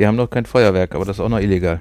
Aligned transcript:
Wir 0.00 0.08
haben 0.08 0.16
noch 0.16 0.30
kein 0.30 0.46
Feuerwerk, 0.46 0.94
aber 0.94 1.04
das 1.04 1.18
ist 1.18 1.20
auch 1.20 1.28
noch 1.28 1.40
illegal. 1.40 1.80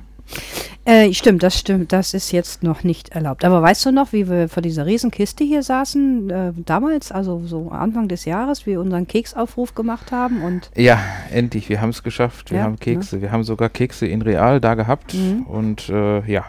Äh, 0.84 1.14
stimmt, 1.14 1.42
das 1.42 1.58
stimmt. 1.58 1.94
Das 1.94 2.14
ist 2.14 2.34
jetzt 2.34 2.64
noch 2.64 2.84
nicht 2.84 3.16
erlaubt. 3.16 3.46
Aber 3.46 3.62
weißt 3.62 3.86
du 3.86 3.92
noch, 3.94 4.12
wie 4.12 4.30
wir 4.30 4.50
vor 4.50 4.62
dieser 4.62 4.86
Riesenkiste 4.86 5.46
hier 5.46 5.64
saßen, 5.64 6.30
äh, 6.30 6.52
damals, 6.66 7.14
also 7.14 7.42
so 7.46 7.70
Anfang 7.70 8.10
des 8.10 8.26
Jahres, 8.26 8.66
wie 8.66 8.72
wir 8.72 8.82
unseren 8.82 9.08
Keksaufruf 9.08 9.74
gemacht 9.74 10.12
haben 10.12 10.42
und 10.42 10.70
Ja, 10.76 11.00
endlich, 11.32 11.70
wir 11.70 11.80
haben 11.80 11.92
es 11.92 12.04
geschafft. 12.04 12.52
Wir 12.52 12.58
Ja, 12.58 12.64
haben 12.66 12.78
Kekse. 12.78 13.22
Wir 13.22 13.32
haben 13.32 13.46
sogar 13.46 13.70
Kekse 13.70 14.06
in 14.06 14.22
Real 14.22 14.60
da 14.60 14.76
gehabt. 14.76 15.14
Mhm. 15.14 15.44
Und 15.44 15.88
äh, 15.88 16.20
ja, 16.30 16.44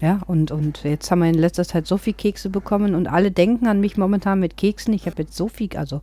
ja, 0.00 0.20
und, 0.26 0.52
und 0.52 0.84
jetzt 0.84 1.10
haben 1.10 1.18
wir 1.18 1.28
in 1.28 1.34
letzter 1.34 1.66
Zeit 1.66 1.86
so 1.86 1.98
viel 1.98 2.14
Kekse 2.14 2.48
bekommen 2.48 2.94
und 2.94 3.08
alle 3.08 3.30
denken 3.30 3.66
an 3.66 3.80
mich 3.80 3.98
momentan 3.98 4.40
mit 4.40 4.56
Keksen. 4.56 4.94
Ich 4.94 5.04
habe 5.04 5.22
jetzt 5.22 5.36
so 5.36 5.48
viel, 5.48 5.68
also, 5.76 6.00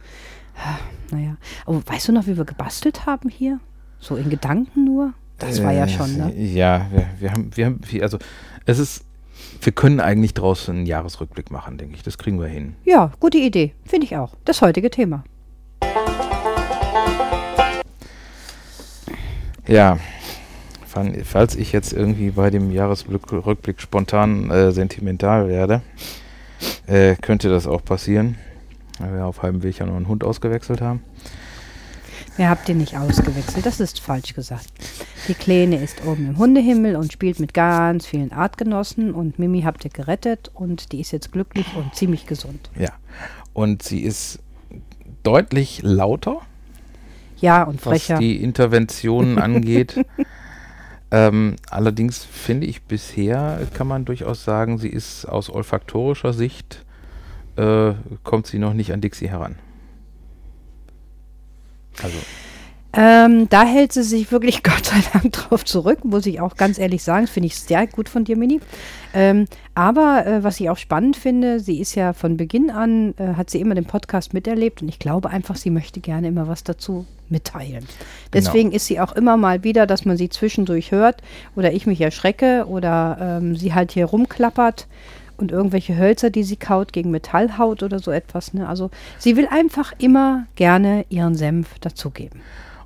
naja. 1.12 1.38
Aber 1.66 1.82
weißt 1.88 2.10
du 2.10 2.12
noch, 2.12 2.28
wie 2.28 2.38
wir 2.38 2.46
gebastelt 2.46 3.08
haben 3.08 3.30
hier? 3.30 3.60
So 4.00 4.16
in 4.16 4.30
Gedanken 4.30 4.86
nur? 4.86 5.14
Das 5.40 5.62
war 5.64 5.72
ja 5.74 5.86
Äh, 5.86 5.90
schon, 5.90 6.18
ne? 6.18 6.34
Ja, 6.36 6.88
wir, 6.92 7.08
wir 7.20 7.32
haben, 7.32 7.52
wir 7.56 7.66
haben, 7.66 7.82
also 8.02 8.18
es 8.66 8.80
ist, 8.80 9.04
wir 9.62 9.74
können 9.74 10.00
eigentlich 10.00 10.34
draußen 10.34 10.76
einen 10.76 10.86
Jahresrückblick 10.86 11.52
machen, 11.52 11.78
denke 11.78 11.96
ich. 11.96 12.04
Das 12.04 12.18
kriegen 12.18 12.40
wir 12.40 12.48
hin. 12.48 12.76
Ja, 12.86 13.12
gute 13.20 13.38
Idee. 13.38 13.74
Finde 13.84 14.06
ich 14.06 14.16
auch. 14.16 14.36
Das 14.46 14.62
heutige 14.62 14.90
Thema. 14.90 15.24
Ja, 19.68 19.98
falls 21.24 21.56
ich 21.56 21.72
jetzt 21.72 21.92
irgendwie 21.92 22.30
bei 22.30 22.50
dem 22.50 22.72
Jahresrückblick 22.72 23.82
spontan 23.82 24.50
äh, 24.52 24.72
sentimental 24.72 25.48
werde, 25.50 25.82
äh, 26.86 27.16
könnte 27.16 27.50
das 27.50 27.66
auch 27.68 27.84
passieren, 27.84 28.36
weil 29.00 29.14
wir 29.16 29.26
auf 29.26 29.42
halbem 29.42 29.64
Weg 29.64 29.80
ja 29.80 29.86
noch 29.86 29.96
einen 29.96 30.08
Hund 30.08 30.24
ausgewechselt 30.24 30.82
haben. 30.82 31.02
Wer 32.38 32.50
habt 32.50 32.68
ihr 32.68 32.76
nicht 32.76 32.98
ausgewechselt? 32.98 33.66
Das 33.66 33.80
ist 33.80 34.00
falsch 34.02 34.34
gesagt. 34.34 34.68
Die 35.30 35.34
Kleine 35.34 35.82
ist 35.82 36.06
oben 36.06 36.28
im 36.30 36.38
Hundehimmel 36.38 36.98
und 36.98 37.14
spielt 37.14 37.40
mit 37.40 37.54
ganz 37.54 38.06
vielen 38.06 38.34
Artgenossen 38.34 39.14
und 39.14 39.40
Mimi 39.40 39.62
habt 39.62 39.86
ihr 39.86 39.92
gerettet 39.92 40.52
und 40.54 40.92
die 40.92 41.00
ist 41.00 41.12
jetzt 41.12 41.32
glücklich 41.32 41.66
und 41.76 41.96
ziemlich 41.96 42.28
gesund. 42.28 42.70
Ja, 42.78 42.92
und 43.54 43.84
sie 43.84 44.02
ist 44.02 44.40
deutlich 45.24 45.82
lauter, 45.82 46.42
Ja, 47.40 47.64
und 47.64 47.86
was 47.86 48.04
frecher. 48.04 48.20
die 48.20 48.44
Interventionen 48.44 49.40
angeht. 49.42 50.06
Ähm, 51.12 51.56
allerdings 51.70 52.26
finde 52.26 52.68
ich 52.68 52.84
bisher, 52.84 53.66
kann 53.74 53.88
man 53.88 54.04
durchaus 54.04 54.44
sagen, 54.44 54.78
sie 54.78 54.90
ist 54.90 55.26
aus 55.26 55.50
olfaktorischer 55.50 56.34
Sicht, 56.34 56.84
äh, 57.56 57.94
kommt 58.24 58.48
sie 58.48 58.60
noch 58.60 58.74
nicht 58.74 58.92
an 58.92 59.00
Dixie 59.00 59.30
heran. 59.30 59.56
Also, 62.04 62.18
Ähm, 62.98 63.50
da 63.50 63.66
hält 63.66 63.92
sie 63.92 64.04
sich 64.04 64.32
wirklich 64.32 64.64
Gott 64.64 64.86
sei 64.86 65.04
Dank 65.12 65.34
drauf 65.34 65.66
zurück, 65.66 66.06
muss 66.06 66.26
ich 66.26 66.40
auch 66.40 66.56
ganz 66.56 66.80
ehrlich 66.80 67.04
sagen. 67.04 67.26
Das 67.26 67.32
finde 67.34 67.48
ich 67.48 67.58
sehr 67.58 67.88
gut 67.88 68.08
von 68.08 68.24
dir, 68.24 68.38
Mini. 68.38 68.62
Ähm, 69.14 69.48
aber 69.74 70.26
äh, 70.26 70.44
was 70.44 70.60
ich 70.60 70.70
auch 70.70 70.78
spannend 70.78 71.18
finde, 71.18 71.60
sie 71.60 71.82
ist 71.82 71.96
ja 71.96 72.14
von 72.14 72.38
Beginn 72.38 72.72
an, 72.72 73.14
äh, 73.18 73.34
hat 73.36 73.50
sie 73.50 73.60
immer 73.60 73.76
den 73.76 73.86
Podcast 73.86 74.34
miterlebt 74.34 74.82
und 74.82 74.88
ich 74.88 75.00
glaube 75.00 75.30
einfach, 75.30 75.58
sie 75.58 75.70
möchte 75.70 76.00
gerne 76.00 76.30
immer 76.30 76.48
was 76.48 76.64
dazu 76.64 77.06
mitteilen. 77.28 77.86
Deswegen 78.34 78.72
ist 78.72 78.86
sie 78.86 79.00
auch 79.00 79.14
immer 79.14 79.36
mal 79.36 79.64
wieder, 79.64 79.88
dass 79.88 80.06
man 80.06 80.16
sie 80.16 80.30
zwischendurch 80.30 80.92
hört 80.92 81.22
oder 81.56 81.74
ich 81.74 81.88
mich 81.88 82.00
erschrecke 82.00 82.66
oder 82.68 83.18
ähm, 83.20 83.56
sie 83.56 83.74
halt 83.74 83.92
hier 83.92 84.06
rumklappert 84.06 84.88
und 85.38 85.52
irgendwelche 85.52 85.98
Hölzer, 85.98 86.30
die 86.30 86.44
sie 86.44 86.58
kaut, 86.58 86.94
gegen 86.94 87.12
Metall 87.12 87.58
haut 87.58 87.84
oder 87.84 88.00
so 88.00 88.12
etwas. 88.12 88.54
Ne? 88.54 88.68
Also 88.68 88.92
sie 89.18 89.36
will 89.38 89.48
einfach 89.50 89.94
immer 89.98 90.48
gerne 90.56 91.06
ihren 91.10 91.36
Senf 91.36 91.80
dazugeben. 91.80 92.42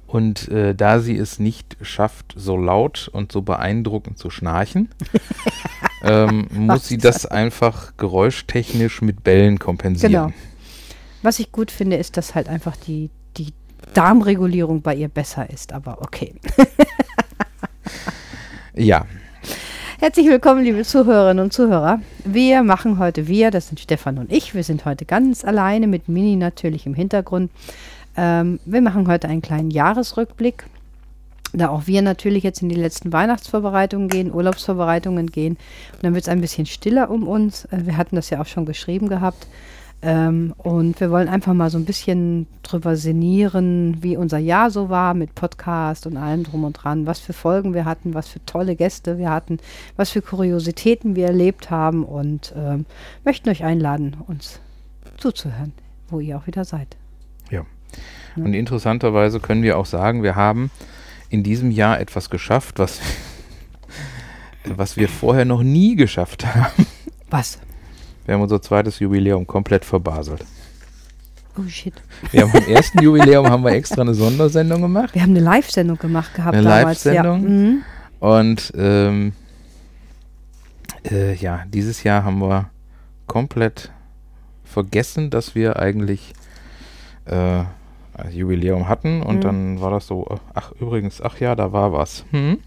Und 0.08 0.48
äh, 0.48 0.74
da 0.74 1.00
sie 1.00 1.18
es 1.18 1.38
nicht 1.38 1.78
schafft, 1.82 2.34
so 2.36 2.58
laut 2.58 3.10
und 3.14 3.32
so 3.32 3.44
beeindruckend 3.44 4.18
zu 4.18 4.32
schnarchen, 4.32 4.90
ähm, 6.04 6.48
muss 6.52 6.88
sie 6.88 6.98
das 6.98 7.28
einfach 7.28 7.96
geräuschtechnisch 7.98 9.02
mit 9.04 9.24
Bällen 9.24 9.60
kompensieren. 9.60 10.12
Genau. 10.12 10.34
Was 11.22 11.38
ich 11.38 11.52
gut 11.52 11.70
finde, 11.70 11.98
ist, 11.98 12.18
dass 12.18 12.34
halt 12.34 12.50
einfach 12.50 12.76
die, 12.76 13.12
die 13.38 13.54
Darmregulierung 13.94 14.82
bei 14.82 14.96
ihr 14.96 15.10
besser 15.10 15.50
ist. 15.50 15.74
Aber 15.74 16.02
okay. 16.02 16.34
Ja, 18.80 19.06
Herzlich 20.02 20.28
willkommen, 20.28 20.64
liebe 20.64 20.82
Zuhörerinnen 20.86 21.44
und 21.44 21.52
Zuhörer. 21.52 22.00
Wir 22.24 22.64
machen 22.64 23.00
heute, 23.00 23.28
wir, 23.28 23.52
das 23.52 23.68
sind 23.68 23.82
Stefan 23.82 24.18
und 24.18 24.32
ich, 24.32 24.56
wir 24.56 24.64
sind 24.64 24.86
heute 24.86 25.04
ganz 25.04 25.44
alleine 25.44 25.88
mit 25.88 26.08
Mini 26.08 26.38
natürlich 26.38 26.86
im 26.86 26.94
Hintergrund. 26.94 27.52
Ähm, 28.16 28.62
wir 28.64 28.82
machen 28.82 29.10
heute 29.10 29.28
einen 29.28 29.42
kleinen 29.42 29.72
Jahresrückblick, 29.72 30.68
da 31.52 31.68
auch 31.68 31.86
wir 31.86 32.02
natürlich 32.02 32.44
jetzt 32.44 32.62
in 32.62 32.70
die 32.70 32.76
letzten 32.76 33.12
Weihnachtsvorbereitungen 33.12 34.08
gehen, 34.08 34.34
Urlaubsvorbereitungen 34.34 35.28
gehen. 35.28 35.58
Und 35.96 36.04
dann 36.04 36.14
wird 36.14 36.24
es 36.24 36.30
ein 36.30 36.40
bisschen 36.40 36.66
stiller 36.66 37.10
um 37.10 37.28
uns. 37.28 37.66
Äh, 37.66 37.86
wir 37.86 37.98
hatten 37.98 38.16
das 38.16 38.30
ja 38.30 38.40
auch 38.40 38.48
schon 38.48 38.66
geschrieben 38.66 39.10
gehabt. 39.10 39.48
Ähm, 40.02 40.54
und 40.58 41.00
wir 41.02 41.12
wollen 41.12 41.28
einfach 41.28 41.54
mal 41.54 41.70
so 41.70 41.78
ein 41.78 41.84
bisschen 41.84 42.48
drüber 42.64 42.96
sinnieren, 42.96 43.98
wie 44.02 44.16
unser 44.16 44.38
Jahr 44.38 44.72
so 44.72 44.90
war 44.90 45.14
mit 45.14 45.36
Podcast 45.36 46.08
und 46.08 46.16
allem 46.16 46.44
drum 46.44 46.64
und 46.64 46.74
dran, 46.74 47.06
was 47.06 47.20
für 47.20 47.34
Folgen 47.34 47.74
wir 47.74 47.84
hatten, 47.84 48.14
was 48.14 48.30
für 48.30 48.44
tolle 48.46 48.78
Gäste 48.78 49.18
wir 49.18 49.30
hatten, 49.30 49.58
was 49.98 50.12
für 50.12 50.22
Kuriositäten 50.22 51.18
wir 51.18 51.28
erlebt 51.28 51.70
haben 51.70 52.06
und 52.06 52.54
ähm, 52.56 52.86
möchten 53.26 53.50
euch 53.50 53.66
einladen, 53.66 54.16
uns 54.28 54.62
zuzuhören, 55.18 55.74
wo 56.08 56.22
ihr 56.22 56.38
auch 56.38 56.48
wieder 56.48 56.64
seid. 56.64 56.96
und 58.38 58.54
interessanterweise 58.54 59.42
können 59.42 59.64
wir 59.64 59.78
auch 59.78 59.86
sagen, 59.86 60.24
wir 60.24 60.36
haben 60.36 60.72
in 61.30 61.44
diesem 61.44 61.72
Jahr 61.72 62.00
etwas 62.00 62.30
geschafft, 62.30 62.80
was, 62.80 63.02
was 64.64 64.96
wir 64.96 65.10
vorher 65.10 65.44
noch 65.44 65.62
nie 65.62 65.96
geschafft 65.96 66.46
haben. 66.46 66.88
Was? 67.30 67.60
Wir 68.30 68.36
haben 68.36 68.44
unser 68.44 68.62
zweites 68.62 69.00
Jubiläum 69.00 69.48
komplett 69.48 69.84
verbaselt. 69.84 70.46
Oh 71.58 71.68
shit. 71.68 71.96
Wir 72.30 72.44
haben 72.44 72.52
beim 72.52 72.68
ersten 72.76 73.02
Jubiläum 73.02 73.50
haben 73.50 73.64
wir 73.64 73.72
extra 73.72 74.04
eine 74.04 74.14
Sondersendung 74.14 74.84
gemacht. 74.84 75.16
Wir 75.16 75.24
haben 75.24 75.32
eine 75.32 75.40
Live-Sendung 75.40 75.98
gemacht 75.98 76.36
gehabt 76.36 76.56
Eine 76.56 76.64
damals. 76.64 77.06
Live-Sendung? 77.06 77.42
Ja. 77.42 77.50
Mhm. 77.50 77.82
Und 78.20 78.72
ähm, 78.78 79.34
äh, 81.10 81.34
ja, 81.34 81.64
dieses 81.74 82.04
Jahr 82.04 82.24
haben 82.24 82.38
wir 82.40 82.70
komplett 83.26 83.92
vergessen, 84.64 85.32
dass 85.32 85.56
wir 85.56 85.78
eigentlich 85.78 86.34
äh, 87.26 87.34
ein 87.34 88.32
Jubiläum 88.32 88.88
hatten. 88.88 89.24
Und 89.24 89.38
Mhm. 89.38 89.42
dann 89.42 89.82
war 89.82 89.90
das 89.90 90.06
so, 90.06 90.38
ach 90.54 90.72
übrigens, 90.80 91.20
ach 91.20 91.40
ja, 91.40 91.56
da 91.56 91.72
war 91.74 91.94
was. 91.94 92.26
Hm? 92.30 92.60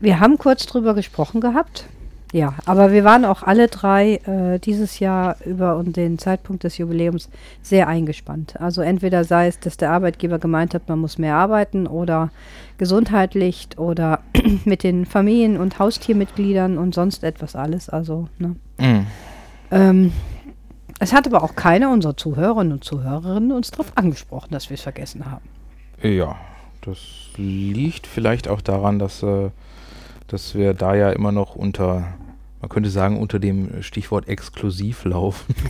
Wir 0.00 0.18
haben 0.18 0.38
kurz 0.38 0.64
drüber 0.64 0.94
gesprochen 0.94 1.42
gehabt. 1.42 1.84
Ja, 2.36 2.52
aber 2.66 2.92
wir 2.92 3.02
waren 3.02 3.24
auch 3.24 3.42
alle 3.42 3.66
drei 3.66 4.16
äh, 4.26 4.58
dieses 4.58 4.98
Jahr 4.98 5.36
über 5.46 5.78
und 5.78 5.96
den 5.96 6.18
Zeitpunkt 6.18 6.64
des 6.64 6.76
Jubiläums 6.76 7.30
sehr 7.62 7.88
eingespannt. 7.88 8.60
Also 8.60 8.82
entweder 8.82 9.24
sei 9.24 9.46
es, 9.46 9.58
dass 9.58 9.78
der 9.78 9.90
Arbeitgeber 9.90 10.38
gemeint 10.38 10.74
hat, 10.74 10.86
man 10.86 10.98
muss 10.98 11.16
mehr 11.16 11.34
arbeiten 11.34 11.86
oder 11.86 12.30
gesundheitlich 12.76 13.68
oder 13.78 14.20
mit 14.66 14.82
den 14.82 15.06
Familien- 15.06 15.56
und 15.56 15.78
Haustiermitgliedern 15.78 16.76
und 16.76 16.94
sonst 16.94 17.24
etwas 17.24 17.56
alles. 17.56 17.88
Also, 17.88 18.28
ne? 18.36 18.56
Mm. 18.76 19.06
ähm, 19.70 20.12
es 20.98 21.14
hat 21.14 21.26
aber 21.26 21.42
auch 21.42 21.56
keiner 21.56 21.90
unserer 21.90 22.18
Zuhörerinnen 22.18 22.74
und 22.74 22.84
Zuhörerinnen 22.84 23.50
uns 23.50 23.70
darauf 23.70 23.92
angesprochen, 23.94 24.48
dass 24.50 24.68
wir 24.68 24.74
es 24.74 24.82
vergessen 24.82 25.24
haben. 25.24 25.48
Ja, 26.02 26.36
das 26.82 26.98
liegt 27.38 28.06
vielleicht 28.06 28.46
auch 28.46 28.60
daran, 28.60 28.98
dass, 28.98 29.22
äh, 29.22 29.48
dass 30.26 30.54
wir 30.54 30.74
da 30.74 30.94
ja 30.94 31.08
immer 31.12 31.32
noch 31.32 31.56
unter, 31.56 32.04
man 32.60 32.68
könnte 32.68 32.90
sagen, 32.90 33.18
unter 33.18 33.38
dem 33.38 33.82
Stichwort 33.82 34.28
exklusiv 34.28 35.04
laufen. 35.04 35.54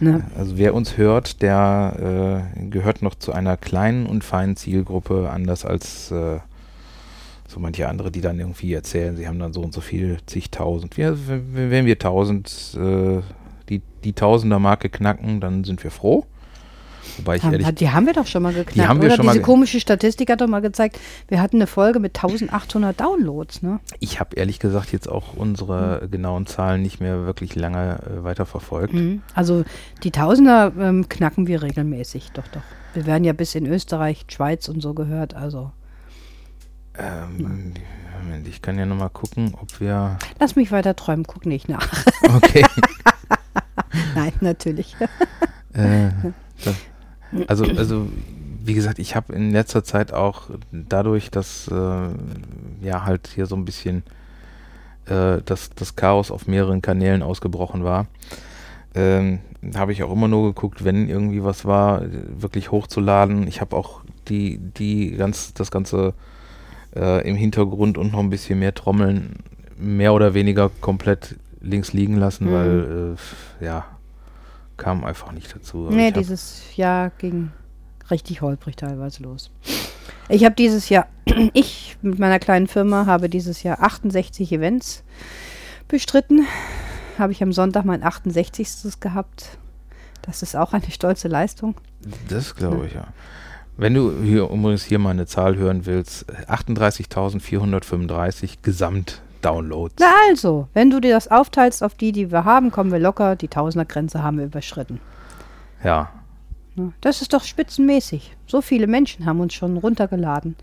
Ne? 0.00 0.24
Also 0.36 0.56
wer 0.58 0.74
uns 0.74 0.96
hört, 0.96 1.42
der 1.42 2.52
äh, 2.56 2.68
gehört 2.68 3.02
noch 3.02 3.16
zu 3.16 3.32
einer 3.32 3.56
kleinen 3.56 4.06
und 4.06 4.22
feinen 4.22 4.54
Zielgruppe, 4.54 5.28
anders 5.30 5.64
als 5.64 6.12
äh, 6.12 6.38
so 7.48 7.58
manche 7.58 7.88
andere, 7.88 8.10
die 8.12 8.20
dann 8.20 8.38
irgendwie 8.38 8.74
erzählen, 8.74 9.16
sie 9.16 9.26
haben 9.26 9.38
dann 9.38 9.52
so 9.52 9.60
und 9.60 9.72
so 9.72 9.80
viel, 9.80 10.18
zigtausend. 10.26 10.96
Wir, 10.96 11.18
wenn 11.26 11.86
wir 11.86 11.98
tausend, 11.98 12.76
äh, 12.78 13.22
die, 13.68 13.82
die 14.04 14.12
Tausender-Marke 14.12 14.88
knacken, 14.88 15.40
dann 15.40 15.64
sind 15.64 15.82
wir 15.82 15.90
froh. 15.90 16.26
Wobei 17.16 17.36
ich 17.36 17.42
Haben, 17.42 17.52
ehrlich, 17.54 17.74
die 17.76 17.90
haben 17.90 18.06
wir 18.06 18.12
doch 18.12 18.26
schon 18.26 18.42
mal 18.42 18.52
geknackt, 18.52 18.88
haben 18.88 19.00
wir 19.00 19.06
oder? 19.08 19.16
schon 19.16 19.26
mal 19.26 19.32
Diese 19.32 19.40
ge- 19.42 19.46
komische 19.46 19.80
Statistik 19.80 20.30
hat 20.30 20.40
doch 20.40 20.46
mal 20.46 20.60
gezeigt, 20.60 20.98
wir 21.28 21.40
hatten 21.40 21.56
eine 21.56 21.66
Folge 21.66 21.98
mit 22.00 22.16
1800 22.16 23.00
Downloads, 23.00 23.62
ne? 23.62 23.80
ich 24.00 24.20
habe 24.20 24.36
ehrlich 24.36 24.58
gesagt 24.58 24.92
jetzt 24.92 25.08
auch 25.08 25.34
unsere 25.34 26.02
Hm. 26.02 26.10
genauen 26.10 26.46
Zahlen 26.46 26.82
nicht 26.82 27.00
mehr 27.00 27.24
wirklich 27.26 27.54
lange 27.54 27.98
äh, 28.02 28.24
weiterverfolgt. 28.24 28.94
Mhm. 28.94 29.22
Also 29.34 29.64
die 30.02 30.10
Tausender 30.10 30.72
ähm, 30.78 31.08
knacken 31.08 31.46
wir 31.46 31.62
regelmäßig, 31.62 32.30
doch, 32.34 32.46
doch. 32.48 32.62
Wir 32.94 33.06
werden 33.06 33.24
ja 33.24 33.32
bis 33.32 33.54
in 33.54 33.66
Österreich, 33.66 34.24
Schweiz 34.28 34.68
und 34.68 34.80
so 34.80 34.94
gehört, 34.94 35.34
also 35.34 35.70
Ähm, 36.98 37.74
ich 38.46 38.60
kann 38.62 38.78
ja 38.78 38.86
nochmal 38.86 39.10
gucken, 39.10 39.54
ob 39.60 39.80
wir. 39.80 40.18
lass 40.40 40.56
mich 40.56 40.72
weiter 40.72 40.96
träumen, 40.96 41.24
guck 41.26 41.46
nicht 41.46 41.68
nach. 41.68 41.88
Okay. 42.36 42.64
Nein, 44.14 44.32
natürlich. 44.40 44.96
Äh, 45.72 46.08
das, 46.64 46.74
also, 47.46 47.64
also 47.64 48.08
wie 48.64 48.74
gesagt, 48.74 48.98
ich 48.98 49.16
habe 49.16 49.32
in 49.32 49.50
letzter 49.50 49.84
Zeit 49.84 50.12
auch 50.12 50.50
dadurch, 50.72 51.30
dass 51.30 51.68
äh, 51.68 52.08
ja 52.84 53.04
halt 53.04 53.28
hier 53.34 53.46
so 53.46 53.56
ein 53.56 53.64
bisschen 53.64 54.02
äh, 55.06 55.38
das, 55.44 55.70
das 55.70 55.96
Chaos 55.96 56.30
auf 56.30 56.46
mehreren 56.46 56.82
Kanälen 56.82 57.22
ausgebrochen 57.22 57.84
war, 57.84 58.06
ähm, 58.94 59.40
habe 59.74 59.92
ich 59.92 60.02
auch 60.02 60.12
immer 60.12 60.28
nur 60.28 60.52
geguckt, 60.52 60.84
wenn 60.84 61.08
irgendwie 61.08 61.42
was 61.42 61.64
war, 61.64 62.02
wirklich 62.38 62.70
hochzuladen. 62.70 63.46
Ich 63.48 63.60
habe 63.60 63.76
auch 63.76 64.02
die, 64.28 64.58
die 64.58 65.12
ganz, 65.12 65.54
das 65.54 65.70
Ganze 65.70 66.14
äh, 66.94 67.26
im 67.28 67.36
Hintergrund 67.36 67.98
und 67.98 68.12
noch 68.12 68.20
ein 68.20 68.30
bisschen 68.30 68.58
mehr 68.58 68.74
Trommeln 68.74 69.36
mehr 69.78 70.12
oder 70.12 70.34
weniger 70.34 70.70
komplett 70.80 71.36
links 71.60 71.92
liegen 71.92 72.16
lassen, 72.16 72.46
mhm. 72.46 72.52
weil 72.52 73.16
äh, 73.60 73.64
ja, 73.64 73.86
kam 74.78 75.04
einfach 75.04 75.32
nicht 75.32 75.54
dazu. 75.54 75.86
Aber 75.86 75.94
nee, 75.94 76.10
dieses 76.10 76.74
Jahr 76.76 77.10
ging 77.18 77.50
richtig 78.10 78.40
holprig 78.40 78.76
teilweise 78.76 79.22
los. 79.22 79.50
Ich 80.30 80.44
habe 80.44 80.54
dieses 80.54 80.88
Jahr, 80.88 81.06
ich 81.52 81.98
mit 82.00 82.18
meiner 82.18 82.38
kleinen 82.38 82.66
Firma 82.66 83.04
habe 83.06 83.28
dieses 83.28 83.62
Jahr 83.62 83.82
68 83.82 84.50
Events 84.52 85.04
bestritten. 85.88 86.46
Habe 87.18 87.32
ich 87.32 87.42
am 87.42 87.52
Sonntag 87.52 87.84
mein 87.84 88.02
68. 88.02 89.00
gehabt. 89.00 89.58
Das 90.22 90.42
ist 90.42 90.56
auch 90.56 90.72
eine 90.72 90.90
stolze 90.90 91.28
Leistung. 91.28 91.74
Das 92.28 92.54
glaube 92.54 92.86
ich, 92.86 92.94
ja. 92.94 93.08
Wenn 93.76 93.92
du 93.94 94.22
hier 94.22 94.50
übrigens 94.50 94.84
hier 94.84 94.98
mal 94.98 95.10
eine 95.10 95.26
Zahl 95.26 95.56
hören 95.56 95.86
willst, 95.86 96.26
38.435 96.48 98.62
Gesamt-Downloads. 99.48 99.94
Na 100.00 100.12
also, 100.28 100.68
wenn 100.74 100.90
du 100.90 101.00
dir 101.00 101.12
das 101.12 101.28
aufteilst 101.28 101.82
auf 101.82 101.94
die, 101.94 102.12
die 102.12 102.30
wir 102.30 102.44
haben, 102.44 102.70
kommen 102.70 102.92
wir 102.92 102.98
locker, 102.98 103.36
die 103.36 103.48
Tausender-Grenze 103.48 104.22
haben 104.22 104.38
wir 104.38 104.46
überschritten. 104.46 105.00
Ja. 105.82 106.10
Das 107.00 107.22
ist 107.22 107.32
doch 107.32 107.42
spitzenmäßig. 107.42 108.36
So 108.46 108.60
viele 108.60 108.86
Menschen 108.86 109.26
haben 109.26 109.40
uns 109.40 109.54
schon 109.54 109.76
runtergeladen 109.76 110.56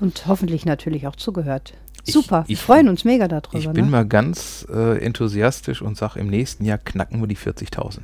und 0.00 0.26
hoffentlich 0.26 0.64
natürlich 0.64 1.06
auch 1.06 1.16
zugehört. 1.16 1.74
Super, 2.04 2.44
ich, 2.48 2.54
ich 2.54 2.60
freuen 2.60 2.88
uns 2.88 3.04
mega 3.04 3.28
darüber. 3.28 3.58
Ich 3.58 3.68
bin 3.70 3.84
ne? 3.84 3.90
mal 3.90 4.06
ganz 4.06 4.66
äh, 4.72 4.98
enthusiastisch 4.98 5.82
und 5.82 5.96
sage, 5.96 6.18
im 6.18 6.28
nächsten 6.28 6.64
Jahr 6.64 6.78
knacken 6.78 7.20
wir 7.20 7.28
die 7.28 7.36
40.000. 7.36 7.98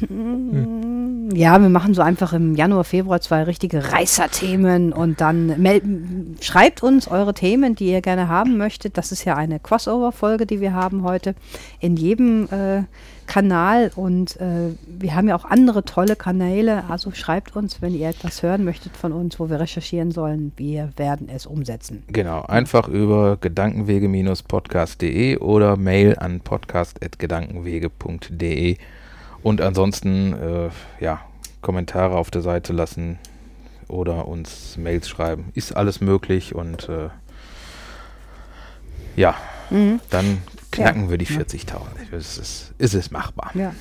Hm. 0.00 1.30
Ja, 1.34 1.60
wir 1.60 1.68
machen 1.68 1.94
so 1.94 2.02
einfach 2.02 2.32
im 2.32 2.54
Januar, 2.54 2.84
Februar 2.84 3.20
zwei 3.20 3.44
richtige 3.44 3.92
Reißer-Themen 3.92 4.92
und 4.92 5.20
dann 5.20 6.36
schreibt 6.40 6.82
uns 6.82 7.08
eure 7.08 7.34
Themen, 7.34 7.74
die 7.74 7.90
ihr 7.90 8.02
gerne 8.02 8.28
haben 8.28 8.56
möchtet. 8.56 8.96
Das 8.98 9.10
ist 9.10 9.24
ja 9.24 9.34
eine 9.34 9.58
Crossover-Folge, 9.58 10.46
die 10.46 10.60
wir 10.60 10.74
haben 10.74 11.02
heute 11.02 11.34
in 11.80 11.96
jedem 11.96 12.48
äh, 12.50 12.82
Kanal 13.26 13.90
und 13.96 14.38
äh, 14.40 14.70
wir 14.86 15.14
haben 15.14 15.28
ja 15.28 15.36
auch 15.36 15.46
andere 15.46 15.84
tolle 15.84 16.16
Kanäle. 16.16 16.84
Also 16.88 17.12
schreibt 17.12 17.54
uns, 17.56 17.80
wenn 17.80 17.94
ihr 17.94 18.08
etwas 18.08 18.42
hören 18.42 18.64
möchtet 18.64 18.96
von 18.96 19.12
uns, 19.12 19.38
wo 19.40 19.48
wir 19.48 19.60
recherchieren 19.60 20.10
sollen. 20.10 20.52
Wir 20.56 20.90
werden 20.96 21.30
es 21.34 21.46
umsetzen. 21.46 22.02
Genau, 22.08 22.42
einfach 22.42 22.88
über 22.88 23.38
gedankenwege-podcast.de 23.40 25.38
oder 25.38 25.76
Mail 25.76 26.16
an 26.18 26.40
podcast.gedankenwege.de. 26.40 28.76
Und 29.44 29.60
ansonsten, 29.60 30.32
äh, 30.32 30.70
ja, 31.04 31.20
Kommentare 31.60 32.16
auf 32.16 32.30
der 32.30 32.40
Seite 32.40 32.72
lassen 32.72 33.18
oder 33.88 34.26
uns 34.26 34.78
Mails 34.78 35.06
schreiben. 35.06 35.50
Ist 35.52 35.76
alles 35.76 36.00
möglich 36.00 36.54
und 36.54 36.88
äh, 36.88 37.10
ja, 39.16 39.34
mhm. 39.68 40.00
dann 40.08 40.38
knacken 40.70 41.04
ja. 41.04 41.10
wir 41.10 41.18
die 41.18 41.26
40.000. 41.26 41.76
Ist 42.10 42.38
es, 42.38 42.72
ist 42.78 42.94
es 42.94 43.10
machbar. 43.10 43.50
Ja. 43.52 43.74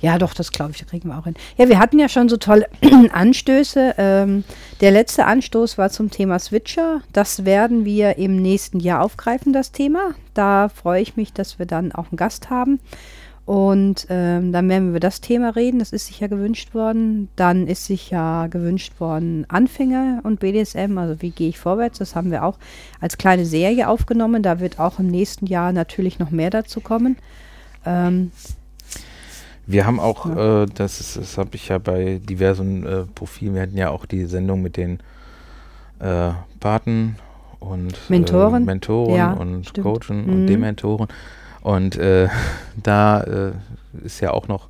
ja, 0.00 0.18
doch, 0.18 0.34
das 0.34 0.50
glaube 0.50 0.72
ich, 0.72 0.84
kriegen 0.84 1.08
wir 1.08 1.16
auch 1.16 1.24
hin. 1.24 1.34
Ja, 1.56 1.68
wir 1.68 1.78
hatten 1.78 2.00
ja 2.00 2.08
schon 2.08 2.28
so 2.28 2.36
tolle 2.36 2.68
Anstöße. 3.12 3.94
Ähm, 3.98 4.42
der 4.80 4.90
letzte 4.90 5.26
Anstoß 5.26 5.78
war 5.78 5.90
zum 5.90 6.10
Thema 6.10 6.40
Switcher. 6.40 7.02
Das 7.12 7.44
werden 7.44 7.84
wir 7.84 8.18
im 8.18 8.42
nächsten 8.42 8.80
Jahr 8.80 9.02
aufgreifen, 9.02 9.52
das 9.52 9.70
Thema. 9.70 10.16
Da 10.34 10.68
freue 10.68 11.00
ich 11.00 11.16
mich, 11.16 11.32
dass 11.32 11.60
wir 11.60 11.66
dann 11.66 11.92
auch 11.92 12.10
einen 12.10 12.16
Gast 12.16 12.50
haben. 12.50 12.80
Und 13.46 14.08
ähm, 14.10 14.50
dann 14.50 14.68
werden 14.68 14.86
wir 14.86 14.90
über 14.90 15.00
das 15.00 15.20
Thema 15.20 15.50
reden, 15.50 15.78
das 15.78 15.92
ist 15.92 16.06
sich 16.06 16.18
ja 16.18 16.26
gewünscht 16.26 16.74
worden. 16.74 17.28
Dann 17.36 17.68
ist 17.68 17.86
sich 17.86 18.10
ja 18.10 18.48
gewünscht 18.48 18.98
worden 18.98 19.46
Anfänger 19.48 20.18
und 20.24 20.40
BDSM, 20.40 20.98
also 20.98 21.22
wie 21.22 21.30
gehe 21.30 21.48
ich 21.48 21.58
vorwärts, 21.58 21.98
das 21.98 22.16
haben 22.16 22.32
wir 22.32 22.44
auch 22.44 22.58
als 23.00 23.18
kleine 23.18 23.46
Serie 23.46 23.88
aufgenommen. 23.88 24.42
Da 24.42 24.58
wird 24.58 24.80
auch 24.80 24.98
im 24.98 25.06
nächsten 25.06 25.46
Jahr 25.46 25.72
natürlich 25.72 26.18
noch 26.18 26.32
mehr 26.32 26.50
dazu 26.50 26.80
kommen. 26.80 27.16
Ähm, 27.84 28.32
wir 29.64 29.86
haben 29.86 30.00
auch, 30.00 30.26
ja. 30.26 30.64
äh, 30.64 30.66
das, 30.66 31.14
das 31.14 31.38
habe 31.38 31.50
ich 31.52 31.68
ja 31.68 31.78
bei 31.78 32.20
diversen 32.22 32.84
äh, 32.84 33.04
Profilen, 33.14 33.54
wir 33.54 33.62
hatten 33.62 33.76
ja 33.76 33.90
auch 33.90 34.06
die 34.06 34.26
Sendung 34.26 34.60
mit 34.60 34.76
den 34.76 34.98
äh, 36.00 36.30
Paten 36.58 37.14
und 37.60 38.10
Mentoren, 38.10 38.64
äh, 38.64 38.66
Mentoren 38.66 39.14
ja, 39.14 39.32
und 39.32 39.68
stimmt. 39.68 39.84
Coachen 39.84 40.26
mhm. 40.26 40.32
und 40.32 40.46
Dementoren. 40.48 41.06
Und 41.66 41.96
äh, 41.96 42.28
da 42.82 43.22
äh, 43.22 43.52
ist 44.04 44.20
ja 44.20 44.30
auch 44.30 44.46
noch, 44.46 44.68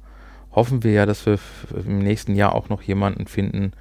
hoffen 0.50 0.82
wir 0.82 0.92
ja, 0.92 1.04
dass 1.04 1.26
wir 1.26 1.38
im 1.86 1.98
nächsten 1.98 2.34
Jahr 2.34 2.54
auch 2.54 2.70
noch 2.70 2.80
jemanden 2.80 3.26
finden, 3.26 3.72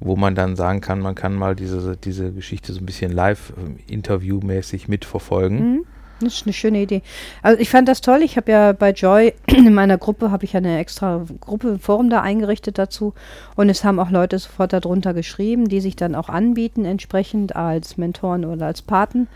wo 0.00 0.16
man 0.16 0.34
dann 0.34 0.56
sagen 0.56 0.80
kann, 0.80 1.00
man 1.00 1.14
kann 1.14 1.34
mal 1.34 1.54
diese, 1.54 1.98
diese 1.98 2.32
Geschichte 2.32 2.72
so 2.72 2.80
ein 2.80 2.86
bisschen 2.86 3.12
live 3.12 3.52
äh, 3.52 3.92
interviewmäßig 3.92 4.88
mitverfolgen. 4.88 5.72
Mhm. 5.72 5.84
Das 6.20 6.34
ist 6.36 6.46
eine 6.46 6.54
schöne 6.54 6.80
Idee. 6.80 7.02
Also 7.42 7.60
ich 7.60 7.68
fand 7.68 7.86
das 7.86 8.00
toll. 8.00 8.22
Ich 8.22 8.38
habe 8.38 8.50
ja 8.50 8.72
bei 8.72 8.92
Joy 8.92 9.34
in 9.46 9.74
meiner 9.74 9.98
Gruppe 9.98 10.30
habe 10.30 10.46
ich 10.46 10.56
eine 10.56 10.78
extra 10.78 11.26
Gruppe 11.40 11.78
Forum 11.78 12.08
da 12.08 12.22
eingerichtet 12.22 12.78
dazu 12.78 13.12
und 13.56 13.68
es 13.68 13.84
haben 13.84 14.00
auch 14.00 14.10
Leute 14.10 14.38
sofort 14.38 14.72
darunter 14.72 15.12
geschrieben, 15.12 15.68
die 15.68 15.82
sich 15.82 15.96
dann 15.96 16.14
auch 16.14 16.30
anbieten 16.30 16.86
entsprechend 16.86 17.56
als 17.56 17.98
Mentoren 17.98 18.46
oder 18.46 18.64
als 18.64 18.80
Paten. 18.80 19.28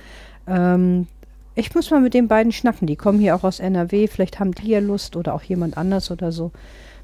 Ähm, 0.46 1.08
ich 1.54 1.74
muss 1.74 1.90
mal 1.90 2.00
mit 2.00 2.14
den 2.14 2.28
beiden 2.28 2.52
schnacken. 2.52 2.86
Die 2.86 2.96
kommen 2.96 3.18
hier 3.18 3.36
auch 3.36 3.44
aus 3.44 3.60
NRW. 3.60 4.06
Vielleicht 4.06 4.40
haben 4.40 4.52
die 4.52 4.68
ja 4.68 4.78
Lust 4.80 5.16
oder 5.16 5.34
auch 5.34 5.42
jemand 5.42 5.76
anders 5.76 6.10
oder 6.10 6.32
so. 6.32 6.50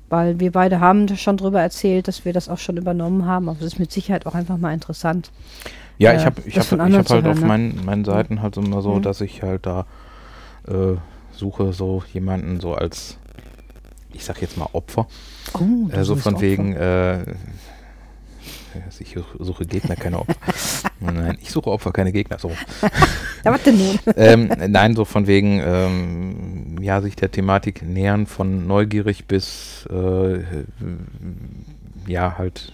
Weil 0.08 0.40
wir 0.40 0.52
beide 0.52 0.80
haben 0.80 1.14
schon 1.16 1.36
darüber 1.36 1.60
erzählt, 1.60 2.08
dass 2.08 2.24
wir 2.24 2.32
das 2.32 2.48
auch 2.48 2.58
schon 2.58 2.78
übernommen 2.78 3.26
haben. 3.26 3.48
Aber 3.48 3.58
es 3.58 3.66
ist 3.66 3.78
mit 3.78 3.92
Sicherheit 3.92 4.24
auch 4.26 4.34
einfach 4.34 4.56
mal 4.56 4.72
interessant. 4.72 5.30
Ja, 5.98 6.12
äh, 6.12 6.16
ich 6.16 6.24
habe 6.24 6.42
ich 6.46 6.58
hab, 6.58 6.64
ich 6.64 6.96
hab 6.96 7.10
halt 7.10 7.26
auf 7.26 7.40
ne? 7.40 7.46
meinen, 7.46 7.84
meinen 7.84 8.04
Seiten 8.04 8.40
halt 8.40 8.56
immer 8.56 8.80
so, 8.80 8.94
mhm. 8.94 9.02
dass 9.02 9.20
ich 9.20 9.42
halt 9.42 9.66
da 9.66 9.86
äh, 10.66 10.96
suche 11.32 11.72
so 11.72 12.02
jemanden 12.12 12.60
so 12.60 12.74
als, 12.74 13.18
ich 14.12 14.24
sag 14.24 14.40
jetzt 14.40 14.56
mal 14.56 14.68
Opfer. 14.72 15.06
Oh, 15.54 15.90
äh, 15.90 16.04
so 16.04 16.16
von 16.16 16.34
Opfer. 16.34 16.42
wegen, 16.46 16.74
äh, 16.74 17.24
ich 19.00 19.16
suche 19.38 19.66
Gegner, 19.66 19.96
keine 19.96 20.20
Opfer. 20.20 20.34
nein, 21.00 21.38
ich 21.40 21.50
suche 21.50 21.70
Opfer, 21.70 21.92
keine 21.92 22.12
Gegner. 22.12 22.38
So. 22.38 22.50
ja, 23.44 23.52
was 23.52 23.62
denn 23.62 23.78
nun? 23.78 23.98
ähm, 24.16 24.50
nein, 24.68 24.94
so 24.94 25.04
von 25.04 25.26
wegen, 25.26 25.60
ähm, 25.64 26.76
ja, 26.80 27.00
sich 27.00 27.16
der 27.16 27.30
Thematik 27.30 27.82
nähern, 27.82 28.26
von 28.26 28.66
neugierig 28.66 29.26
bis, 29.26 29.86
äh, 29.90 30.40
ja, 32.06 32.38
halt 32.38 32.72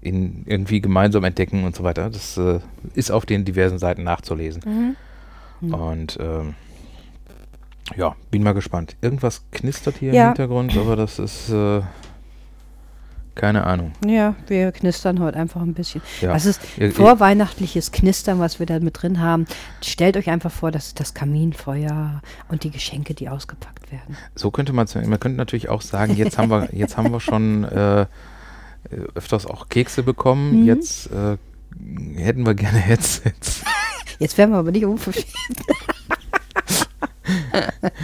in, 0.00 0.44
irgendwie 0.46 0.80
gemeinsam 0.80 1.24
entdecken 1.24 1.64
und 1.64 1.74
so 1.74 1.82
weiter. 1.82 2.10
Das 2.10 2.36
äh, 2.36 2.60
ist 2.94 3.10
auf 3.10 3.26
den 3.26 3.44
diversen 3.44 3.78
Seiten 3.78 4.04
nachzulesen. 4.04 4.62
Mhm. 4.64 4.96
Mhm. 5.68 5.74
Und 5.74 6.18
ähm, 6.20 6.54
ja, 7.96 8.14
bin 8.30 8.42
mal 8.42 8.54
gespannt. 8.54 8.96
Irgendwas 9.00 9.42
knistert 9.50 9.96
hier 9.98 10.12
ja. 10.12 10.22
im 10.22 10.28
Hintergrund, 10.28 10.76
aber 10.76 10.96
das 10.96 11.18
ist 11.18 11.50
äh, 11.50 11.82
keine 13.34 13.64
Ahnung. 13.64 13.92
Ja, 14.06 14.34
wir 14.46 14.72
knistern 14.72 15.20
heute 15.20 15.38
einfach 15.38 15.60
ein 15.60 15.74
bisschen. 15.74 16.02
Ja. 16.20 16.32
Das 16.32 16.46
ist 16.46 16.60
vorweihnachtliches 16.92 17.92
Knistern, 17.92 18.38
was 18.38 18.58
wir 18.58 18.66
da 18.66 18.78
mit 18.80 19.02
drin 19.02 19.20
haben. 19.20 19.46
Stellt 19.82 20.16
euch 20.16 20.30
einfach 20.30 20.52
vor, 20.52 20.70
das 20.70 20.88
ist 20.88 21.00
das 21.00 21.14
Kaminfeuer 21.14 22.22
und 22.48 22.64
die 22.64 22.70
Geschenke, 22.70 23.14
die 23.14 23.28
ausgepackt 23.28 23.90
werden. 23.90 24.16
So 24.34 24.50
könnte 24.50 24.72
man 24.72 24.84
es, 24.84 24.94
man 24.94 25.18
könnte 25.20 25.36
natürlich 25.36 25.68
auch 25.68 25.82
sagen, 25.82 26.16
jetzt 26.16 26.38
haben 26.38 26.50
wir, 26.50 26.68
jetzt 26.72 26.96
haben 26.96 27.10
wir 27.10 27.20
schon 27.20 27.64
äh, 27.64 28.06
öfters 29.14 29.46
auch 29.46 29.68
Kekse 29.68 30.02
bekommen. 30.02 30.60
Mhm. 30.60 30.66
Jetzt 30.66 31.10
äh, 31.10 31.36
hätten 32.16 32.46
wir 32.46 32.54
gerne 32.54 32.78
Headsets. 32.78 33.62
Jetzt 34.18 34.38
werden 34.38 34.52
wir 34.52 34.58
aber 34.58 34.70
nicht 34.70 34.84
unverschämt. 34.84 35.26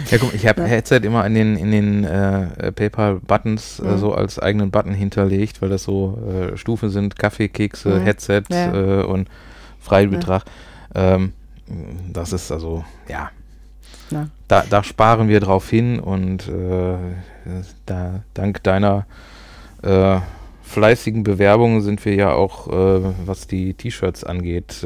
ja, 0.09 0.17
guck, 0.17 0.33
ich 0.33 0.47
habe. 0.47 0.63
Headset 0.63 1.01
immer 1.03 1.25
in 1.25 1.33
den, 1.33 1.55
in 1.57 1.71
den 1.71 2.03
äh, 2.03 2.71
PayPal-Buttons 2.71 3.79
äh, 3.79 3.83
mhm. 3.83 3.97
so 3.97 4.13
als 4.13 4.39
eigenen 4.39 4.71
Button 4.71 4.93
hinterlegt, 4.93 5.61
weil 5.61 5.69
das 5.69 5.83
so 5.83 6.17
äh, 6.27 6.57
Stufen 6.57 6.89
sind: 6.89 7.17
Kaffee, 7.17 7.49
Kekse, 7.49 7.89
mhm. 7.99 8.03
Headset 8.03 8.43
ja. 8.49 9.01
Äh, 9.01 9.03
und 9.03 9.29
Freibetrag. 9.79 10.43
Ja. 10.95 11.15
Ähm, 11.15 11.33
das 12.11 12.33
ist 12.33 12.51
also, 12.51 12.83
ja. 13.07 13.31
Da, 14.49 14.65
da, 14.69 14.83
sparen 14.83 15.29
wir 15.29 15.39
drauf 15.39 15.69
hin 15.69 16.01
und 16.01 16.49
äh, 16.49 16.97
da, 17.85 18.23
dank 18.33 18.61
deiner 18.61 19.05
äh, 19.83 20.19
fleißigen 20.63 21.23
Bewerbungen 21.23 21.81
sind 21.81 22.03
wir 22.03 22.15
ja 22.15 22.33
auch, 22.33 22.67
was 22.67 23.47
die 23.47 23.73
T-Shirts 23.73 24.25
angeht, 24.25 24.85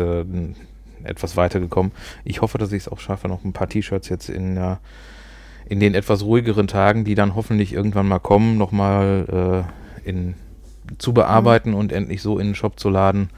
etwas 1.05 1.37
weitergekommen. 1.37 1.91
Ich 2.23 2.41
hoffe, 2.41 2.57
dass 2.57 2.71
ich 2.71 2.83
es 2.83 2.87
auch 2.87 2.99
schaffe, 2.99 3.27
noch 3.27 3.43
ein 3.43 3.53
paar 3.53 3.69
T-Shirts 3.69 4.09
jetzt 4.09 4.29
in, 4.29 4.57
äh, 4.57 4.77
in 5.67 5.79
den 5.79 5.93
etwas 5.95 6.23
ruhigeren 6.23 6.67
Tagen, 6.67 7.05
die 7.05 7.15
dann 7.15 7.35
hoffentlich 7.35 7.73
irgendwann 7.73 8.07
mal 8.07 8.19
kommen, 8.19 8.57
nochmal 8.57 9.65
äh, 10.05 10.09
in 10.09 10.35
zu 10.97 11.13
bearbeiten 11.13 11.73
und 11.73 11.91
endlich 11.91 12.21
so 12.21 12.37
in 12.39 12.49
den 12.49 12.55
Shop 12.55 12.79
zu 12.79 12.89
laden, 12.89 13.29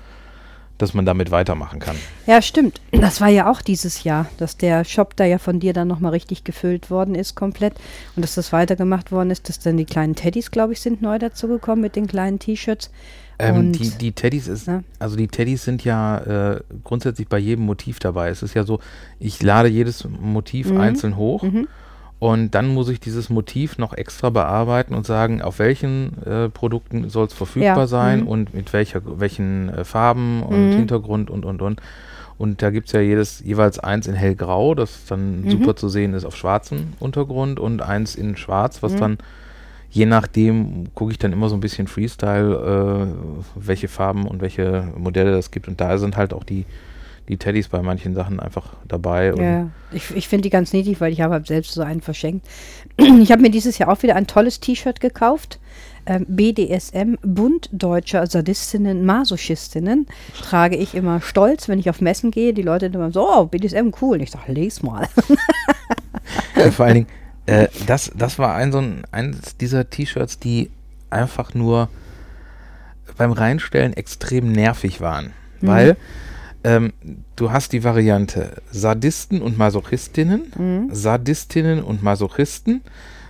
dass 0.77 0.93
man 0.93 1.05
damit 1.05 1.31
weitermachen 1.31 1.79
kann. 1.79 1.95
Ja, 2.27 2.41
stimmt. 2.41 2.81
Das 2.91 3.19
war 3.19 3.29
ja 3.29 3.49
auch 3.49 3.61
dieses 3.61 4.03
Jahr, 4.03 4.27
dass 4.37 4.57
der 4.57 4.83
Shop 4.85 5.15
da 5.15 5.25
ja 5.25 5.39
von 5.39 5.59
dir 5.59 5.73
dann 5.73 5.87
nochmal 5.87 6.11
richtig 6.11 6.43
gefüllt 6.43 6.91
worden 6.91 7.15
ist, 7.15 7.35
komplett. 7.35 7.73
Und 8.15 8.23
dass 8.23 8.35
das 8.35 8.53
weitergemacht 8.53 9.11
worden 9.11 9.31
ist, 9.31 9.49
dass 9.49 9.59
dann 9.59 9.77
die 9.77 9.85
kleinen 9.85 10.15
Teddys, 10.15 10.51
glaube 10.51 10.73
ich, 10.73 10.81
sind 10.81 11.01
neu 11.01 11.17
dazugekommen 11.17 11.81
mit 11.81 11.95
den 11.95 12.07
kleinen 12.07 12.39
T-Shirts. 12.39 12.91
Ähm, 13.39 13.71
die, 13.71 13.89
die 13.91 14.11
Teddys 14.13 14.47
ist, 14.47 14.67
ja. 14.67 14.81
also 14.97 15.15
die 15.15 15.27
Teddys 15.27 15.63
sind 15.63 15.83
ja 15.83 16.17
äh, 16.53 16.61
grundsätzlich 16.83 17.27
bei 17.27 17.37
jedem 17.37 17.65
Motiv 17.65 17.99
dabei. 17.99 18.29
Es 18.29 18.41
ist 18.41 18.55
ja 18.55 18.63
so, 18.63 18.79
ich 19.19 19.43
lade 19.43 19.69
jedes 19.69 20.07
Motiv 20.09 20.71
mhm. 20.71 20.79
einzeln 20.79 21.17
hoch. 21.17 21.43
Mhm 21.43 21.67
und 22.19 22.55
dann 22.55 22.67
muss 22.67 22.89
ich 22.89 22.99
dieses 22.99 23.29
Motiv 23.29 23.77
noch 23.77 23.93
extra 23.93 24.31
bearbeiten 24.31 24.95
und 24.95 25.05
sagen, 25.05 25.41
auf 25.41 25.59
welchen 25.59 26.23
äh, 26.25 26.49
Produkten 26.49 27.09
soll 27.09 27.27
es 27.27 27.33
verfügbar 27.33 27.77
ja. 27.77 27.87
sein 27.87 28.21
mhm. 28.21 28.27
und 28.27 28.53
mit 28.55 28.73
welcher, 28.73 29.01
welchen 29.19 29.69
äh, 29.69 29.83
Farben 29.83 30.41
und 30.41 30.71
mhm. 30.71 30.77
Hintergrund 30.77 31.29
und 31.29 31.45
und 31.45 31.61
und. 31.61 31.81
Und 32.39 32.61
da 32.61 32.69
gibt 32.69 32.87
es 32.87 32.93
ja 32.93 33.01
jedes, 33.01 33.39
jeweils 33.39 33.79
eins 33.79 34.07
in 34.07 34.13
hellgrau, 34.13 34.75
das 34.75 35.05
dann 35.05 35.43
mhm. 35.43 35.51
super 35.51 35.75
zu 35.75 35.89
sehen 35.89 36.13
ist 36.13 36.25
auf 36.25 36.35
schwarzem 36.35 36.93
Untergrund 36.99 37.59
und 37.59 37.81
eins 37.81 38.15
in 38.15 38.35
schwarz, 38.35 38.81
was 38.81 38.93
mhm. 38.93 38.99
dann 38.99 39.17
je 39.89 40.05
nachdem 40.05 40.93
gucke 40.93 41.11
ich 41.11 41.17
dann 41.17 41.33
immer 41.33 41.49
so 41.49 41.55
ein 41.55 41.61
bisschen 41.61 41.87
Freestyle, 41.87 43.07
äh, 43.07 43.47
welche 43.55 43.87
Farben 43.87 44.27
und 44.27 44.41
welche 44.41 44.91
Modelle 44.97 45.31
das 45.31 45.51
gibt. 45.51 45.67
Und 45.67 45.81
da 45.81 45.97
sind 45.97 46.17
halt 46.17 46.33
auch 46.33 46.43
die 46.43 46.65
die 47.27 47.37
Teddys 47.37 47.67
bei 47.67 47.81
manchen 47.81 48.15
Sachen 48.15 48.39
einfach 48.39 48.73
dabei. 48.87 49.33
ja, 49.37 49.69
ich, 49.91 50.15
ich 50.15 50.27
finde 50.27 50.43
die 50.43 50.49
ganz 50.49 50.71
niedlich, 50.71 51.01
weil 51.01 51.11
ich 51.11 51.21
habe 51.21 51.33
halt 51.33 51.47
selbst 51.47 51.73
so 51.73 51.81
einen 51.81 52.01
verschenkt. 52.01 52.45
Ich 52.97 53.31
habe 53.31 53.41
mir 53.41 53.51
dieses 53.51 53.77
Jahr 53.77 53.89
auch 53.89 54.01
wieder 54.01 54.15
ein 54.15 54.27
tolles 54.27 54.59
T-Shirt 54.59 54.99
gekauft. 54.99 55.59
Ähm, 56.05 56.25
BDSM, 56.27 57.15
Bund 57.21 57.69
Deutscher 57.71 58.25
Sadistinnen, 58.25 59.05
Masochistinnen, 59.05 60.07
trage 60.41 60.77
ich 60.77 60.95
immer 60.95 61.21
stolz, 61.21 61.67
wenn 61.67 61.79
ich 61.79 61.89
auf 61.89 61.99
Messen 61.99 62.31
gehe. 62.31 62.53
Die 62.53 62.61
Leute 62.61 62.87
immer 62.87 63.11
so, 63.11 63.27
oh, 63.29 63.45
BDSM, 63.45 63.91
cool. 64.01 64.15
Und 64.17 64.23
ich 64.23 64.31
sage, 64.31 64.51
les 64.53 64.81
mal. 64.81 65.07
Ja, 66.57 66.71
vor 66.71 66.85
allen 66.85 66.95
Dingen, 66.95 67.07
äh, 67.47 67.67
das, 67.87 68.11
das 68.15 68.37
war 68.37 68.55
ein 68.55 68.71
so 68.71 68.77
ein, 68.79 69.03
eines 69.11 69.57
dieser 69.57 69.89
T-Shirts, 69.89 70.39
die 70.39 70.69
einfach 71.09 71.53
nur 71.53 71.89
beim 73.17 73.31
Reinstellen 73.31 73.93
extrem 73.93 74.51
nervig 74.51 75.01
waren. 75.01 75.33
Mhm. 75.61 75.67
Weil 75.67 75.97
ähm, 76.63 76.93
du 77.35 77.51
hast 77.51 77.73
die 77.73 77.83
Variante 77.83 78.61
Sadisten 78.71 79.41
und 79.41 79.57
Masochistinnen, 79.57 80.51
mhm. 80.57 80.89
Sadistinnen 80.93 81.81
und 81.81 82.03
Masochisten, 82.03 82.81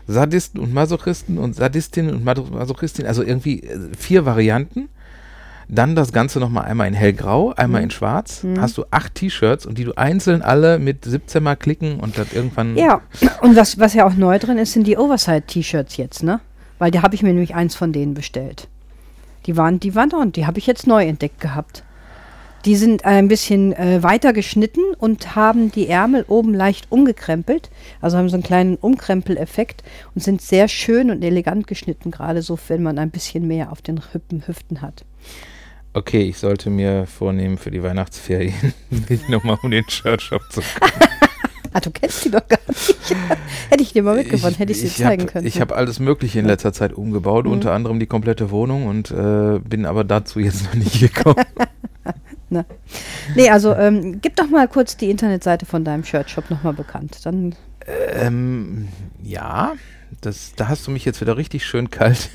Sadisten 0.07 0.59
und 0.59 0.73
Masochisten 0.73 1.37
und 1.37 1.55
Sadistinnen 1.55 2.15
und 2.15 2.23
Masochistinnen, 2.23 3.07
also 3.07 3.23
irgendwie 3.23 3.63
äh, 3.63 3.77
vier 3.97 4.25
Varianten. 4.25 4.89
Dann 5.69 5.95
das 5.95 6.13
Ganze 6.13 6.39
nochmal 6.39 6.65
einmal 6.65 6.87
in 6.87 6.93
hellgrau, 6.93 7.53
einmal 7.53 7.81
mhm. 7.81 7.85
in 7.85 7.91
schwarz. 7.91 8.43
Mhm. 8.43 8.61
Hast 8.61 8.77
du 8.77 8.85
acht 8.89 9.15
T-Shirts 9.15 9.65
und 9.65 9.77
die 9.77 9.83
du 9.83 9.97
einzeln 9.97 10.41
alle 10.41 10.79
mit 10.79 11.03
17 11.03 11.43
mal 11.43 11.55
klicken 11.55 11.99
und 11.99 12.17
dann 12.17 12.27
irgendwann. 12.33 12.77
Ja, 12.77 13.01
und 13.41 13.55
was, 13.55 13.77
was 13.77 13.93
ja 13.93 14.07
auch 14.07 14.13
neu 14.13 14.39
drin 14.39 14.57
ist, 14.57 14.73
sind 14.73 14.87
die 14.87 14.97
Oversight-T-Shirts 14.97 15.97
jetzt, 15.97 16.23
ne? 16.23 16.39
Weil 16.79 16.91
da 16.91 17.01
habe 17.01 17.15
ich 17.15 17.23
mir 17.23 17.29
nämlich 17.29 17.55
eins 17.55 17.75
von 17.75 17.91
denen 17.91 18.13
bestellt. 18.13 18.67
Die 19.45 19.57
waren, 19.57 19.79
die 19.79 19.95
waren 19.95 20.09
da 20.09 20.17
und 20.17 20.35
die 20.35 20.45
habe 20.45 20.59
ich 20.59 20.67
jetzt 20.67 20.87
neu 20.87 21.05
entdeckt 21.05 21.41
gehabt. 21.41 21.83
Die 22.65 22.75
sind 22.75 23.05
ein 23.05 23.27
bisschen 23.27 23.71
äh, 23.73 24.03
weiter 24.03 24.33
geschnitten 24.33 24.81
und 24.97 25.35
haben 25.35 25.71
die 25.71 25.87
Ärmel 25.87 26.25
oben 26.27 26.53
leicht 26.53 26.87
umgekrempelt. 26.91 27.69
Also 28.01 28.17
haben 28.17 28.29
so 28.29 28.35
einen 28.35 28.43
kleinen 28.43 28.75
Umkrempeleffekt 28.75 29.83
und 30.15 30.21
sind 30.21 30.41
sehr 30.41 30.67
schön 30.67 31.11
und 31.11 31.23
elegant 31.23 31.67
geschnitten, 31.67 32.11
gerade 32.11 32.41
so, 32.41 32.57
wenn 32.67 32.83
man 32.83 32.99
ein 32.99 33.11
bisschen 33.11 33.47
mehr 33.47 33.71
auf 33.71 33.81
den 33.81 34.01
Hüppen, 34.11 34.45
Hüften 34.47 34.81
hat. 34.81 35.05
Okay, 35.97 36.21
ich 36.21 36.37
sollte 36.37 36.69
mir 36.69 37.07
vornehmen, 37.07 37.57
für 37.57 37.71
die 37.71 37.81
Weihnachtsferien 37.81 38.53
mich 39.09 39.27
nochmal 39.29 39.57
um 39.63 39.71
den 39.71 39.83
Shirt-Shop 39.89 40.43
zu 40.51 40.61
kümmern. 40.61 41.09
ah, 41.73 41.79
du 41.79 41.89
kennst 41.89 42.23
die 42.23 42.29
doch 42.29 42.47
gar 42.47 42.59
nicht. 42.67 42.95
hätte 43.71 43.81
ich 43.81 43.93
dir 43.93 44.03
mal 44.03 44.15
mitgebracht, 44.15 44.59
hätte 44.59 44.73
ich 44.73 44.81
dir 44.81 44.89
zeigen 44.89 45.23
hab, 45.23 45.31
können. 45.31 45.47
Ich 45.47 45.59
habe 45.59 45.75
alles 45.75 45.99
Mögliche 45.99 46.37
in 46.37 46.45
letzter 46.45 46.71
Zeit 46.71 46.93
umgebaut, 46.93 47.45
mhm. 47.45 47.51
unter 47.53 47.73
anderem 47.73 47.99
die 47.99 48.05
komplette 48.05 48.51
Wohnung 48.51 48.85
und 48.85 49.09
äh, 49.09 49.57
bin 49.57 49.87
aber 49.87 50.03
dazu 50.03 50.39
jetzt 50.39 50.65
noch 50.65 50.75
nicht 50.75 50.99
gekommen. 50.99 51.43
Ne? 52.51 52.63
Nee, 53.35 53.49
also 53.49 53.73
ähm, 53.73 54.21
gib 54.21 54.35
doch 54.35 54.49
mal 54.49 54.67
kurz 54.67 54.97
die 54.97 55.09
Internetseite 55.09 55.65
von 55.65 55.83
deinem 55.83 56.03
Shirtshop 56.03 56.51
nochmal 56.51 56.73
bekannt. 56.73 57.25
Dann 57.25 57.55
ähm, 57.87 58.87
ja, 59.23 59.73
das, 60.21 60.53
da 60.55 60.67
hast 60.67 60.85
du 60.85 60.91
mich 60.91 61.05
jetzt 61.05 61.21
wieder 61.21 61.37
richtig 61.37 61.65
schön 61.65 61.89
kalt 61.89 62.29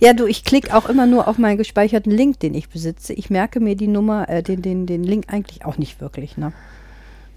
ja, 0.00 0.12
du, 0.12 0.26
ich 0.26 0.44
klicke 0.44 0.74
auch 0.74 0.88
immer 0.88 1.06
nur 1.06 1.28
auf 1.28 1.38
meinen 1.38 1.58
gespeicherten 1.58 2.12
Link, 2.12 2.40
den 2.40 2.54
ich 2.54 2.68
besitze. 2.68 3.12
Ich 3.12 3.30
merke 3.30 3.60
mir 3.60 3.76
die 3.76 3.88
Nummer, 3.88 4.28
äh, 4.28 4.42
den, 4.42 4.62
den, 4.62 4.86
den 4.86 5.04
Link 5.04 5.26
eigentlich 5.28 5.64
auch 5.64 5.78
nicht 5.78 6.00
wirklich, 6.00 6.36
ne? 6.36 6.52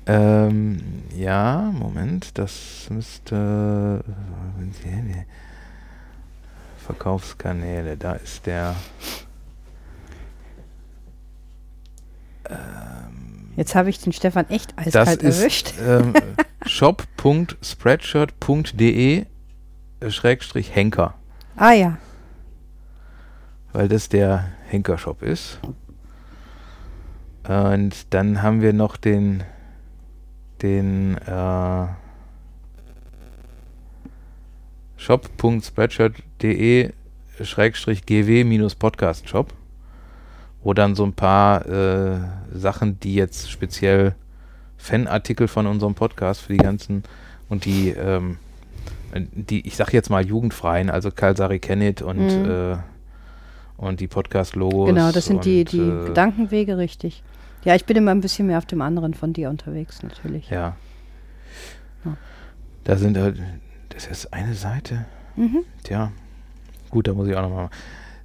Ähm, 0.08 0.82
ja, 1.16 1.72
Moment, 1.74 2.38
das 2.38 2.88
müsste 2.90 4.04
äh, 4.08 5.26
Verkaufskanäle, 6.86 7.98
da 7.98 8.14
ist 8.14 8.48
der 8.48 8.76
Jetzt 13.56 13.76
habe 13.76 13.90
ich 13.90 14.00
den 14.00 14.14
Stefan 14.14 14.50
echt 14.50 14.78
eiskalt 14.78 15.24
das 15.24 15.40
erwischt. 15.40 15.74
ähm, 15.86 16.14
shop.spreadshirt.de 16.66 19.26
Schrägstrich 20.08 20.74
Henker. 20.74 21.14
Ah 21.56 21.74
ja. 21.74 21.98
Weil 23.74 23.88
das 23.88 24.10
der 24.10 24.50
Henker-Shop 24.70 25.22
ist. 25.22 25.60
Und 27.48 28.14
dann 28.14 28.42
haben 28.42 28.62
wir 28.62 28.74
noch 28.74 28.98
den 28.98 29.44
den 30.62 31.18
äh, 31.18 31.88
shop.spreadshirt.de 34.98 36.92
Schrägstrich 37.42 38.06
GW 38.06 38.70
Podcast 38.78 39.28
Shop 39.28 39.52
wo 40.64 40.74
dann 40.74 40.96
so 40.96 41.04
ein 41.04 41.14
paar 41.14 41.66
äh, 41.66 42.20
Sachen, 42.54 43.00
die 43.00 43.16
jetzt 43.16 43.50
speziell 43.50 44.16
Fanartikel 44.78 45.48
von 45.48 45.68
unserem 45.68 45.96
Podcast 45.96 46.42
für 46.42 46.54
die 46.54 46.60
ganzen 46.60 47.04
und 47.50 47.66
die, 47.66 47.90
ähm, 47.90 48.38
die, 49.14 49.68
ich 49.68 49.76
sag 49.76 49.94
jetzt 49.94 50.10
mal 50.10 50.26
jugendfreien, 50.26 50.90
also 50.90 51.12
Kalsari 51.12 51.60
Kenneth 51.60 52.02
und, 52.02 52.28
mhm. 52.28 52.50
äh, 52.50 52.78
und 53.82 54.00
die 54.00 54.08
Podcast-Logos. 54.08 54.88
Genau, 54.88 55.12
das 55.12 55.26
sind 55.26 55.44
die, 55.44 55.66
die 55.66 55.80
äh, 55.80 56.08
Gedankenwege, 56.08 56.78
richtig. 56.78 57.24
Ja, 57.64 57.76
ich 57.76 57.86
bin 57.86 57.98
immer 57.98 58.12
ein 58.12 58.22
bisschen 58.22 58.48
mehr 58.48 58.58
auf 58.58 58.66
dem 58.66 58.82
anderen 58.82 59.14
von 59.14 59.34
dir 59.34 59.50
unterwegs, 59.50 60.02
natürlich. 60.02 60.50
Ja. 60.50 60.78
ja. 62.06 62.18
Da 62.84 62.96
sind, 62.96 63.18
äh, 63.18 63.34
das 63.90 64.08
ist 64.08 64.34
eine 64.34 64.54
Seite. 64.54 65.06
Mhm. 65.36 65.66
Tja, 65.84 66.12
gut, 66.90 67.08
da 67.08 67.14
muss 67.14 67.28
ich 67.28 67.36
auch 67.36 67.42
nochmal 67.42 67.70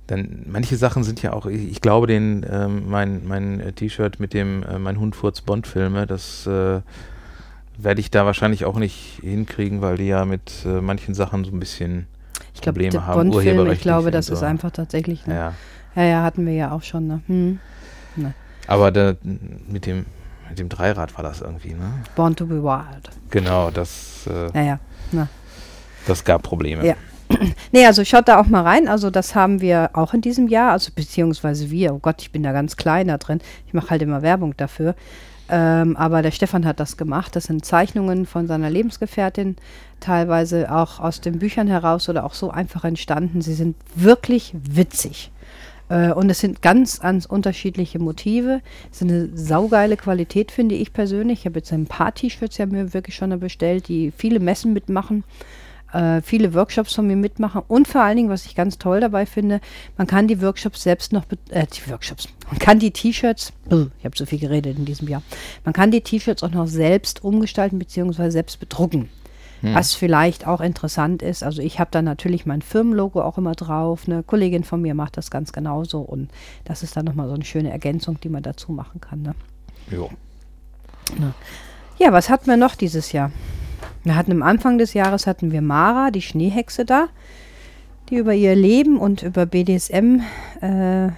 dann 0.06 0.44
manche 0.46 0.76
Sachen 0.76 1.04
sind 1.04 1.22
ja 1.22 1.32
auch, 1.32 1.46
ich, 1.46 1.68
ich 1.68 1.80
glaube, 1.80 2.06
den 2.06 2.46
ähm, 2.48 2.88
mein, 2.88 3.26
mein 3.26 3.60
äh, 3.60 3.72
T-Shirt 3.72 4.20
mit 4.20 4.34
dem 4.34 4.62
äh, 4.62 4.78
mein 4.78 5.00
Hund 5.00 5.16
furz 5.16 5.40
Bond-Filme, 5.40 6.06
das 6.06 6.46
äh, 6.46 6.80
werde 7.78 8.00
ich 8.00 8.10
da 8.10 8.24
wahrscheinlich 8.24 8.64
auch 8.64 8.78
nicht 8.78 9.18
hinkriegen, 9.22 9.82
weil 9.82 9.96
die 9.96 10.06
ja 10.06 10.24
mit 10.24 10.64
äh, 10.64 10.80
manchen 10.80 11.14
Sachen 11.14 11.44
so 11.44 11.50
ein 11.50 11.60
bisschen 11.60 12.06
ich 12.54 12.60
glaub, 12.60 12.74
Probleme 12.74 13.06
haben. 13.06 13.30
Bond-Film, 13.30 13.70
ich 13.70 13.80
glaube, 13.80 14.10
das 14.10 14.26
so. 14.26 14.34
ist 14.34 14.42
einfach 14.42 14.70
tatsächlich. 14.70 15.26
Ne? 15.26 15.34
Ja. 15.34 15.52
ja, 15.94 16.02
ja, 16.02 16.22
hatten 16.22 16.46
wir 16.46 16.54
ja 16.54 16.72
auch 16.72 16.82
schon. 16.82 17.06
Ne? 17.06 17.20
Hm. 17.26 17.58
Ne. 18.16 18.34
Aber 18.66 18.90
da, 18.90 19.14
mit 19.22 19.86
dem 19.86 20.06
mit 20.48 20.58
dem 20.58 20.68
Dreirad 20.68 21.16
war 21.16 21.24
das 21.24 21.40
irgendwie, 21.40 21.74
ne? 21.74 21.92
Born 22.14 22.36
to 22.36 22.46
be 22.46 22.62
Wild. 22.62 23.10
Genau, 23.30 23.70
das. 23.70 24.28
Äh, 24.28 24.56
ja, 24.56 24.62
ja. 24.62 24.78
Na. 25.12 25.28
Das 26.06 26.24
gab 26.24 26.42
Probleme. 26.42 26.86
Ja. 26.86 26.94
nee, 27.72 27.84
also 27.84 28.04
schaut 28.04 28.28
da 28.28 28.40
auch 28.40 28.46
mal 28.46 28.62
rein. 28.62 28.86
Also 28.86 29.10
das 29.10 29.34
haben 29.34 29.60
wir 29.60 29.90
auch 29.94 30.14
in 30.14 30.20
diesem 30.20 30.46
Jahr, 30.48 30.72
also 30.72 30.92
beziehungsweise 30.94 31.70
wir. 31.70 31.94
Oh 31.94 31.98
Gott, 31.98 32.22
ich 32.22 32.30
bin 32.30 32.42
da 32.42 32.52
ganz 32.52 32.76
klein 32.76 33.08
da 33.08 33.18
drin. 33.18 33.40
Ich 33.66 33.74
mache 33.74 33.90
halt 33.90 34.02
immer 34.02 34.22
Werbung 34.22 34.56
dafür. 34.56 34.94
Ähm, 35.48 35.96
aber 35.96 36.22
der 36.22 36.32
Stefan 36.32 36.66
hat 36.66 36.80
das 36.80 36.96
gemacht. 36.96 37.36
Das 37.36 37.44
sind 37.44 37.64
Zeichnungen 37.64 38.26
von 38.26 38.46
seiner 38.46 38.70
Lebensgefährtin, 38.70 39.56
teilweise 40.00 40.72
auch 40.72 40.98
aus 40.98 41.20
den 41.20 41.38
Büchern 41.38 41.68
heraus 41.68 42.08
oder 42.08 42.24
auch 42.24 42.34
so 42.34 42.50
einfach 42.50 42.84
entstanden. 42.84 43.42
Sie 43.42 43.54
sind 43.54 43.76
wirklich 43.94 44.54
witzig. 44.54 45.30
Äh, 45.88 46.12
und 46.12 46.30
es 46.30 46.40
sind 46.40 46.62
ganz, 46.62 47.00
ganz 47.00 47.26
unterschiedliche 47.26 47.98
Motive. 47.98 48.60
Es 48.90 49.02
ist 49.02 49.08
eine 49.08 49.28
saugeile 49.36 49.96
Qualität, 49.96 50.50
finde 50.50 50.74
ich 50.74 50.92
persönlich. 50.92 51.40
Ich 51.40 51.46
habe 51.46 51.58
jetzt 51.60 51.72
ein 51.72 51.86
paar 51.86 52.12
T-Shirts 52.12 52.58
ja 52.58 52.66
mir 52.66 52.92
wirklich 52.92 53.14
schon 53.14 53.38
bestellt, 53.38 53.88
die 53.88 54.12
viele 54.16 54.40
Messen 54.40 54.72
mitmachen 54.72 55.22
äh, 55.92 56.20
viele 56.22 56.54
Workshops 56.54 56.94
von 56.94 57.06
mir 57.06 57.16
mitmachen 57.16 57.62
und 57.68 57.88
vor 57.88 58.02
allen 58.02 58.16
Dingen, 58.16 58.28
was 58.28 58.46
ich 58.46 58.54
ganz 58.54 58.78
toll 58.78 59.00
dabei 59.00 59.26
finde, 59.26 59.60
man 59.96 60.06
kann 60.06 60.28
die 60.28 60.40
Workshops 60.42 60.82
selbst 60.82 61.12
noch, 61.12 61.24
äh, 61.50 61.66
die 61.66 61.90
Workshops, 61.90 62.28
man 62.50 62.58
kann 62.58 62.78
die 62.78 62.90
T-Shirts, 62.90 63.52
ich 63.66 64.04
habe 64.04 64.16
so 64.16 64.26
viel 64.26 64.38
geredet 64.38 64.78
in 64.78 64.84
diesem 64.84 65.08
Jahr, 65.08 65.22
man 65.64 65.72
kann 65.72 65.90
die 65.90 66.00
T-Shirts 66.00 66.42
auch 66.42 66.50
noch 66.50 66.66
selbst 66.66 67.24
umgestalten 67.24 67.78
bzw. 67.78 68.30
selbst 68.30 68.60
bedrucken. 68.60 69.08
Hm. 69.62 69.74
Was 69.74 69.94
vielleicht 69.94 70.46
auch 70.46 70.60
interessant 70.60 71.22
ist, 71.22 71.42
also 71.42 71.62
ich 71.62 71.80
habe 71.80 71.90
da 71.90 72.02
natürlich 72.02 72.44
mein 72.44 72.60
Firmenlogo 72.60 73.22
auch 73.22 73.38
immer 73.38 73.54
drauf. 73.54 74.02
Eine 74.06 74.22
Kollegin 74.22 74.64
von 74.64 74.82
mir 74.82 74.94
macht 74.94 75.16
das 75.16 75.30
ganz 75.30 75.52
genauso 75.52 76.00
und 76.00 76.30
das 76.64 76.82
ist 76.82 76.96
dann 76.96 77.06
nochmal 77.06 77.28
so 77.28 77.34
eine 77.34 77.44
schöne 77.44 77.70
Ergänzung, 77.70 78.20
die 78.20 78.28
man 78.28 78.42
dazu 78.42 78.72
machen 78.72 79.00
kann. 79.00 79.22
Ne? 79.22 79.34
Jo. 79.90 80.10
Ja. 81.18 81.32
ja, 81.98 82.12
was 82.12 82.28
hatten 82.28 82.46
wir 82.48 82.56
noch 82.56 82.74
dieses 82.74 83.12
Jahr? 83.12 83.30
Wir 84.06 84.14
hatten 84.14 84.30
am 84.30 84.44
Anfang 84.44 84.78
des 84.78 84.94
Jahres 84.94 85.26
hatten 85.26 85.50
wir 85.50 85.60
Mara, 85.60 86.12
die 86.12 86.22
Schneehexe 86.22 86.84
da, 86.84 87.08
die 88.08 88.18
über 88.18 88.34
ihr 88.34 88.54
Leben 88.54 88.98
und 88.98 89.24
über 89.24 89.46
BDSM 89.46 90.20
äh, 90.60 91.08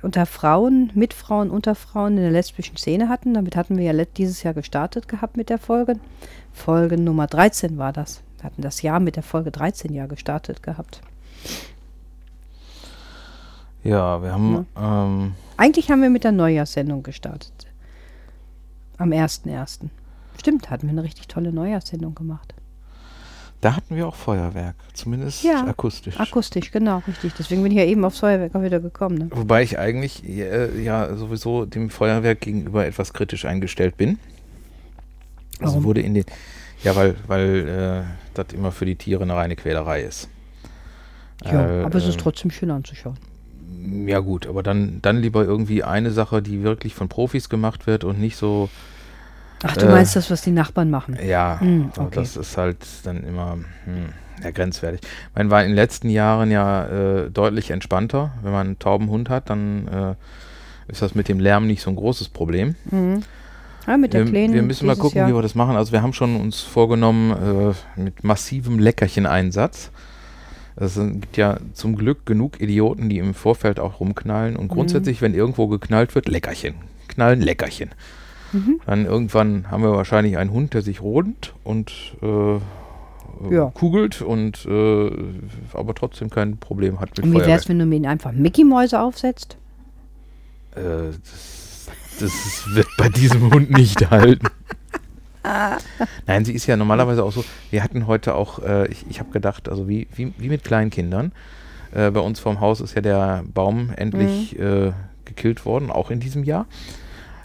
unter 0.00 0.24
Frauen, 0.24 0.90
mit 0.94 1.12
Frauen, 1.12 1.50
unter 1.50 1.74
Frauen 1.74 2.16
in 2.16 2.22
der 2.22 2.30
lesbischen 2.30 2.78
Szene 2.78 3.10
hatten. 3.10 3.34
Damit 3.34 3.56
hatten 3.56 3.76
wir 3.76 3.92
ja 3.92 4.04
dieses 4.16 4.42
Jahr 4.42 4.54
gestartet 4.54 5.06
gehabt 5.06 5.36
mit 5.36 5.50
der 5.50 5.58
Folge. 5.58 5.96
Folge 6.50 6.98
Nummer 6.98 7.26
13 7.26 7.76
war 7.76 7.92
das. 7.92 8.22
Wir 8.38 8.44
hatten 8.44 8.62
das 8.62 8.80
Jahr 8.80 9.00
mit 9.00 9.16
der 9.16 9.22
Folge 9.22 9.50
13 9.50 9.92
ja 9.92 10.06
gestartet 10.06 10.62
gehabt. 10.62 11.02
Ja, 13.84 14.22
wir 14.22 14.32
haben. 14.32 14.66
Ja. 14.76 15.04
Ähm 15.04 15.34
Eigentlich 15.58 15.90
haben 15.90 16.00
wir 16.00 16.08
mit 16.08 16.24
der 16.24 16.32
Neujahrssendung 16.32 17.02
gestartet. 17.02 17.66
Am 18.96 19.10
1.1. 19.10 19.90
Stimmt, 20.40 20.70
hatten 20.70 20.86
wir 20.86 20.92
eine 20.92 21.02
richtig 21.02 21.28
tolle 21.28 21.52
Neujahrssendung 21.52 22.14
gemacht. 22.14 22.54
Da 23.60 23.76
hatten 23.76 23.94
wir 23.94 24.08
auch 24.08 24.14
Feuerwerk, 24.14 24.74
zumindest 24.94 25.42
ja, 25.42 25.66
akustisch. 25.66 26.18
Akustisch, 26.18 26.70
genau, 26.70 27.02
richtig. 27.06 27.34
Deswegen 27.38 27.62
bin 27.62 27.72
ich 27.72 27.76
ja 27.76 27.84
eben 27.84 28.02
aufs 28.06 28.20
Feuerwerk 28.20 28.54
auch 28.54 28.62
wieder 28.62 28.80
gekommen. 28.80 29.18
Ne? 29.18 29.28
Wobei 29.32 29.62
ich 29.62 29.78
eigentlich 29.78 30.26
äh, 30.26 30.82
ja 30.82 31.14
sowieso 31.14 31.66
dem 31.66 31.90
Feuerwerk 31.90 32.40
gegenüber 32.40 32.86
etwas 32.86 33.12
kritisch 33.12 33.44
eingestellt 33.44 33.98
bin. 33.98 34.18
Also 35.58 35.74
Warum? 35.74 35.84
wurde 35.84 36.00
in 36.00 36.14
den, 36.14 36.24
ja, 36.82 36.96
weil, 36.96 37.16
weil 37.26 37.68
äh, 37.68 38.02
das 38.32 38.54
immer 38.54 38.72
für 38.72 38.86
die 38.86 38.96
Tiere 38.96 39.22
eine 39.24 39.34
reine 39.34 39.56
Quälerei 39.56 40.00
ist. 40.00 40.30
Ja, 41.44 41.80
äh, 41.80 41.84
aber 41.84 41.98
es 41.98 42.06
ist 42.08 42.18
trotzdem 42.18 42.50
schön 42.50 42.70
anzuschauen. 42.70 43.18
Ja 44.06 44.20
gut, 44.20 44.46
aber 44.46 44.62
dann, 44.62 45.02
dann 45.02 45.20
lieber 45.20 45.44
irgendwie 45.44 45.84
eine 45.84 46.12
Sache, 46.12 46.40
die 46.40 46.62
wirklich 46.62 46.94
von 46.94 47.10
Profis 47.10 47.50
gemacht 47.50 47.86
wird 47.86 48.04
und 48.04 48.18
nicht 48.18 48.36
so 48.38 48.70
Ach, 49.62 49.76
du 49.76 49.86
äh, 49.86 49.90
meinst 49.90 50.16
das, 50.16 50.30
was 50.30 50.42
die 50.42 50.52
Nachbarn 50.52 50.90
machen? 50.90 51.18
Ja, 51.24 51.60
hm, 51.60 51.92
okay. 51.96 52.08
das 52.12 52.36
ist 52.36 52.56
halt 52.56 52.78
dann 53.04 53.22
immer 53.24 53.58
hm, 53.84 54.08
ja, 54.42 54.50
grenzwertig. 54.50 55.00
Ich 55.02 55.36
meine, 55.36 55.50
war 55.50 55.62
in 55.62 55.70
den 55.70 55.76
letzten 55.76 56.08
Jahren 56.08 56.50
ja 56.50 56.86
äh, 56.86 57.30
deutlich 57.30 57.70
entspannter. 57.70 58.32
Wenn 58.42 58.52
man 58.52 58.66
einen 58.68 58.78
tauben 58.78 59.08
Hund 59.10 59.28
hat, 59.28 59.50
dann 59.50 59.88
äh, 59.88 60.14
ist 60.90 61.02
das 61.02 61.14
mit 61.14 61.28
dem 61.28 61.40
Lärm 61.40 61.66
nicht 61.66 61.82
so 61.82 61.90
ein 61.90 61.96
großes 61.96 62.30
Problem. 62.30 62.74
Mhm. 62.90 63.22
Ja, 63.86 63.96
mit 63.96 64.12
der 64.12 64.24
wir, 64.24 64.30
Kleinen 64.30 64.54
wir 64.54 64.62
müssen 64.62 64.86
mal 64.86 64.96
gucken, 64.96 65.18
Jahr. 65.18 65.28
wie 65.28 65.34
wir 65.34 65.42
das 65.42 65.54
machen. 65.54 65.76
Also 65.76 65.92
wir 65.92 66.02
haben 66.02 66.12
schon 66.12 66.36
uns 66.36 66.60
vorgenommen, 66.60 67.74
äh, 67.96 68.00
mit 68.00 68.24
massivem 68.24 68.78
Leckerchen-Einsatz. 68.78 69.90
Es 70.76 70.94
gibt 70.94 71.36
ja 71.36 71.58
zum 71.74 71.96
Glück 71.96 72.24
genug 72.24 72.60
Idioten, 72.60 73.08
die 73.08 73.18
im 73.18 73.34
Vorfeld 73.34 73.80
auch 73.80 74.00
rumknallen. 74.00 74.56
Und 74.56 74.64
mhm. 74.64 74.68
grundsätzlich, 74.68 75.20
mhm. 75.20 75.26
wenn 75.26 75.34
irgendwo 75.34 75.66
geknallt 75.66 76.14
wird, 76.14 76.28
Leckerchen. 76.28 76.74
Knallen, 77.08 77.40
Leckerchen. 77.40 77.90
Mhm. 78.52 78.80
Dann 78.86 79.06
irgendwann 79.06 79.70
haben 79.70 79.82
wir 79.82 79.92
wahrscheinlich 79.92 80.36
einen 80.36 80.52
Hund, 80.52 80.74
der 80.74 80.82
sich 80.82 81.00
rodent 81.00 81.54
und 81.64 81.92
äh, 82.22 82.58
ja. 83.54 83.70
kugelt 83.74 84.22
und 84.22 84.66
äh, 84.66 85.10
aber 85.72 85.94
trotzdem 85.94 86.30
kein 86.30 86.58
Problem 86.58 87.00
hat 87.00 87.10
mit 87.10 87.26
Und 87.26 87.32
wie 87.32 87.38
wäre 87.38 87.58
es, 87.58 87.68
wenn 87.68 87.78
du 87.78 87.86
mir 87.86 87.96
ihn 87.96 88.06
einfach 88.06 88.32
Mickey-Mäuse 88.32 89.00
aufsetzt? 89.00 89.56
Äh, 90.74 91.12
das, 91.12 91.88
das 92.20 92.64
wird 92.74 92.88
bei 92.98 93.08
diesem 93.08 93.52
Hund 93.52 93.70
nicht 93.70 94.10
halten. 94.10 94.48
Nein, 96.26 96.44
sie 96.44 96.52
ist 96.52 96.66
ja 96.66 96.76
normalerweise 96.76 97.24
auch 97.24 97.32
so. 97.32 97.44
Wir 97.70 97.82
hatten 97.82 98.06
heute 98.06 98.34
auch, 98.34 98.58
äh, 98.62 98.88
ich, 98.88 99.06
ich 99.08 99.20
habe 99.20 99.30
gedacht, 99.30 99.68
also 99.68 99.88
wie, 99.88 100.06
wie, 100.14 100.32
wie 100.36 100.48
mit 100.48 100.64
Kleinkindern. 100.64 101.32
Äh, 101.92 102.10
bei 102.10 102.20
uns 102.20 102.40
vorm 102.40 102.60
Haus 102.60 102.80
ist 102.80 102.94
ja 102.94 103.00
der 103.00 103.44
Baum 103.52 103.90
endlich 103.96 104.56
mhm. 104.56 104.64
äh, 104.64 104.92
gekillt 105.24 105.64
worden, 105.64 105.90
auch 105.90 106.10
in 106.10 106.20
diesem 106.20 106.44
Jahr. 106.44 106.66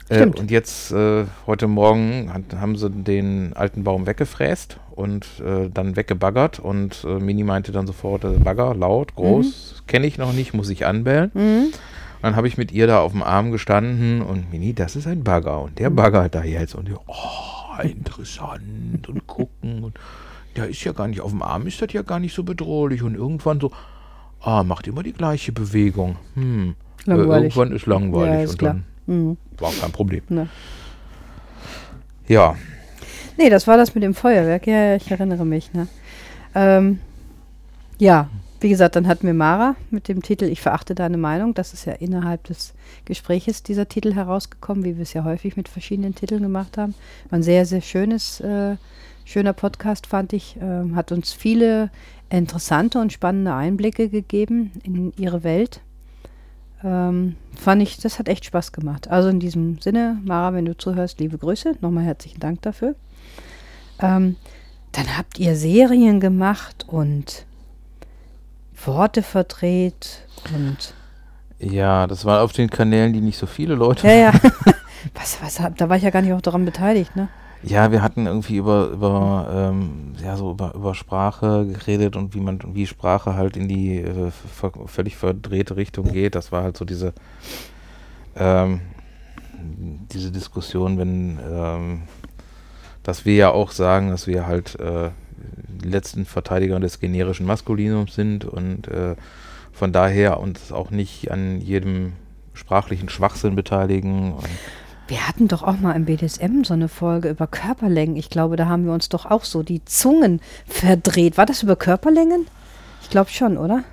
Äh, 0.09 0.25
und 0.25 0.51
jetzt, 0.51 0.91
äh, 0.91 1.25
heute 1.47 1.67
Morgen, 1.67 2.31
hat, 2.31 2.59
haben 2.59 2.75
sie 2.75 2.89
den 2.89 3.53
alten 3.53 3.83
Baum 3.83 4.05
weggefräst 4.05 4.79
und 4.91 5.25
äh, 5.43 5.69
dann 5.73 5.95
weggebaggert. 5.95 6.59
Und 6.59 7.03
äh, 7.07 7.19
Mini 7.19 7.43
meinte 7.43 7.71
dann 7.71 7.87
sofort, 7.87 8.23
äh, 8.23 8.37
Bagger, 8.37 8.75
laut, 8.75 9.15
groß, 9.15 9.81
mhm. 9.81 9.87
kenne 9.87 10.07
ich 10.07 10.17
noch 10.17 10.33
nicht, 10.33 10.53
muss 10.53 10.69
ich 10.69 10.85
anbellen. 10.85 11.31
Mhm. 11.33 11.73
dann 12.21 12.35
habe 12.35 12.47
ich 12.47 12.57
mit 12.57 12.71
ihr 12.71 12.87
da 12.87 12.99
auf 12.99 13.11
dem 13.13 13.23
Arm 13.23 13.51
gestanden 13.51 14.21
und 14.21 14.51
Mini, 14.51 14.73
das 14.73 14.95
ist 14.95 15.07
ein 15.07 15.23
Bagger. 15.23 15.61
Und 15.61 15.79
der 15.79 15.89
mhm. 15.89 15.95
baggert 15.95 16.35
da 16.35 16.43
jetzt. 16.43 16.75
Und 16.75 16.87
die, 16.87 16.93
oh, 16.93 17.81
interessant 17.81 19.09
und 19.09 19.25
gucken. 19.25 19.83
Und 19.83 19.99
der 20.55 20.67
ist 20.67 20.83
ja 20.83 20.91
gar 20.91 21.07
nicht, 21.07 21.21
auf 21.21 21.31
dem 21.31 21.41
Arm 21.41 21.65
ist 21.65 21.81
das 21.81 21.91
ja 21.93 22.03
gar 22.03 22.19
nicht 22.19 22.35
so 22.35 22.43
bedrohlich. 22.43 23.01
Und 23.01 23.15
irgendwann 23.15 23.59
so, 23.59 23.71
ah, 24.41 24.63
macht 24.63 24.87
immer 24.87 25.01
die 25.01 25.13
gleiche 25.13 25.51
Bewegung. 25.51 26.17
Hm. 26.35 26.75
Langweilig. 27.05 27.55
irgendwann 27.55 27.75
ist 27.75 27.85
langweilig. 27.87 28.33
Ja, 28.33 28.41
ist 28.41 28.51
und 28.51 28.59
klar. 28.59 28.73
dann 28.73 28.94
Mhm. 29.07 29.37
War 29.57 29.71
kein 29.71 29.91
Problem. 29.91 30.23
Ne. 30.29 30.49
Ja. 32.27 32.55
Nee, 33.37 33.49
das 33.49 33.67
war 33.67 33.77
das 33.77 33.95
mit 33.95 34.03
dem 34.03 34.13
Feuerwerk. 34.13 34.67
Ja, 34.67 34.95
ich 34.95 35.11
erinnere 35.11 35.45
mich. 35.45 35.73
Ne? 35.73 35.87
Ähm, 36.53 36.99
ja, 37.99 38.29
wie 38.61 38.69
gesagt, 38.69 38.95
dann 38.95 39.07
hatten 39.07 39.27
wir 39.27 39.33
Mara 39.33 39.75
mit 39.91 40.07
dem 40.07 40.21
Titel 40.21 40.45
Ich 40.45 40.61
verachte 40.61 40.95
deine 40.95 41.17
Meinung. 41.17 41.53
Das 41.53 41.73
ist 41.73 41.85
ja 41.85 41.93
innerhalb 41.93 42.45
des 42.45 42.73
Gespräches 43.03 43.63
dieser 43.63 43.87
Titel 43.87 44.13
herausgekommen, 44.13 44.83
wie 44.83 44.95
wir 44.95 45.03
es 45.03 45.13
ja 45.13 45.23
häufig 45.23 45.57
mit 45.57 45.67
verschiedenen 45.67 46.15
Titeln 46.15 46.41
gemacht 46.41 46.77
haben. 46.77 46.95
War 47.29 47.39
ein 47.39 47.43
sehr, 47.43 47.65
sehr 47.65 47.81
schönes, 47.81 48.39
äh, 48.39 48.77
schöner 49.25 49.53
Podcast, 49.53 50.07
fand 50.07 50.33
ich. 50.33 50.57
Ähm, 50.61 50.95
hat 50.95 51.11
uns 51.11 51.33
viele 51.33 51.91
interessante 52.29 52.99
und 52.99 53.13
spannende 53.13 53.53
Einblicke 53.53 54.09
gegeben 54.09 54.71
in 54.83 55.13
ihre 55.17 55.43
Welt. 55.43 55.81
Ähm, 56.83 57.35
fand 57.55 57.81
ich, 57.81 57.97
das 57.97 58.19
hat 58.19 58.27
echt 58.27 58.45
Spaß 58.45 58.71
gemacht. 58.71 59.09
Also 59.09 59.29
in 59.29 59.39
diesem 59.39 59.79
Sinne, 59.79 60.19
Mara, 60.23 60.53
wenn 60.53 60.65
du 60.65 60.77
zuhörst, 60.77 61.19
liebe 61.19 61.37
Grüße. 61.37 61.75
Nochmal 61.81 62.03
herzlichen 62.03 62.39
Dank 62.39 62.61
dafür. 62.61 62.95
Ähm, 63.99 64.35
dann 64.91 65.17
habt 65.17 65.39
ihr 65.39 65.55
Serien 65.55 66.19
gemacht 66.19 66.85
und 66.87 67.45
Worte 68.85 69.23
verdreht 69.23 70.27
und. 70.53 70.93
Ja, 71.59 72.07
das 72.07 72.25
war 72.25 72.43
auf 72.43 72.51
den 72.51 72.69
Kanälen, 72.69 73.13
die 73.13 73.21
nicht 73.21 73.37
so 73.37 73.45
viele 73.45 73.75
Leute. 73.75 74.07
Ja, 74.07 74.13
ja. 74.13 74.33
was, 75.13 75.41
was, 75.41 75.61
da 75.77 75.89
war 75.89 75.97
ich 75.97 76.03
ja 76.03 76.09
gar 76.09 76.21
nicht 76.21 76.33
auch 76.33 76.41
daran 76.41 76.65
beteiligt, 76.65 77.15
ne? 77.15 77.29
Ja, 77.63 77.91
wir 77.91 78.01
hatten 78.03 78.27
irgendwie 78.27 78.57
über, 78.57 78.89
über, 78.89 79.47
ähm, 79.51 80.13
ja, 80.23 80.37
so 80.37 80.51
über, 80.51 80.75
über 80.75 80.93
Sprache 80.93 81.65
geredet 81.65 82.15
und 82.15 82.35
wie 82.35 82.39
man, 82.39 82.59
wie 82.73 82.85
Sprache 82.85 83.35
halt 83.35 83.57
in 83.57 83.67
die 83.67 83.97
äh, 83.97 84.31
ver 84.31 84.71
völlig 84.85 85.15
verdrehte 85.15 85.75
Richtung 85.75 86.11
geht. 86.11 86.35
Das 86.35 86.51
war 86.51 86.63
halt 86.63 86.77
so 86.77 86.85
diese, 86.85 87.13
ähm, 88.35 88.81
diese 90.11 90.31
Diskussion, 90.31 90.97
wenn, 90.97 91.39
ähm, 91.49 92.01
dass 93.01 93.25
wir 93.25 93.35
ja 93.35 93.49
auch 93.49 93.71
sagen, 93.71 94.09
dass 94.09 94.27
wir 94.27 94.45
halt 94.45 94.79
äh, 94.79 95.09
die 95.67 95.89
letzten 95.89 96.25
Verteidiger 96.25 96.79
des 96.79 96.99
generischen 96.99 97.45
Maskulinums 97.45 98.15
sind 98.15 98.45
und 98.45 98.87
äh, 98.87 99.15
von 99.71 99.91
daher 99.91 100.39
uns 100.39 100.71
auch 100.71 100.91
nicht 100.91 101.31
an 101.31 101.59
jedem 101.61 102.13
sprachlichen 102.53 103.09
Schwachsinn 103.09 103.55
beteiligen. 103.55 104.33
Und 104.33 104.47
wir 105.07 105.27
hatten 105.27 105.47
doch 105.47 105.63
auch 105.63 105.79
mal 105.79 105.93
im 105.93 106.05
BDSM 106.05 106.63
so 106.63 106.73
eine 106.73 106.87
Folge 106.87 107.29
über 107.29 107.47
Körperlängen. 107.47 108.15
Ich 108.15 108.29
glaube, 108.29 108.55
da 108.55 108.67
haben 108.67 108.85
wir 108.85 108.93
uns 108.93 109.09
doch 109.09 109.25
auch 109.25 109.43
so 109.43 109.63
die 109.63 109.83
Zungen 109.85 110.41
verdreht. 110.65 111.37
War 111.37 111.45
das 111.45 111.63
über 111.63 111.75
Körperlängen? 111.75 112.47
Ich 113.01 113.09
glaube 113.09 113.29
schon, 113.29 113.57
oder? 113.57 113.83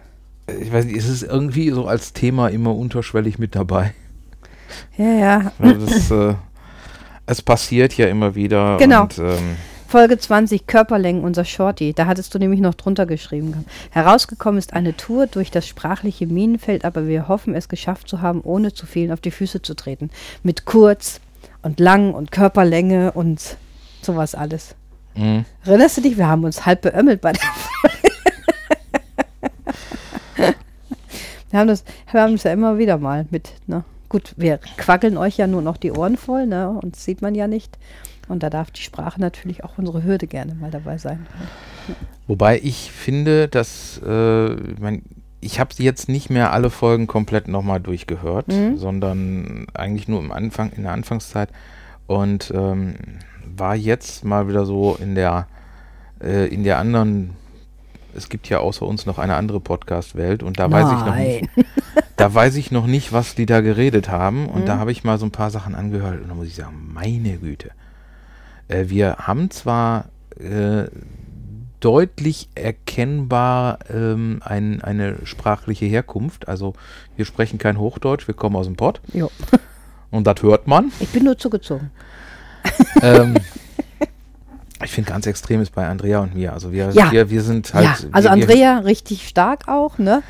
Ich 0.61 0.73
weiß 0.73 0.87
nicht, 0.87 0.97
ist 0.97 1.09
es 1.09 1.23
irgendwie 1.23 1.71
so 1.71 1.87
als 1.87 2.13
Thema 2.13 2.49
immer 2.49 2.75
unterschwellig 2.75 3.39
mit 3.39 3.55
dabei? 3.55 3.95
Ja, 4.97 5.13
ja. 5.13 5.53
Das, 5.59 6.11
äh, 6.11 6.35
es 7.27 7.43
passiert 7.43 7.97
ja 7.97 8.07
immer 8.07 8.35
wieder. 8.35 8.79
Genau. 8.79 9.03
Und, 9.03 9.19
ähm, 9.19 9.57
Folge 9.93 10.17
20, 10.17 10.67
Körperlängen, 10.67 11.23
unser 11.23 11.45
Shorty. 11.45 11.93
Da 11.93 12.07
hattest 12.07 12.35
du 12.35 12.39
nämlich 12.39 12.61
noch 12.61 12.73
drunter 12.73 13.05
geschrieben. 13.05 13.67
Herausgekommen 13.91 14.59
ist 14.59 14.73
eine 14.73 14.97
Tour 14.97 15.27
durch 15.27 15.51
das 15.51 15.69
sprachliche 15.69 16.27
Minenfeld, 16.27 16.87
aber 16.87 17.07
wir 17.07 17.29
hoffen, 17.29 17.55
es 17.55 17.69
geschafft 17.69 18.09
zu 18.09 18.23
haben, 18.23 18.41
ohne 18.41 18.73
zu 18.73 18.87
vielen 18.87 19.13
auf 19.13 19.21
die 19.21 19.31
Füße 19.31 19.61
zu 19.61 19.75
treten. 19.75 20.09
Mit 20.43 20.65
kurz 20.65 21.21
und 21.61 21.79
lang 21.79 22.15
und 22.15 22.33
Körperlänge 22.33 23.13
und 23.13 23.59
sowas 24.01 24.35
alles. 24.35 24.77
Mhm. 25.15 25.45
Erinnerst 25.67 25.99
du 25.99 26.01
dich? 26.01 26.17
Wir 26.17 26.27
haben 26.27 26.45
uns 26.45 26.65
halb 26.65 26.81
beömmelt 26.81 27.21
bei 27.21 27.33
der 27.35 27.43
Folge. 27.43 28.15
wir, 31.51 31.59
haben 31.59 31.69
das, 31.69 31.85
wir 32.11 32.23
haben 32.23 32.33
das 32.33 32.45
ja 32.45 32.53
immer 32.55 32.79
wieder 32.79 32.97
mal 32.97 33.27
mit. 33.31 33.53
Ne? 33.67 33.85
Gut, 34.09 34.33
wir 34.39 34.57
quackeln 34.57 35.19
euch 35.19 35.37
ja 35.37 35.47
nur 35.47 35.61
noch 35.61 35.77
die 35.77 35.93
Ohren 35.93 36.17
voll, 36.17 36.47
ne? 36.47 36.71
uns 36.71 37.05
sieht 37.05 37.21
man 37.21 37.35
ja 37.35 37.47
nicht. 37.47 37.77
Und 38.29 38.43
da 38.43 38.51
darf 38.51 38.71
die 38.71 38.83
Sprache 38.83 39.21
natürlich 39.21 39.65
auch 39.65 39.79
unsere 39.79 40.05
Hürde 40.05 40.27
gerne 40.27 40.55
mal 40.55 40.71
dabei 40.71 40.99
sein. 40.99 41.27
Wobei 42.27 42.61
ich 42.63 42.91
finde, 42.93 43.49
dass 43.49 44.01
äh, 44.07 44.57
mein, 44.81 45.03
ich 45.41 45.59
habe 45.59 45.71
jetzt 45.79 46.09
nicht 46.09 46.31
mehr 46.31 46.53
alle 46.53 46.71
Folgen 46.71 47.07
komplett 47.07 47.49
nochmal 47.49 47.81
durchgehört, 47.81 48.49
mhm. 48.49 48.77
sondern 48.79 49.67
eigentlich 49.75 50.07
nur 50.09 50.21
im 50.21 50.31
Anfang, 50.31 50.71
in 50.73 50.85
der 50.85 50.93
Anfangszeit 50.93 51.49
und 52.07 52.53
ähm, 52.55 52.95
war 53.57 53.75
jetzt 53.75 54.25
mal 54.25 54.49
wieder 54.49 54.65
so 54.65 54.97
in 55.01 55.15
der 55.15 55.47
äh, 56.23 56.47
in 56.47 56.63
der 56.63 56.79
anderen, 56.79 57.31
es 58.15 58.29
gibt 58.29 58.49
ja 58.49 58.59
außer 58.59 58.87
uns 58.87 59.05
noch 59.07 59.19
eine 59.19 59.35
andere 59.35 59.61
Podcast-Welt 59.61 60.43
und 60.43 60.61
da 60.61 60.71
weiß 60.71 60.87
ich 60.87 61.05
noch 61.05 61.17
nicht, 61.17 61.49
da 62.17 62.33
weiß 62.33 62.55
ich 62.57 62.71
noch 62.71 62.87
nicht, 62.87 63.13
was 63.13 63.35
die 63.35 63.47
da 63.47 63.61
geredet 63.61 64.09
haben. 64.09 64.47
Und 64.49 64.63
Mhm. 64.63 64.67
da 64.67 64.79
habe 64.79 64.93
ich 64.93 65.03
mal 65.03 65.19
so 65.19 65.27
ein 65.27 65.33
paar 65.33 65.51
Sachen 65.51 65.75
angehört 65.75 66.23
und 66.23 66.29
da 66.29 66.35
muss 66.35 66.47
ich 66.47 66.55
sagen, 66.55 66.91
meine 66.95 67.37
Güte. 67.39 67.71
Äh, 68.73 68.89
wir 68.89 69.17
haben 69.19 69.51
zwar 69.51 70.07
äh, 70.39 70.85
deutlich 71.81 72.49
erkennbar 72.55 73.81
ähm, 73.93 74.41
ein, 74.45 74.81
eine 74.83 75.17
sprachliche 75.25 75.87
Herkunft. 75.87 76.49
Also 76.49 76.75
wir 77.17 77.25
sprechen 77.25 77.59
kein 77.59 77.79
Hochdeutsch, 77.79 78.29
wir 78.29 78.35
kommen 78.35 78.57
aus 78.57 78.67
dem 78.67 78.77
Pott 78.77 79.01
Jo. 79.13 79.31
und 80.11 80.27
das 80.27 80.43
hört 80.43 80.67
man. 80.67 80.93
Ich 81.01 81.09
bin 81.09 81.25
nur 81.25 81.37
zugezogen. 81.37 81.91
ähm, 83.03 83.35
ich 84.85 84.93
finde 84.93 85.11
ganz 85.11 85.27
extrem 85.27 85.61
ist 85.61 85.75
bei 85.75 85.87
Andrea 85.87 86.21
und 86.21 86.35
mir. 86.35 86.53
Also 86.53 86.73
wir, 86.73 86.91
Ja. 86.91 87.11
wir, 87.11 87.31
wir 87.31 87.43
sind 87.43 87.75
halt. 87.75 87.85
ja, 87.85 87.97
also 88.13 88.29
wir, 88.29 88.33
Andrea 88.33 88.79
richtig 88.79 89.29
stark 89.29 89.69
auch, 89.69 89.99
ne? 89.99 90.23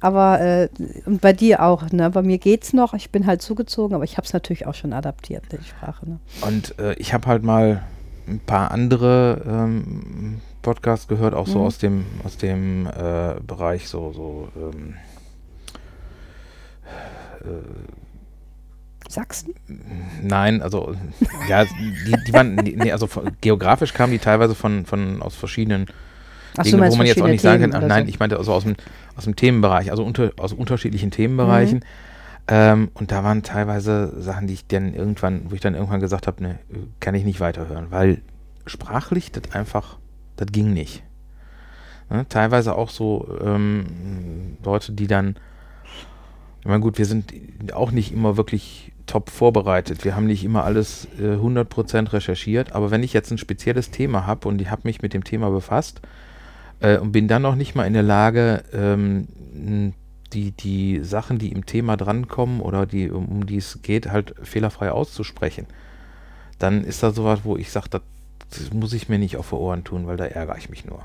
Aber 0.00 0.40
äh, 0.40 0.68
und 1.06 1.20
bei 1.20 1.32
dir 1.32 1.62
auch, 1.62 1.90
ne? 1.90 2.10
Bei 2.10 2.22
mir 2.22 2.38
geht's 2.38 2.72
noch. 2.72 2.94
Ich 2.94 3.10
bin 3.10 3.26
halt 3.26 3.42
zugezogen, 3.42 3.94
aber 3.94 4.04
ich 4.04 4.16
habe 4.16 4.26
es 4.26 4.32
natürlich 4.32 4.66
auch 4.66 4.74
schon 4.74 4.92
adaptiert, 4.92 5.44
die 5.52 5.64
Sprache. 5.64 6.08
Ne? 6.08 6.18
Und 6.42 6.78
äh, 6.78 6.94
ich 6.94 7.12
habe 7.12 7.26
halt 7.26 7.42
mal 7.42 7.82
ein 8.26 8.40
paar 8.40 8.70
andere 8.70 9.42
ähm, 9.46 10.40
Podcasts 10.62 11.08
gehört, 11.08 11.34
auch 11.34 11.46
so 11.46 11.60
Mhm. 11.60 11.64
aus 11.64 11.78
dem 11.78 12.04
aus 12.24 12.36
dem 12.36 12.86
äh, 12.86 13.34
Bereich 13.46 13.88
so 13.88 14.12
so 14.12 14.48
ähm, 14.56 14.94
Sachsen? 19.08 19.54
nein, 20.22 20.60
also 20.60 20.94
ja, 21.48 21.64
die, 21.64 22.14
die 22.26 22.32
waren 22.32 22.56
nee, 22.56 22.92
also 22.92 23.06
von, 23.06 23.30
geografisch 23.40 23.94
kamen 23.94 24.12
die 24.12 24.18
teilweise 24.18 24.54
von 24.54 24.84
von 24.84 25.22
aus 25.22 25.34
verschiedenen 25.34 25.86
Ach, 26.58 26.64
meinst 26.72 26.92
wo 26.94 26.96
man 26.96 27.06
jetzt 27.06 27.22
auch 27.22 27.26
nicht 27.26 27.40
sagen 27.40 27.70
kann, 27.70 27.84
ach, 27.84 27.86
nein, 27.88 28.04
so. 28.04 28.08
ich 28.10 28.18
meinte 28.18 28.36
also 28.36 28.52
aus 28.52 28.64
dem 28.64 28.74
aus 29.18 29.24
dem 29.24 29.36
Themenbereich, 29.36 29.90
also 29.90 30.04
unter, 30.04 30.30
aus 30.38 30.52
unterschiedlichen 30.52 31.10
Themenbereichen. 31.10 31.84
Ähm, 32.46 32.90
und 32.94 33.10
da 33.10 33.24
waren 33.24 33.42
teilweise 33.42 34.14
Sachen, 34.22 34.46
die 34.46 34.54
ich 34.54 34.66
dann 34.66 34.94
irgendwann, 34.94 35.50
wo 35.50 35.54
ich 35.54 35.60
dann 35.60 35.74
irgendwann 35.74 36.00
gesagt 36.00 36.26
habe, 36.28 36.42
ne, 36.42 36.58
kann 37.00 37.14
ich 37.16 37.24
nicht 37.24 37.40
weiterhören, 37.40 37.88
weil 37.90 38.22
sprachlich 38.64 39.32
das 39.32 39.52
einfach, 39.52 39.98
das 40.36 40.46
ging 40.52 40.72
nicht. 40.72 41.02
Ne? 42.10 42.26
Teilweise 42.28 42.76
auch 42.76 42.90
so 42.90 43.28
ähm, 43.44 44.56
Leute, 44.64 44.92
die 44.92 45.08
dann, 45.08 45.36
ich 46.60 46.66
meine, 46.66 46.80
gut, 46.80 46.96
wir 46.96 47.04
sind 47.04 47.34
auch 47.72 47.90
nicht 47.90 48.12
immer 48.12 48.36
wirklich 48.36 48.92
top 49.06 49.30
vorbereitet. 49.30 50.04
Wir 50.04 50.14
haben 50.14 50.26
nicht 50.26 50.44
immer 50.44 50.64
alles 50.64 51.08
äh, 51.18 51.34
100% 51.34 52.12
recherchiert, 52.12 52.72
aber 52.72 52.92
wenn 52.92 53.02
ich 53.02 53.12
jetzt 53.12 53.32
ein 53.32 53.38
spezielles 53.38 53.90
Thema 53.90 54.26
habe 54.26 54.46
und 54.46 54.60
ich 54.60 54.70
habe 54.70 54.82
mich 54.84 55.02
mit 55.02 55.12
dem 55.12 55.24
Thema 55.24 55.50
befasst 55.50 56.02
äh, 56.80 56.98
und 56.98 57.12
bin 57.12 57.28
dann 57.28 57.42
noch 57.42 57.54
nicht 57.54 57.74
mal 57.74 57.84
in 57.84 57.94
der 57.94 58.02
Lage, 58.02 58.62
ähm, 58.72 59.28
die, 60.32 60.50
die 60.52 61.00
Sachen, 61.02 61.38
die 61.38 61.52
im 61.52 61.66
Thema 61.66 61.96
drankommen 61.96 62.60
oder 62.60 62.86
die, 62.86 63.10
um, 63.10 63.26
um 63.26 63.46
die 63.46 63.56
es 63.56 63.80
geht, 63.82 64.10
halt 64.10 64.34
fehlerfrei 64.42 64.90
auszusprechen, 64.90 65.66
dann 66.58 66.84
ist 66.84 67.02
da 67.02 67.12
sowas, 67.12 67.40
wo 67.44 67.56
ich 67.56 67.70
sage, 67.70 67.88
das, 67.90 68.02
muss 68.72 68.92
ich 68.92 69.08
mir 69.08 69.18
nicht 69.18 69.36
auf 69.36 69.50
die 69.50 69.56
Ohren 69.56 69.84
tun, 69.84 70.06
weil 70.06 70.16
da 70.16 70.24
ärgere 70.24 70.56
ich 70.56 70.70
mich 70.70 70.84
nur. 70.84 71.00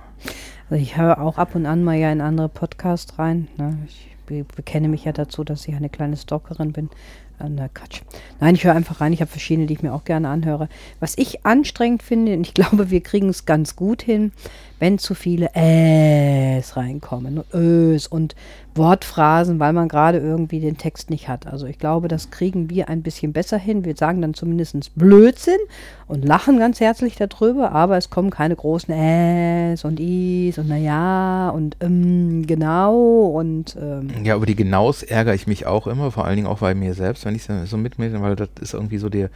Also 0.70 0.82
ich 0.82 0.98
höre 0.98 1.22
auch 1.22 1.38
ab 1.38 1.56
und 1.56 1.66
an 1.66 1.84
mal 1.84 1.98
ja 1.98 2.12
in 2.12 2.22
andere 2.22 2.50
Podcasts 2.50 3.20
rein. 3.20 3.48
Ne? 3.58 3.78
Ich 3.86 4.08
be 4.26 4.46
bekenne 4.56 4.88
mich 4.88 5.04
ja 5.04 5.12
dazu, 5.12 5.44
dass 5.44 5.68
ich 5.68 5.76
eine 5.76 5.90
kleine 5.90 6.16
Stalkerin 6.16 6.72
bin. 6.72 6.90
Äh, 7.39 7.50
na, 7.50 7.67
Quatsch. 7.67 8.02
Nein, 8.39 8.56
ich 8.56 8.63
höre 8.63 8.76
einfach 8.76 9.02
rein. 9.02 9.13
Ich 9.13 9.22
habe 9.22 9.32
verschiedene, 9.32 9.67
die 9.67 9.74
ich 9.74 9.84
mir 9.84 9.93
auch 9.93 10.04
gerne 10.04 10.30
anhöre. 10.30 10.69
Was 11.00 11.17
ich 11.17 11.46
anstrengend 11.46 12.04
finde, 12.04 12.34
und 12.34 12.48
ich 12.48 12.54
glaube, 12.56 12.89
wir 12.89 13.02
kriegen 13.02 13.30
es 13.30 13.46
ganz 13.46 13.76
gut 13.76 14.02
hin, 14.02 14.32
wenn 14.80 15.00
zu 15.00 15.15
viele 15.15 15.50
Äs 15.54 16.76
reinkommen 16.76 17.39
und 17.39 17.54
Ös 17.54 18.08
und 18.08 18.36
Wortphrasen, 18.76 19.60
weil 19.60 19.74
man 19.74 19.88
gerade 19.88 20.18
irgendwie 20.18 20.60
den 20.60 20.78
Text 20.78 21.10
nicht 21.10 21.28
hat. 21.28 21.48
Also 21.48 21.66
ich 21.66 21.78
glaube, 21.80 22.08
das 22.08 22.32
kriegen 22.32 22.70
wir 22.70 22.90
ein 22.90 23.02
bisschen 23.02 23.34
besser 23.34 23.58
hin. 23.58 23.86
Wir 23.86 23.96
sagen 23.96 24.22
dann 24.22 24.34
zumindest 24.34 24.96
Blödsinn 24.96 25.60
und 26.08 26.26
lachen 26.26 26.58
ganz 26.60 26.80
herzlich 26.80 27.16
darüber, 27.16 27.72
aber 27.72 27.98
es 27.98 28.10
kommen 28.10 28.30
keine 28.30 28.56
großen 28.56 28.94
Äs 28.94 29.86
und 29.86 30.00
Is 30.00 30.58
und 30.58 30.70
naja 30.70 31.50
und 31.50 31.78
ähm, 31.82 32.46
genau 32.48 33.26
und 33.28 33.76
ähm, 33.80 34.10
Ja, 34.24 34.36
über 34.36 34.46
die 34.46 34.56
Genaus 34.56 35.04
ärgere 35.04 35.34
ich 35.36 35.48
mich 35.48 35.66
auch 35.66 35.88
immer, 35.88 36.12
vor 36.12 36.26
allen 36.26 36.36
Dingen 36.38 36.48
auch 36.48 36.60
bei 36.60 36.74
mir 36.76 36.94
selbst, 36.94 37.26
wenn 37.26 37.36
ich 37.36 37.44
so 37.44 37.54
so 37.66 37.78
mitmache, 37.78 38.22
weil 38.22 38.36
das 38.36 38.50
ist 38.62 38.74
irgendwie 38.74 38.98
so 38.98 39.10
der, 39.10 39.30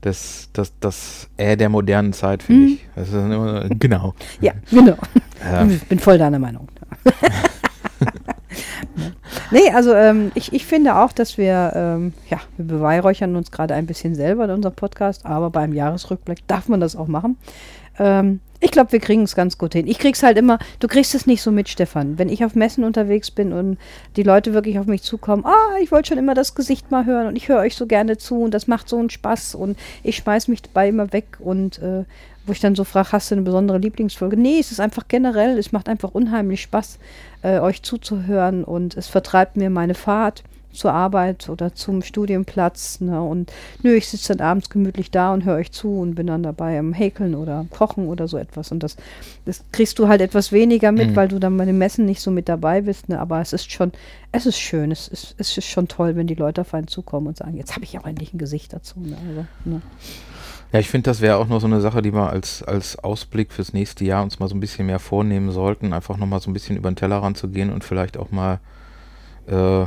das, 0.00 0.48
das, 0.52 0.72
das 0.80 1.28
Äh 1.36 1.56
der 1.56 1.68
modernen 1.68 2.12
Zeit, 2.12 2.42
finde 2.42 2.66
Hm. 2.66 2.72
ich. 2.74 2.86
Das 2.96 3.08
ist 3.08 3.14
immer, 3.14 3.68
genau. 3.68 4.14
ja, 4.40 4.52
genau. 4.70 4.96
Ich 5.68 5.82
bin 5.88 5.98
voll 5.98 6.16
deiner 6.18 6.38
Meinung. 6.38 6.68
nee, 9.50 9.70
also 9.74 9.94
ähm, 9.94 10.32
ich, 10.34 10.52
ich 10.52 10.64
finde 10.64 10.96
auch, 10.96 11.12
dass 11.12 11.38
wir, 11.38 11.72
ähm, 11.74 12.12
ja, 12.28 12.38
wir 12.56 12.66
beweihräuchern 12.66 13.36
uns 13.36 13.50
gerade 13.50 13.74
ein 13.74 13.86
bisschen 13.86 14.14
selber 14.14 14.44
in 14.44 14.50
unserem 14.50 14.74
Podcast, 14.74 15.26
aber 15.26 15.50
beim 15.50 15.72
Jahresrückblick 15.72 16.46
darf 16.46 16.68
man 16.68 16.80
das 16.80 16.96
auch 16.96 17.08
machen. 17.08 17.36
Ähm, 17.98 18.40
ich 18.62 18.70
glaube, 18.70 18.92
wir 18.92 19.00
kriegen 19.00 19.22
es 19.22 19.34
ganz 19.34 19.56
gut 19.56 19.72
hin. 19.72 19.86
Ich 19.86 19.98
krieg's 19.98 20.22
halt 20.22 20.36
immer, 20.36 20.58
du 20.80 20.86
kriegst 20.86 21.14
es 21.14 21.26
nicht 21.26 21.40
so 21.40 21.50
mit, 21.50 21.70
Stefan. 21.70 22.18
Wenn 22.18 22.28
ich 22.28 22.44
auf 22.44 22.54
Messen 22.54 22.84
unterwegs 22.84 23.30
bin 23.30 23.54
und 23.54 23.78
die 24.16 24.22
Leute 24.22 24.52
wirklich 24.52 24.78
auf 24.78 24.86
mich 24.86 25.02
zukommen, 25.02 25.46
ah, 25.46 25.76
ich 25.82 25.90
wollte 25.90 26.08
schon 26.08 26.18
immer 26.18 26.34
das 26.34 26.54
Gesicht 26.54 26.90
mal 26.90 27.06
hören 27.06 27.26
und 27.26 27.36
ich 27.36 27.48
höre 27.48 27.60
euch 27.60 27.74
so 27.74 27.86
gerne 27.86 28.18
zu 28.18 28.42
und 28.42 28.52
das 28.52 28.66
macht 28.66 28.88
so 28.88 28.98
einen 28.98 29.08
Spaß 29.08 29.54
und 29.54 29.78
ich 30.02 30.16
schmeiß 30.16 30.48
mich 30.48 30.60
dabei 30.60 30.90
immer 30.90 31.12
weg 31.14 31.38
und 31.38 31.78
äh, 31.78 32.04
wo 32.46 32.52
ich 32.52 32.60
dann 32.60 32.74
so 32.74 32.84
frage, 32.84 33.12
hast 33.12 33.30
du 33.30 33.34
eine 33.36 33.42
besondere 33.42 33.78
Lieblingsfolge? 33.78 34.36
Nee, 34.36 34.58
es 34.60 34.72
ist 34.72 34.80
einfach 34.80 35.06
generell, 35.08 35.58
es 35.58 35.72
macht 35.72 35.88
einfach 35.88 36.10
unheimlich 36.12 36.62
Spaß, 36.62 36.98
äh, 37.42 37.58
euch 37.60 37.82
zuzuhören 37.82 38.64
und 38.64 38.96
es 38.96 39.08
vertreibt 39.08 39.56
mir 39.56 39.70
meine 39.70 39.94
Fahrt 39.94 40.42
zur 40.72 40.92
Arbeit 40.92 41.48
oder 41.48 41.74
zum 41.74 42.00
Studienplatz. 42.00 43.00
Ne? 43.00 43.20
Und 43.20 43.52
nö, 43.82 43.92
ich 43.92 44.08
sitze 44.08 44.36
dann 44.36 44.46
abends 44.46 44.70
gemütlich 44.70 45.10
da 45.10 45.32
und 45.32 45.44
höre 45.44 45.56
euch 45.56 45.72
zu 45.72 45.98
und 45.98 46.14
bin 46.14 46.28
dann 46.28 46.44
dabei 46.44 46.78
am 46.78 46.92
Häkeln 46.92 47.34
oder 47.34 47.66
Kochen 47.70 48.06
oder 48.06 48.28
so 48.28 48.38
etwas. 48.38 48.70
Und 48.70 48.84
das, 48.84 48.96
das 49.46 49.64
kriegst 49.72 49.98
du 49.98 50.06
halt 50.06 50.20
etwas 50.20 50.52
weniger 50.52 50.92
mit, 50.92 51.10
Mhm. 51.10 51.16
weil 51.16 51.26
du 51.26 51.40
dann 51.40 51.56
bei 51.56 51.64
den 51.64 51.76
Messen 51.76 52.06
nicht 52.06 52.20
so 52.20 52.30
mit 52.30 52.48
dabei 52.48 52.82
bist. 52.82 53.08
Ne? 53.08 53.18
Aber 53.18 53.40
es 53.40 53.52
ist 53.52 53.72
schon, 53.72 53.90
es 54.30 54.46
ist 54.46 54.58
schön, 54.60 54.92
es 54.92 55.08
ist, 55.08 55.34
es 55.38 55.58
ist 55.58 55.66
schon 55.66 55.88
toll, 55.88 56.14
wenn 56.14 56.28
die 56.28 56.36
Leute 56.36 56.60
auf 56.60 56.72
einen 56.72 56.86
zukommen 56.86 57.26
und 57.26 57.36
sagen, 57.36 57.56
jetzt 57.56 57.74
habe 57.74 57.84
ich 57.84 57.98
auch 57.98 58.06
endlich 58.06 58.32
ein 58.32 58.38
Gesicht 58.38 58.72
dazu. 58.72 59.00
Ne? 59.00 59.16
Also, 59.28 59.46
ne? 59.64 59.82
Ja, 60.72 60.78
ich 60.78 60.88
finde, 60.88 61.10
das 61.10 61.20
wäre 61.20 61.36
auch 61.36 61.48
noch 61.48 61.60
so 61.60 61.66
eine 61.66 61.80
Sache, 61.80 62.00
die 62.00 62.12
wir 62.14 62.30
als, 62.30 62.62
als 62.62 62.96
Ausblick 62.96 63.52
fürs 63.52 63.72
nächste 63.72 64.04
Jahr 64.04 64.22
uns 64.22 64.38
mal 64.38 64.48
so 64.48 64.54
ein 64.54 64.60
bisschen 64.60 64.86
mehr 64.86 65.00
vornehmen 65.00 65.50
sollten. 65.50 65.92
Einfach 65.92 66.16
nochmal 66.16 66.40
so 66.40 66.48
ein 66.48 66.52
bisschen 66.52 66.76
über 66.76 66.90
den 66.90 66.96
Tellerrand 66.96 67.36
zu 67.36 67.48
gehen 67.48 67.72
und 67.72 67.82
vielleicht 67.82 68.16
auch 68.16 68.30
mal 68.30 68.60
äh, 69.48 69.86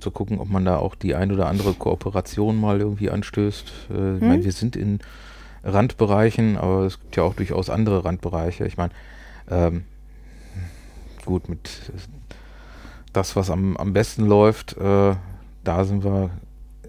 zu 0.00 0.10
gucken, 0.12 0.38
ob 0.40 0.50
man 0.50 0.64
da 0.66 0.76
auch 0.76 0.94
die 0.94 1.14
ein 1.14 1.32
oder 1.32 1.46
andere 1.46 1.72
Kooperation 1.72 2.60
mal 2.60 2.80
irgendwie 2.80 3.10
anstößt. 3.10 3.72
Äh, 3.90 4.16
Ich 4.16 4.20
meine, 4.20 4.38
Mhm. 4.38 4.44
wir 4.44 4.52
sind 4.52 4.76
in 4.76 4.98
Randbereichen, 5.64 6.58
aber 6.58 6.82
es 6.84 7.00
gibt 7.00 7.16
ja 7.16 7.22
auch 7.22 7.34
durchaus 7.34 7.70
andere 7.70 8.04
Randbereiche. 8.04 8.66
Ich 8.66 8.76
meine, 8.76 8.92
ähm, 9.50 9.84
gut, 11.24 11.48
mit 11.48 11.70
das, 13.14 13.36
was 13.36 13.50
am, 13.50 13.76
am 13.78 13.94
besten 13.94 14.26
läuft, 14.26 14.76
äh, 14.76 15.14
da 15.64 15.84
sind 15.84 16.04
wir 16.04 16.30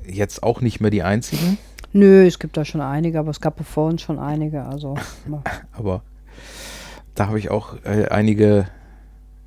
jetzt 0.05 0.43
auch 0.43 0.59
nicht 0.59 0.81
mehr 0.81 0.91
die 0.91 1.03
Einzigen. 1.03 1.57
Nö, 1.91 2.25
es 2.25 2.39
gibt 2.39 2.58
da 2.58 2.65
schon 2.65 2.82
einige, 2.82 3.19
aber 3.19 3.32
es 3.32 3.41
gab 3.41 3.63
vor 3.65 3.88
uns 3.88 4.02
schon 4.02 4.19
einige. 4.19 4.63
Also. 4.63 4.95
Aber 5.71 6.02
da 7.15 7.28
habe 7.28 7.39
ich 7.39 7.49
auch 7.49 7.75
äh, 7.84 8.08
einige, 8.10 8.67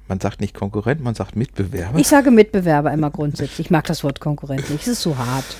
man 0.08 0.20
sagt 0.20 0.40
nicht 0.40 0.54
Konkurrent, 0.54 1.02
man 1.02 1.14
sagt 1.14 1.36
Mitbewerber. 1.36 1.98
ich 1.98 2.08
sage 2.08 2.30
Mitbewerber 2.30 2.92
immer 2.92 3.10
grundsätzlich. 3.10 3.60
Ich 3.60 3.70
mag 3.70 3.86
das 3.86 4.02
Wort 4.02 4.20
Konkurrent 4.20 4.68
nicht. 4.70 4.82
Es 4.82 4.88
ist 4.88 5.02
so 5.02 5.16
hart. 5.16 5.56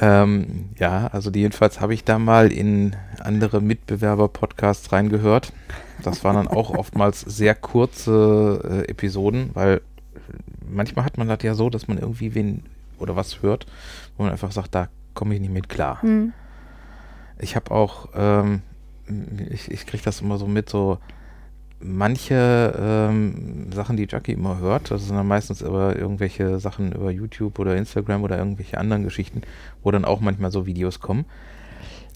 Ähm, 0.00 0.70
ja, 0.78 1.08
also 1.08 1.30
jedenfalls 1.30 1.80
habe 1.80 1.94
ich 1.94 2.04
da 2.04 2.18
mal 2.18 2.52
in 2.52 2.94
andere 3.18 3.60
Mitbewerber-Podcasts 3.60 4.92
reingehört. 4.92 5.52
Das 6.02 6.22
waren 6.22 6.36
dann 6.36 6.48
auch 6.48 6.70
oftmals 6.70 7.20
sehr 7.20 7.56
kurze 7.56 8.84
äh, 8.86 8.90
Episoden, 8.90 9.50
weil 9.54 9.80
manchmal 10.70 11.04
hat 11.04 11.18
man 11.18 11.28
das 11.28 11.42
ja 11.42 11.54
so, 11.54 11.70
dass 11.70 11.88
man 11.88 11.98
irgendwie 11.98 12.34
wen 12.34 12.62
oder 12.98 13.16
was 13.16 13.42
hört, 13.42 13.66
wo 14.16 14.22
man 14.22 14.32
einfach 14.32 14.52
sagt, 14.52 14.74
da 14.74 14.88
komme 15.14 15.34
ich 15.34 15.40
nicht 15.40 15.52
mit 15.52 15.68
klar. 15.68 16.02
Hm. 16.02 16.32
Ich 17.38 17.56
habe 17.56 17.70
auch, 17.70 18.08
ähm, 18.14 18.62
ich, 19.50 19.70
ich 19.70 19.86
kriege 19.86 20.02
das 20.02 20.20
immer 20.20 20.38
so 20.38 20.46
mit, 20.46 20.68
so 20.68 20.98
manche 21.80 22.74
ähm, 22.78 23.72
Sachen, 23.72 23.96
die 23.96 24.06
Jackie 24.08 24.32
immer 24.32 24.58
hört, 24.58 24.90
das 24.90 25.06
sind 25.06 25.16
dann 25.16 25.26
meistens 25.26 25.62
über 25.62 25.96
irgendwelche 25.96 26.58
Sachen 26.58 26.92
über 26.92 27.10
YouTube 27.10 27.58
oder 27.58 27.76
Instagram 27.76 28.22
oder 28.22 28.38
irgendwelche 28.38 28.78
anderen 28.78 29.02
Geschichten, 29.02 29.42
wo 29.82 29.90
dann 29.90 30.04
auch 30.04 30.20
manchmal 30.20 30.50
so 30.50 30.66
Videos 30.66 31.00
kommen. 31.00 31.24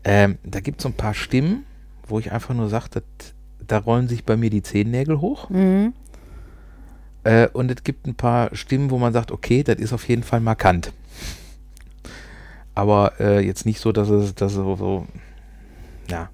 Ähm, 0.05 0.39
da 0.45 0.61
gibt 0.61 0.81
es 0.81 0.83
so 0.83 0.91
ein 0.91 0.95
paar 0.95 1.15
Stimmen, 1.15 1.65
wo 2.07 2.19
ich 2.19 2.31
einfach 2.31 2.55
nur 2.55 2.69
sage, 2.69 3.03
da 3.67 3.79
rollen 3.79 4.09
sich 4.09 4.25
bei 4.25 4.37
mir 4.37 4.51
die 4.51 4.63
Zehennägel 4.63 5.21
hoch. 5.21 5.49
Mhm. 5.49 5.95
Äh, 7.25 7.49
und 7.49 7.71
es 7.71 7.83
gibt 7.83 8.07
ein 8.07 8.15
paar 8.15 8.55
Stimmen, 8.55 8.91
wo 8.91 8.99
man 8.99 9.15
sagt, 9.15 9.33
okay, 9.33 9.63
das 9.63 9.77
ist 9.77 9.95
auf 9.95 10.07
jeden 10.09 10.23
Fall 10.23 10.41
markant. 10.41 10.93
Aber 12.75 13.13
äh, 13.21 13.45
jetzt 13.45 13.67
nicht 13.67 13.81
so, 13.81 13.93
dass 13.93 14.09
es, 14.09 14.35
dass 14.35 14.53
es 14.53 14.57
so, 14.57 14.77
so, 14.77 15.07
ja, 16.09 16.29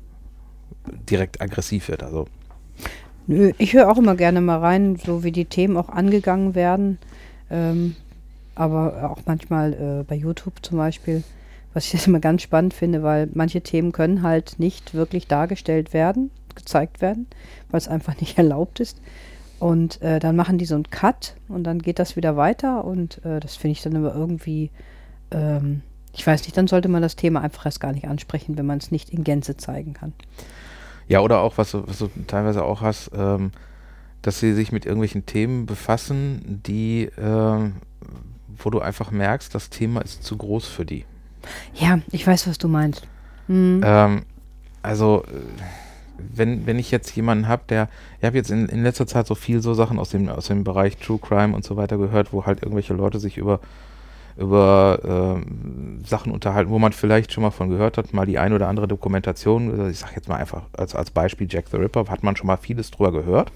direkt 1.08 1.40
aggressiv 1.40 1.88
wird. 1.88 2.02
Also 2.02 2.26
Nö, 3.26 3.52
ich 3.58 3.74
höre 3.74 3.88
auch 3.88 3.98
immer 3.98 4.16
gerne 4.16 4.40
mal 4.40 4.58
rein, 4.58 4.96
so 4.96 5.22
wie 5.22 5.32
die 5.32 5.44
Themen 5.44 5.76
auch 5.76 5.88
angegangen 5.88 6.54
werden. 6.54 6.98
Ähm, 7.50 7.94
aber 8.54 9.10
auch 9.10 9.20
manchmal 9.26 9.72
äh, 9.72 10.04
bei 10.04 10.16
YouTube 10.16 10.54
zum 10.62 10.78
Beispiel, 10.78 11.22
was 11.72 11.86
ich 11.86 11.92
jetzt 11.92 12.06
immer 12.08 12.20
ganz 12.20 12.42
spannend 12.42 12.74
finde, 12.74 13.02
weil 13.02 13.28
manche 13.32 13.60
Themen 13.60 13.92
können 13.92 14.22
halt 14.22 14.58
nicht 14.58 14.94
wirklich 14.94 15.28
dargestellt 15.28 15.92
werden, 15.92 16.30
gezeigt 16.54 17.00
werden, 17.00 17.26
weil 17.70 17.78
es 17.78 17.88
einfach 17.88 18.16
nicht 18.20 18.38
erlaubt 18.38 18.80
ist. 18.80 19.00
Und 19.58 20.00
äh, 20.00 20.18
dann 20.18 20.36
machen 20.36 20.56
die 20.56 20.64
so 20.64 20.74
einen 20.74 20.90
Cut 20.90 21.36
und 21.48 21.64
dann 21.64 21.80
geht 21.80 21.98
das 21.98 22.16
wieder 22.16 22.36
weiter 22.36 22.84
und 22.84 23.24
äh, 23.26 23.40
das 23.40 23.56
finde 23.56 23.72
ich 23.72 23.82
dann 23.82 23.94
aber 23.94 24.14
irgendwie, 24.14 24.70
ähm, 25.30 25.82
ich 26.12 26.26
weiß 26.26 26.42
nicht, 26.42 26.56
dann 26.56 26.66
sollte 26.66 26.88
man 26.88 27.02
das 27.02 27.16
Thema 27.16 27.40
einfach 27.40 27.66
erst 27.66 27.80
gar 27.80 27.92
nicht 27.92 28.06
ansprechen, 28.06 28.58
wenn 28.58 28.66
man 28.66 28.78
es 28.78 28.90
nicht 28.90 29.10
in 29.10 29.24
Gänze 29.24 29.56
zeigen 29.56 29.94
kann. 29.94 30.12
Ja, 31.08 31.20
oder 31.20 31.40
auch, 31.40 31.58
was 31.58 31.72
du, 31.72 31.86
was 31.86 31.98
du 31.98 32.10
teilweise 32.26 32.64
auch 32.64 32.82
hast, 32.82 33.10
ähm, 33.14 33.52
dass 34.22 34.38
sie 34.38 34.54
sich 34.54 34.70
mit 34.72 34.86
irgendwelchen 34.86 35.26
Themen 35.26 35.66
befassen, 35.66 36.62
die, 36.66 37.10
ähm, 37.18 37.76
wo 38.58 38.70
du 38.70 38.80
einfach 38.80 39.10
merkst, 39.10 39.54
das 39.54 39.70
Thema 39.70 40.02
ist 40.02 40.22
zu 40.24 40.36
groß 40.36 40.66
für 40.66 40.84
die. 40.84 41.04
Ja, 41.74 42.00
ich 42.10 42.26
weiß, 42.26 42.46
was 42.46 42.58
du 42.58 42.68
meinst. 42.68 43.06
Mhm. 43.48 43.80
Ähm, 43.84 44.22
also, 44.82 45.24
wenn, 46.18 46.66
wenn 46.66 46.78
ich 46.78 46.90
jetzt 46.90 47.14
jemanden 47.16 47.48
habe, 47.48 47.62
der, 47.68 47.88
ich 48.18 48.26
habe 48.26 48.36
jetzt 48.36 48.50
in, 48.50 48.66
in 48.66 48.82
letzter 48.82 49.06
Zeit 49.06 49.26
so 49.26 49.34
viel 49.34 49.62
so 49.62 49.74
Sachen 49.74 49.98
aus 49.98 50.10
dem, 50.10 50.28
aus 50.28 50.46
dem 50.46 50.64
Bereich 50.64 50.96
True 50.98 51.18
Crime 51.18 51.54
und 51.54 51.64
so 51.64 51.76
weiter 51.76 51.96
gehört, 51.96 52.32
wo 52.32 52.46
halt 52.46 52.62
irgendwelche 52.62 52.94
Leute 52.94 53.18
sich 53.18 53.38
über 53.38 53.60
über 54.40 55.38
äh, 55.44 56.06
Sachen 56.08 56.32
unterhalten, 56.32 56.70
wo 56.70 56.78
man 56.78 56.92
vielleicht 56.92 57.32
schon 57.32 57.42
mal 57.42 57.50
von 57.50 57.68
gehört 57.68 57.98
hat, 57.98 58.12
mal 58.14 58.26
die 58.26 58.38
ein 58.38 58.52
oder 58.52 58.68
andere 58.68 58.88
Dokumentation, 58.88 59.70
also 59.70 59.86
ich 59.86 59.98
sage 59.98 60.12
jetzt 60.16 60.28
mal 60.28 60.36
einfach 60.36 60.62
als, 60.72 60.94
als 60.94 61.10
Beispiel 61.10 61.46
Jack 61.48 61.66
the 61.70 61.76
Ripper, 61.76 62.06
hat 62.08 62.22
man 62.22 62.36
schon 62.36 62.46
mal 62.46 62.56
vieles 62.56 62.90
drüber 62.90 63.12
gehört. 63.12 63.52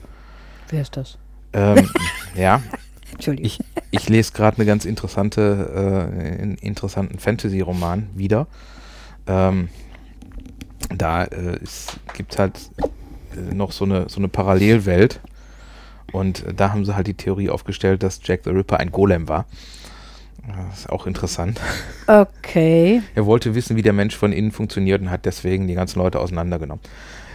Wer 0.68 0.83
ist 0.83 0.97
das? 0.97 1.18
Ähm, 1.55 1.88
ja. 2.37 2.62
Entschuldigung. 3.12 3.47
Ich, 3.47 3.59
ich 3.90 4.09
lese 4.09 4.33
gerade 4.33 4.59
eine 4.59 4.66
ganz 4.66 4.85
interessante, 4.85 5.70
äh, 5.75 6.42
einen 6.42 6.57
interessanten 6.57 7.18
Fantasy-Roman 7.18 8.11
wieder. 8.14 8.47
Ähm, 9.27 9.68
da 10.94 11.25
äh, 11.25 11.59
gibt 12.14 12.33
es 12.33 12.38
halt 12.38 12.59
äh, 12.81 13.55
noch 13.55 13.73
so 13.73 13.85
eine, 13.85 14.09
so 14.09 14.18
eine 14.18 14.29
Parallelwelt. 14.29 15.20
Und 16.12 16.44
da 16.55 16.70
haben 16.70 16.85
sie 16.85 16.94
halt 16.94 17.07
die 17.07 17.14
Theorie 17.14 17.51
aufgestellt, 17.51 18.03
dass 18.03 18.20
Jack 18.23 18.42
the 18.44 18.51
Ripper 18.51 18.79
ein 18.79 18.92
Golem 18.92 19.29
war. 19.29 19.47
Das 20.47 20.81
ist 20.81 20.90
auch 20.90 21.07
interessant. 21.07 21.61
Okay. 22.07 23.03
Er 23.14 23.27
wollte 23.27 23.55
wissen, 23.55 23.77
wie 23.77 23.83
der 23.83 23.92
Mensch 23.92 24.16
von 24.16 24.33
innen 24.33 24.51
funktioniert 24.53 25.01
und 25.01 25.11
hat 25.11 25.25
deswegen 25.25 25.66
die 25.66 25.75
ganzen 25.75 25.99
Leute 25.99 26.20
auseinandergenommen. 26.20 26.83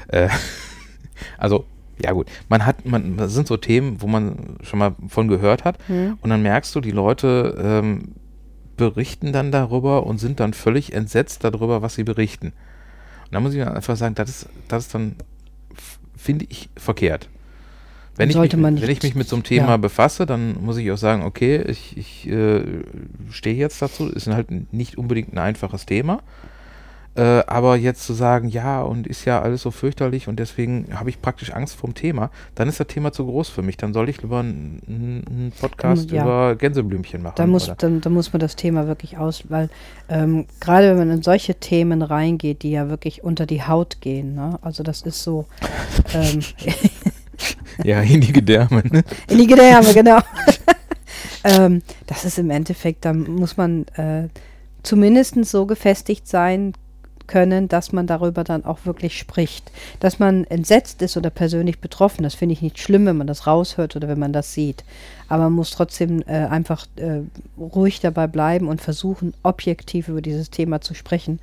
Äh, 0.10 0.30
also, 1.38 1.66
ja 2.04 2.12
gut, 2.12 2.28
man 2.48 2.66
hat, 2.66 2.86
man, 2.86 3.18
das 3.18 3.34
sind 3.34 3.48
so 3.48 3.58
Themen, 3.58 4.02
wo 4.02 4.08
man 4.08 4.58
schon 4.62 4.80
mal 4.80 4.96
von 5.08 5.28
gehört 5.28 5.66
hat 5.66 5.78
Hm. 5.88 6.18
und 6.22 6.30
dann 6.30 6.42
merkst 6.42 6.74
du, 6.76 6.82
die 6.82 6.92
Leute 6.92 7.58
ähm, 7.62 8.16
berichten 8.78 9.34
dann 9.34 9.52
darüber 9.52 10.06
und 10.06 10.20
sind 10.20 10.40
dann 10.40 10.54
völlig 10.54 10.94
entsetzt 10.94 11.44
darüber, 11.44 11.82
was 11.82 11.96
sie 11.96 12.04
berichten. 12.04 12.54
Und 13.26 13.34
da 13.34 13.40
muss 13.42 13.54
ich 13.54 13.66
einfach 13.66 13.98
sagen, 13.98 14.16
das 14.16 14.30
ist, 14.30 14.50
das 14.70 14.86
ist 14.86 14.96
dann, 14.96 15.16
finde 16.16 16.46
ich, 16.50 16.70
verkehrt. 16.78 17.28
Wenn 18.20 18.30
ich, 18.30 18.38
mich, 18.38 18.56
man 18.58 18.74
nicht. 18.74 18.84
wenn 18.84 18.90
ich 18.92 19.02
mich 19.02 19.16
mit 19.16 19.30
so 19.30 19.38
einem 19.38 19.44
Thema 19.44 19.70
Ja. 19.70 19.78
befasse, 19.78 20.26
dann 20.26 20.62
muss 20.62 20.76
ich 20.78 20.92
auch 20.92 20.98
sagen, 20.98 21.24
okay, 21.24 21.64
ich, 21.68 21.98
ich 21.98 22.30
äh, 22.30 22.62
stehe 23.32 23.56
jetzt 23.56 23.82
dazu, 23.82 24.08
ist 24.08 24.28
halt 24.28 24.74
nicht 24.74 24.98
unbedingt 24.98 25.34
ein 25.34 25.38
einfaches 25.38 25.86
Thema. 25.86 26.20
Äh, 27.16 27.44
aber 27.48 27.76
jetzt 27.76 28.06
zu 28.06 28.14
sagen, 28.14 28.50
ja, 28.50 28.82
und 28.82 29.08
ist 29.08 29.26
ja 29.26 29.42
alles 29.42 29.64
so 29.64 29.72
fürchterlich 29.72 30.28
und 30.28 30.38
deswegen 30.38 30.88
habe 30.94 31.10
ich 31.10 31.22
praktisch 31.22 31.52
Angst 31.54 31.76
vorm 31.76 31.96
Thema, 31.96 32.30
dann 32.56 32.70
ist 32.70 32.80
das 32.80 32.88
Thema 32.88 33.12
zu 33.12 33.26
groß 33.26 33.50
für 33.50 33.62
mich. 33.62 33.78
Dann 33.78 33.94
soll 33.94 34.10
ich 34.10 34.22
lieber 34.22 34.40
einen, 34.40 34.82
einen 34.88 35.52
Podcast 35.60 36.12
Ja. 36.12 36.22
über 36.24 36.56
Gänseblümchen 36.56 37.24
machen. 37.24 37.34
Da 37.38 37.48
muss, 37.48 37.72
dann, 37.78 38.02
da 38.02 38.10
muss 38.10 38.32
man 38.32 38.40
das 38.42 38.56
Thema 38.56 38.86
wirklich 38.88 39.18
aus, 39.18 39.44
weil 39.50 39.70
ähm, 40.08 40.46
gerade 40.60 40.90
wenn 40.92 40.98
man 40.98 41.12
in 41.12 41.24
solche 41.24 41.56
Themen 41.56 42.02
reingeht, 42.04 42.64
die 42.64 42.72
ja 42.72 42.90
wirklich 42.90 43.24
unter 43.24 43.46
die 43.46 43.64
Haut 43.64 44.02
gehen, 44.02 44.36
ne? 44.36 44.60
also 44.62 44.84
das 44.84 45.02
ist 45.02 45.24
so 45.24 45.46
ähm, 46.14 46.40
Ja, 47.84 48.02
in 48.02 48.22
die 48.22 48.34
Gedärme. 48.34 48.84
Ne? 48.90 49.04
in 49.30 49.38
die 49.38 49.48
Gedärme, 49.48 49.94
genau. 49.94 50.20
ähm, 51.44 51.82
das 52.08 52.26
ist 52.26 52.38
im 52.38 52.50
Endeffekt, 52.50 53.06
da 53.06 53.14
muss 53.14 53.58
man 53.58 53.86
äh, 53.96 54.28
zumindest 54.84 55.36
so 55.46 55.66
gefestigt 55.66 56.28
sein 56.28 56.74
können, 57.30 57.68
dass 57.70 57.94
man 57.94 58.08
darüber 58.08 58.44
dann 58.44 58.66
auch 58.66 58.80
wirklich 58.86 59.18
spricht. 59.18 59.72
Dass 60.00 60.20
man 60.20 60.44
entsetzt 60.46 61.02
ist 61.02 61.16
oder 61.16 61.30
persönlich 61.30 61.80
betroffen, 61.80 62.24
das 62.24 62.36
finde 62.36 62.54
ich 62.54 62.62
nicht 62.62 62.80
schlimm, 62.80 63.06
wenn 63.06 63.18
man 63.18 63.28
das 63.28 63.48
raushört 63.48 63.96
oder 63.96 64.08
wenn 64.08 64.20
man 64.20 64.34
das 64.34 64.54
sieht. 64.54 64.84
Aber 65.30 65.44
man 65.44 65.54
muss 65.54 65.72
trotzdem 65.72 66.22
äh, 66.24 66.48
einfach 66.48 66.88
äh, 66.98 67.22
ruhig 67.58 68.02
dabei 68.02 68.28
bleiben 68.28 68.68
und 68.68 68.82
versuchen, 68.82 69.34
objektiv 69.44 70.08
über 70.08 70.22
dieses 70.22 70.50
Thema 70.50 70.82
zu 70.82 70.96
sprechen. 70.96 71.40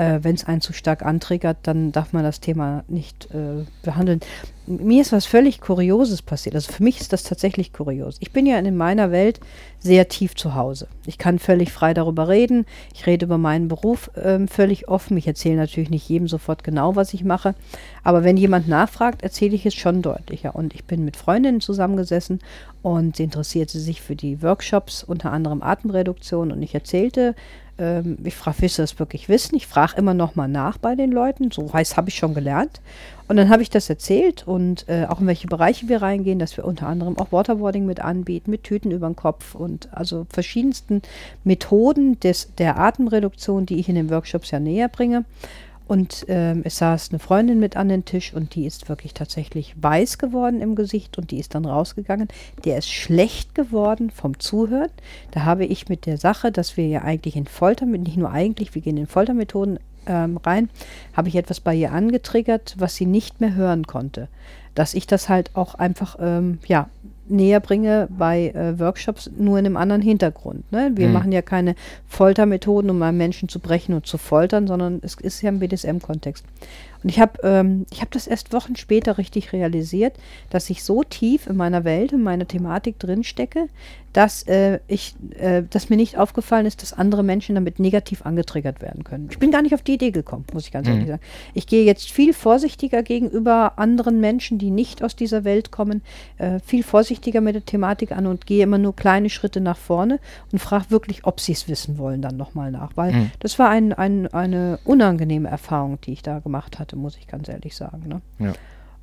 Äh, 0.00 0.24
wenn 0.24 0.34
es 0.34 0.44
einen 0.44 0.62
zu 0.62 0.72
stark 0.72 1.04
antriggert, 1.04 1.58
dann 1.64 1.92
darf 1.92 2.14
man 2.14 2.22
das 2.22 2.40
Thema 2.40 2.84
nicht 2.88 3.28
äh, 3.34 3.66
behandeln. 3.82 4.20
Mir 4.66 5.02
ist 5.02 5.12
was 5.12 5.26
völlig 5.26 5.60
Kurioses 5.60 6.22
passiert. 6.22 6.54
Also 6.54 6.72
für 6.72 6.82
mich 6.82 7.02
ist 7.02 7.12
das 7.12 7.22
tatsächlich 7.22 7.74
kurios. 7.74 8.16
Ich 8.20 8.32
bin 8.32 8.46
ja 8.46 8.58
in 8.58 8.76
meiner 8.78 9.10
Welt 9.10 9.40
sehr 9.78 10.08
tief 10.08 10.34
zu 10.34 10.54
Hause. 10.54 10.88
Ich 11.04 11.18
kann 11.18 11.38
völlig 11.38 11.70
frei 11.70 11.92
darüber 11.92 12.28
reden. 12.28 12.64
Ich 12.94 13.06
rede 13.06 13.26
über 13.26 13.36
meinen 13.36 13.68
Beruf 13.68 14.10
ähm, 14.16 14.48
völlig 14.48 14.88
offen. 14.88 15.18
Ich 15.18 15.26
erzähle 15.26 15.56
natürlich 15.56 15.90
nicht 15.90 16.08
jedem 16.08 16.28
sofort 16.28 16.64
genau, 16.64 16.96
was 16.96 17.12
ich 17.12 17.22
mache. 17.22 17.54
Aber 18.02 18.24
wenn 18.24 18.38
jemand 18.38 18.68
nachfragt, 18.68 19.22
erzähle 19.22 19.54
ich 19.54 19.66
es 19.66 19.74
schon 19.74 20.00
deutlicher. 20.00 20.54
Und 20.54 20.72
ich 20.72 20.84
bin 20.84 21.04
mit 21.04 21.18
Freundinnen 21.18 21.60
zusammengesessen 21.60 22.38
und 22.80 23.16
sie 23.16 23.24
interessierte 23.24 23.78
sich 23.78 24.00
für 24.00 24.16
die 24.16 24.40
Workshops, 24.42 25.02
unter 25.02 25.30
anderem 25.30 25.62
Atemreduktion. 25.62 26.52
Und 26.52 26.62
ich 26.62 26.74
erzählte, 26.74 27.34
ähm, 27.80 28.18
ich 28.22 28.36
frage, 28.36 28.58
willst 28.60 28.78
du 28.78 28.82
das 28.82 28.98
wirklich 28.98 29.28
wissen? 29.28 29.56
Ich 29.56 29.66
frage 29.66 29.94
immer 29.96 30.14
noch 30.14 30.36
mal 30.36 30.48
nach 30.48 30.78
bei 30.78 30.94
den 30.94 31.10
Leuten. 31.10 31.50
So 31.50 31.72
heißt, 31.72 31.96
habe 31.96 32.10
ich 32.10 32.16
schon 32.16 32.34
gelernt. 32.34 32.80
Und 33.26 33.36
dann 33.36 33.48
habe 33.48 33.62
ich 33.62 33.70
das 33.70 33.88
erzählt 33.88 34.46
und 34.46 34.88
äh, 34.88 35.06
auch 35.08 35.20
in 35.20 35.26
welche 35.26 35.46
Bereiche 35.46 35.88
wir 35.88 36.02
reingehen, 36.02 36.40
dass 36.40 36.56
wir 36.56 36.64
unter 36.64 36.88
anderem 36.88 37.16
auch 37.16 37.30
Waterboarding 37.30 37.86
mit 37.86 38.00
anbieten, 38.00 38.50
mit 38.50 38.64
Tüten 38.64 38.90
über 38.90 39.08
den 39.08 39.14
Kopf 39.14 39.54
und 39.54 39.88
also 39.92 40.26
verschiedensten 40.30 41.00
Methoden 41.44 42.18
des, 42.18 42.54
der 42.56 42.78
Atemreduktion, 42.78 43.66
die 43.66 43.78
ich 43.78 43.88
in 43.88 43.94
den 43.94 44.10
Workshops 44.10 44.50
ja 44.50 44.58
näher 44.58 44.88
bringe. 44.88 45.24
Und 45.90 46.26
ähm, 46.28 46.62
es 46.64 46.78
saß 46.78 47.10
eine 47.10 47.18
Freundin 47.18 47.58
mit 47.58 47.76
an 47.76 47.88
den 47.88 48.04
Tisch 48.04 48.32
und 48.32 48.54
die 48.54 48.64
ist 48.64 48.88
wirklich 48.88 49.12
tatsächlich 49.12 49.74
weiß 49.82 50.18
geworden 50.18 50.62
im 50.62 50.76
Gesicht 50.76 51.18
und 51.18 51.32
die 51.32 51.40
ist 51.40 51.56
dann 51.56 51.64
rausgegangen. 51.64 52.28
Der 52.64 52.78
ist 52.78 52.88
schlecht 52.88 53.56
geworden 53.56 54.10
vom 54.10 54.38
Zuhören. 54.38 54.92
Da 55.32 55.44
habe 55.44 55.64
ich 55.64 55.88
mit 55.88 56.06
der 56.06 56.16
Sache, 56.16 56.52
dass 56.52 56.76
wir 56.76 56.86
ja 56.86 57.02
eigentlich 57.02 57.34
in 57.34 57.48
Folter, 57.48 57.86
nicht 57.86 58.16
nur 58.16 58.30
eigentlich, 58.30 58.72
wir 58.76 58.82
gehen 58.82 58.98
in 58.98 59.08
Foltermethoden 59.08 59.80
ähm, 60.06 60.36
rein, 60.36 60.70
habe 61.12 61.26
ich 61.26 61.34
etwas 61.34 61.58
bei 61.58 61.74
ihr 61.74 61.90
angetriggert, 61.90 62.76
was 62.78 62.94
sie 62.94 63.06
nicht 63.06 63.40
mehr 63.40 63.56
hören 63.56 63.84
konnte. 63.84 64.28
Dass 64.76 64.94
ich 64.94 65.08
das 65.08 65.28
halt 65.28 65.56
auch 65.56 65.74
einfach, 65.74 66.18
ähm, 66.20 66.60
ja, 66.68 66.88
näher 67.30 67.60
bringe 67.60 68.08
bei 68.10 68.48
äh, 68.50 68.78
Workshops, 68.78 69.30
nur 69.38 69.58
in 69.58 69.66
einem 69.66 69.76
anderen 69.76 70.02
Hintergrund. 70.02 70.70
Ne? 70.72 70.90
Wir 70.94 71.06
Mhm. 71.08 71.12
machen 71.14 71.32
ja 71.32 71.42
keine 71.42 71.74
Foltermethoden, 72.08 72.90
um 72.90 73.00
einen 73.02 73.16
Menschen 73.16 73.48
zu 73.48 73.58
brechen 73.60 73.94
und 73.94 74.06
zu 74.06 74.18
foltern, 74.18 74.66
sondern 74.66 74.98
es 75.02 75.14
ist 75.14 75.40
ja 75.42 75.48
im 75.48 75.58
BDSM-Kontext. 75.60 76.44
Und 77.02 77.08
ich 77.10 77.18
habe 77.20 77.40
ähm, 77.42 77.86
ich 77.90 78.00
hab 78.02 78.10
das 78.10 78.26
erst 78.26 78.52
Wochen 78.52 78.76
später 78.76 79.18
richtig 79.18 79.52
realisiert, 79.52 80.14
dass 80.50 80.68
ich 80.70 80.84
so 80.84 81.02
tief 81.02 81.46
in 81.46 81.56
meiner 81.56 81.84
Welt, 81.84 82.12
in 82.12 82.22
meiner 82.22 82.46
Thematik 82.46 82.98
drinstecke, 82.98 83.68
dass, 84.12 84.42
äh, 84.48 84.80
ich, 84.88 85.14
äh, 85.38 85.62
dass 85.70 85.88
mir 85.88 85.96
nicht 85.96 86.18
aufgefallen 86.18 86.66
ist, 86.66 86.82
dass 86.82 86.92
andere 86.92 87.22
Menschen 87.22 87.54
damit 87.54 87.78
negativ 87.78 88.26
angetriggert 88.26 88.82
werden 88.82 89.04
können. 89.04 89.28
Ich 89.30 89.38
bin 89.38 89.52
gar 89.52 89.62
nicht 89.62 89.72
auf 89.72 89.82
die 89.82 89.94
Idee 89.94 90.10
gekommen, 90.10 90.44
muss 90.52 90.66
ich 90.66 90.72
ganz 90.72 90.88
Mhm. 90.88 90.94
ehrlich 90.94 91.08
sagen. 91.08 91.20
Ich 91.54 91.66
gehe 91.68 91.84
jetzt 91.84 92.10
viel 92.10 92.32
vorsichtiger 92.32 93.04
gegenüber 93.04 93.74
anderen 93.78 94.18
Menschen, 94.20 94.58
die 94.58 94.70
nicht 94.70 95.04
aus 95.04 95.14
dieser 95.14 95.44
Welt 95.44 95.70
kommen, 95.70 96.02
äh, 96.38 96.58
viel 96.58 96.82
vorsichtiger 96.82 97.40
mit 97.40 97.54
der 97.54 97.64
Thematik 97.64 98.10
an 98.10 98.26
und 98.26 98.46
gehe 98.46 98.64
immer 98.64 98.78
nur 98.78 98.96
kleine 98.96 99.30
Schritte 99.30 99.60
nach 99.60 99.78
vorne 99.78 100.18
und 100.50 100.58
frage 100.58 100.86
wirklich, 100.90 101.24
ob 101.24 101.38
sie 101.38 101.52
es 101.52 101.68
wissen 101.68 101.96
wollen, 101.96 102.20
dann 102.20 102.36
nochmal 102.36 102.72
nach. 102.72 102.90
Weil 102.96 103.12
Mhm. 103.12 103.30
das 103.38 103.60
war 103.60 103.68
ein, 103.70 103.92
ein, 103.92 104.26
eine 104.34 104.80
unangenehme 104.84 105.48
Erfahrung, 105.48 106.00
die 106.00 106.12
ich 106.14 106.22
da 106.22 106.40
gemacht 106.40 106.80
hatte, 106.80 106.89
muss 106.96 107.16
ich 107.16 107.26
ganz 107.26 107.48
ehrlich 107.48 107.76
sagen. 107.76 108.04
Ne? 108.08 108.20
Ja. 108.38 108.52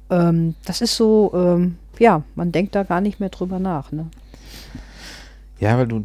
Ähm, 0.09 0.55
das 0.65 0.81
ist 0.81 0.95
so, 0.95 1.31
ähm, 1.33 1.77
ja, 1.99 2.23
man 2.35 2.51
denkt 2.51 2.75
da 2.75 2.83
gar 2.83 3.01
nicht 3.01 3.19
mehr 3.19 3.29
drüber 3.29 3.59
nach. 3.59 3.91
Ne? 3.91 4.07
Ja, 5.59 5.77
weil 5.77 5.87
du, 5.87 6.01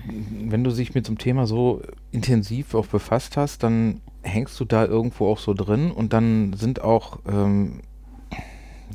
wenn 0.48 0.64
du 0.64 0.70
dich 0.70 0.94
mit 0.94 1.06
so 1.06 1.10
einem 1.10 1.18
Thema 1.18 1.46
so 1.46 1.82
intensiv 2.10 2.74
auch 2.74 2.86
befasst 2.86 3.36
hast, 3.36 3.62
dann 3.62 4.00
hängst 4.22 4.58
du 4.58 4.64
da 4.64 4.84
irgendwo 4.84 5.28
auch 5.28 5.38
so 5.38 5.52
drin 5.52 5.90
und 5.90 6.12
dann 6.12 6.54
sind 6.54 6.80
auch 6.80 7.18
ähm, 7.28 7.80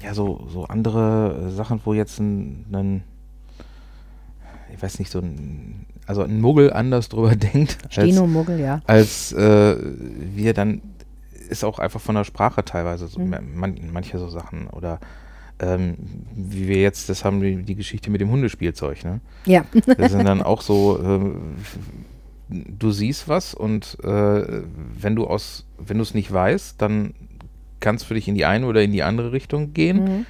ja 0.01 0.13
so, 0.13 0.47
so 0.51 0.65
andere 0.65 1.51
Sachen, 1.51 1.81
wo 1.85 1.93
jetzt 1.93 2.19
ein, 2.19 2.65
ein 2.71 3.03
ich 4.73 4.81
weiß 4.81 4.99
nicht, 4.99 5.11
so 5.11 5.19
ein, 5.19 5.85
also 6.05 6.21
ein 6.23 6.41
Muggel 6.41 6.73
anders 6.73 7.09
drüber 7.09 7.35
denkt, 7.35 7.77
als, 7.83 7.93
Steno 7.93 8.27
Muggel, 8.27 8.59
ja. 8.59 8.81
als 8.87 9.33
äh, 9.33 9.75
wir 10.35 10.53
dann 10.53 10.81
ist 11.47 11.63
auch 11.63 11.79
einfach 11.79 12.01
von 12.01 12.15
der 12.15 12.23
Sprache 12.23 12.63
teilweise 12.63 13.07
so, 13.07 13.19
Mhm. 13.19 13.35
man, 13.55 13.79
manche 13.91 14.17
so 14.19 14.29
Sachen. 14.29 14.67
Oder 14.67 14.99
ähm, 15.59 15.95
wie 16.35 16.67
wir 16.67 16.81
jetzt, 16.81 17.09
das 17.09 17.25
haben 17.25 17.41
wir 17.41 17.55
die 17.57 17.75
Geschichte 17.75 18.11
mit 18.11 18.21
dem 18.21 18.29
Hundespielzeug, 18.29 19.03
ne? 19.03 19.21
Ja. 19.45 19.65
Das 19.97 20.11
sind 20.11 20.25
dann 20.25 20.43
auch 20.43 20.61
so, 20.61 20.99
ähm, 21.03 21.55
du 22.49 22.91
siehst 22.91 23.27
was 23.27 23.53
und 23.53 23.97
äh, 24.03 24.61
wenn 24.99 25.15
du 25.15 25.25
aus, 25.25 25.65
wenn 25.77 25.97
du 25.97 26.03
es 26.03 26.13
nicht 26.13 26.31
weißt, 26.31 26.81
dann 26.81 27.13
kann 27.79 27.95
es 27.95 28.03
für 28.03 28.13
dich 28.13 28.27
in 28.27 28.35
die 28.35 28.45
eine 28.45 28.65
oder 28.67 28.81
in 28.83 28.91
die 28.91 29.03
andere 29.03 29.31
Richtung 29.31 29.73
gehen. 29.73 30.03
Mhm. 30.03 30.25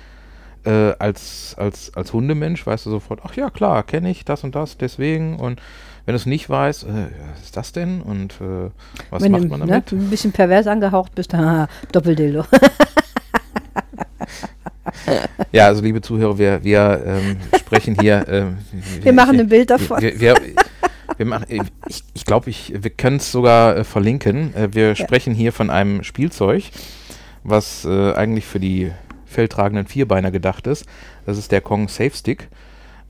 Äh, 0.67 0.95
als, 0.99 1.55
als, 1.57 1.93
als 1.95 2.11
Hundemensch 2.11 2.67
weißt 2.67 2.87
du 2.87 2.89
sofort, 2.89 3.21
ach 3.23 3.35
ja, 3.35 3.49
klar, 3.49 3.83
kenne 3.83 4.09
ich 4.09 4.25
das 4.25 4.43
und 4.43 4.53
das, 4.53 4.77
deswegen. 4.77 5.39
Und 5.39 5.61
wenn 6.05 6.11
du 6.11 6.17
es 6.17 6.25
nicht 6.25 6.49
weißt, 6.49 6.83
äh, 6.83 7.07
was 7.31 7.43
ist 7.45 7.55
das 7.55 7.71
denn? 7.71 8.01
Und 8.01 8.33
äh, 8.41 8.69
was 9.09 9.23
Wenn 9.23 9.31
macht 9.31 9.43
du 9.45 9.47
man 9.47 9.61
ne, 9.61 9.67
damit? 9.67 9.93
ein 9.93 10.09
bisschen 10.09 10.33
pervers 10.33 10.67
angehaucht 10.67 11.15
bist, 11.15 11.33
haha, 11.33 11.69
Doppeldildo. 11.91 12.43
Ja, 15.51 15.67
also 15.67 15.81
liebe 15.81 16.01
Zuhörer, 16.01 16.37
wir, 16.37 16.63
wir 16.63 17.03
ähm, 17.05 17.37
sprechen 17.57 17.97
hier. 17.99 18.25
Ähm, 18.27 18.57
Wir 19.01 19.13
machen 19.13 19.39
ein 19.39 19.47
Bild 19.47 19.69
davon. 19.69 20.01
Wir, 20.01 20.19
wir, 20.19 20.35
wir 21.17 21.25
machen, 21.25 21.45
ich 21.87 22.03
ich 22.13 22.25
glaube, 22.25 22.49
ich, 22.49 22.73
wir 22.75 22.89
können 22.89 23.17
es 23.17 23.31
sogar 23.31 23.77
äh, 23.77 23.83
verlinken. 23.83 24.53
Äh, 24.55 24.73
wir 24.73 24.95
sprechen 24.95 25.33
hier 25.33 25.53
von 25.53 25.69
einem 25.69 26.03
Spielzeug, 26.03 26.63
was 27.43 27.85
äh, 27.85 28.13
eigentlich 28.13 28.45
für 28.45 28.59
die 28.59 28.91
feldtragenden 29.27 29.87
Vierbeiner 29.87 30.31
gedacht 30.31 30.67
ist. 30.67 30.85
Das 31.25 31.37
ist 31.37 31.51
der 31.51 31.61
Kong 31.61 31.87
Safe 31.87 32.11
Stick. 32.11 32.47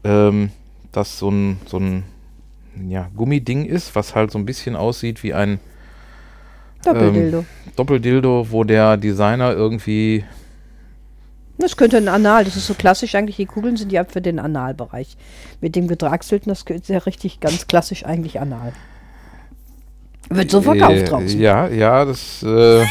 Ähm, 0.03 0.51
das 0.91 1.19
so 1.19 1.29
ein, 1.29 1.59
so 1.65 1.77
ein 1.77 2.03
ja, 2.87 3.09
Gummiding 3.15 3.65
ist, 3.65 3.95
was 3.95 4.15
halt 4.15 4.31
so 4.31 4.37
ein 4.39 4.45
bisschen 4.45 4.75
aussieht 4.75 5.23
wie 5.23 5.33
ein 5.33 5.59
Doppeldildo. 6.83 7.45
Doppeldildo, 7.75 8.47
wo 8.49 8.63
der 8.63 8.97
Designer 8.97 9.51
irgendwie 9.53 10.23
Das 11.57 11.75
könnte 11.75 11.97
ein 11.97 12.07
Anal, 12.07 12.45
das 12.45 12.55
ist 12.55 12.67
so 12.67 12.75
klassisch 12.75 13.15
eigentlich, 13.15 13.37
die 13.37 13.45
Kugeln 13.47 13.77
sind 13.77 13.91
ja 13.91 14.03
für 14.03 14.21
den 14.21 14.39
Analbereich. 14.39 15.17
Mit 15.59 15.75
dem 15.75 15.87
Gedragselten, 15.87 16.49
das 16.49 16.61
ist 16.61 16.89
ja 16.89 16.99
richtig 16.99 17.39
ganz 17.39 17.67
klassisch 17.67 18.05
eigentlich 18.05 18.39
Anal. 18.39 18.73
Wird 20.29 20.51
so 20.51 20.61
verkauft 20.61 20.91
Äh, 20.91 21.03
draußen. 21.05 21.39
Ja, 21.39 21.67
ja, 21.67 22.05
das. 22.05 22.43
Äh, 22.43 22.85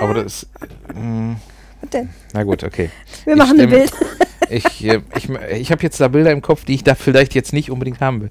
aber 0.00 0.14
das. 0.22 0.44
Äh, 0.44 1.34
Was 1.80 1.90
denn? 1.90 2.08
na 2.32 2.42
gut, 2.42 2.64
okay. 2.64 2.90
Wir 3.24 3.34
Ich 3.34 3.38
machen 3.38 3.60
ein 3.60 3.68
stimme- 3.68 3.78
Bild. 3.78 3.92
Ich, 4.48 4.84
äh, 4.86 5.00
ich, 5.16 5.28
ich 5.28 5.72
habe 5.72 5.82
jetzt 5.82 6.00
da 6.00 6.06
Bilder 6.06 6.30
im 6.30 6.40
Kopf, 6.40 6.64
die 6.64 6.74
ich 6.74 6.84
da 6.84 6.94
vielleicht 6.94 7.34
jetzt 7.34 7.52
nicht 7.52 7.68
unbedingt 7.68 8.00
haben 8.00 8.20
will. 8.22 8.30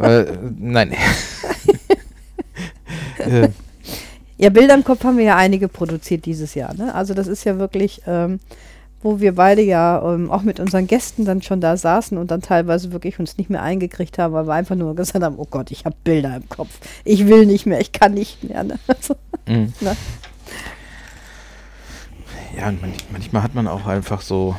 äh, 0.00 0.24
nein. 0.58 0.92
äh, 3.18 3.48
Ja, 4.38 4.50
Bilder 4.50 4.74
im 4.74 4.82
Kopf 4.82 5.04
haben 5.04 5.18
wir 5.18 5.24
ja 5.24 5.36
einige 5.36 5.68
produziert 5.68 6.24
dieses 6.26 6.54
Jahr. 6.56 6.74
Ne? 6.74 6.92
Also 6.94 7.14
das 7.14 7.28
ist 7.28 7.44
ja 7.44 7.58
wirklich, 7.58 8.02
ähm, 8.08 8.40
wo 9.02 9.20
wir 9.20 9.34
beide 9.34 9.62
ja 9.62 10.14
ähm, 10.14 10.30
auch 10.30 10.42
mit 10.42 10.60
unseren 10.60 10.86
Gästen 10.86 11.24
dann 11.24 11.42
schon 11.42 11.60
da 11.60 11.76
saßen 11.76 12.16
und 12.16 12.30
dann 12.30 12.40
teilweise 12.40 12.92
wirklich 12.92 13.18
uns 13.18 13.36
nicht 13.36 13.50
mehr 13.50 13.62
eingekriegt 13.62 14.18
haben, 14.18 14.32
weil 14.32 14.46
wir 14.46 14.54
einfach 14.54 14.76
nur 14.76 14.94
gesagt 14.94 15.24
haben, 15.24 15.38
oh 15.38 15.46
Gott, 15.50 15.70
ich 15.70 15.84
habe 15.84 15.96
Bilder 16.04 16.36
im 16.36 16.48
Kopf. 16.48 16.78
Ich 17.04 17.26
will 17.26 17.46
nicht 17.46 17.66
mehr, 17.66 17.80
ich 17.80 17.92
kann 17.92 18.14
nicht 18.14 18.44
mehr. 18.44 18.64
Ne? 18.64 18.78
Also, 18.86 19.14
mh. 19.46 19.68
ne? 19.80 19.96
ja, 22.56 22.68
und 22.68 22.80
manch, 22.80 22.98
manchmal 23.10 23.42
hat 23.42 23.54
man 23.54 23.66
auch 23.66 23.86
einfach 23.86 24.20
so, 24.20 24.54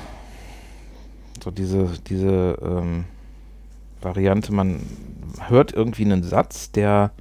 so 1.41 1.51
diese, 1.51 1.89
diese 2.08 2.58
ähm, 2.62 3.06
Variante, 4.01 4.53
man 4.53 4.82
hört 5.47 5.73
irgendwie 5.73 6.03
einen 6.03 6.23
Satz, 6.23 6.71
der, 6.71 7.12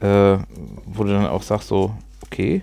äh, 0.00 0.36
wo 0.86 1.04
du 1.04 1.12
dann 1.12 1.26
auch 1.26 1.42
sagst, 1.42 1.68
so, 1.68 1.94
okay, 2.22 2.62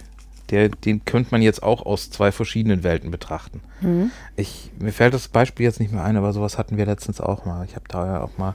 der, 0.52 0.70
den 0.70 1.06
könnte 1.06 1.30
man 1.32 1.42
jetzt 1.42 1.64
auch 1.64 1.86
aus 1.86 2.12
zwei 2.12 2.32
verschiedenen 2.32 2.84
Welten 2.84 3.10
betrachten. 3.10 3.62
Mhm. 3.80 4.12
Ich, 4.36 4.72
mir 4.80 4.92
fällt 4.92 5.14
das 5.14 5.30
Beispiel 5.30 5.66
jetzt 5.66 5.80
nicht 5.80 5.92
mehr 5.92 6.04
ein, 6.04 6.18
aber 6.18 6.34
sowas 6.34 6.58
hatten 6.58 6.78
wir 6.78 6.86
letztens 6.86 7.22
auch 7.22 7.46
mal. 7.46 7.66
Ich 7.66 7.76
habe 7.76 7.86
da 7.88 8.06
ja 8.06 8.22
auch 8.22 8.38
mal 8.38 8.54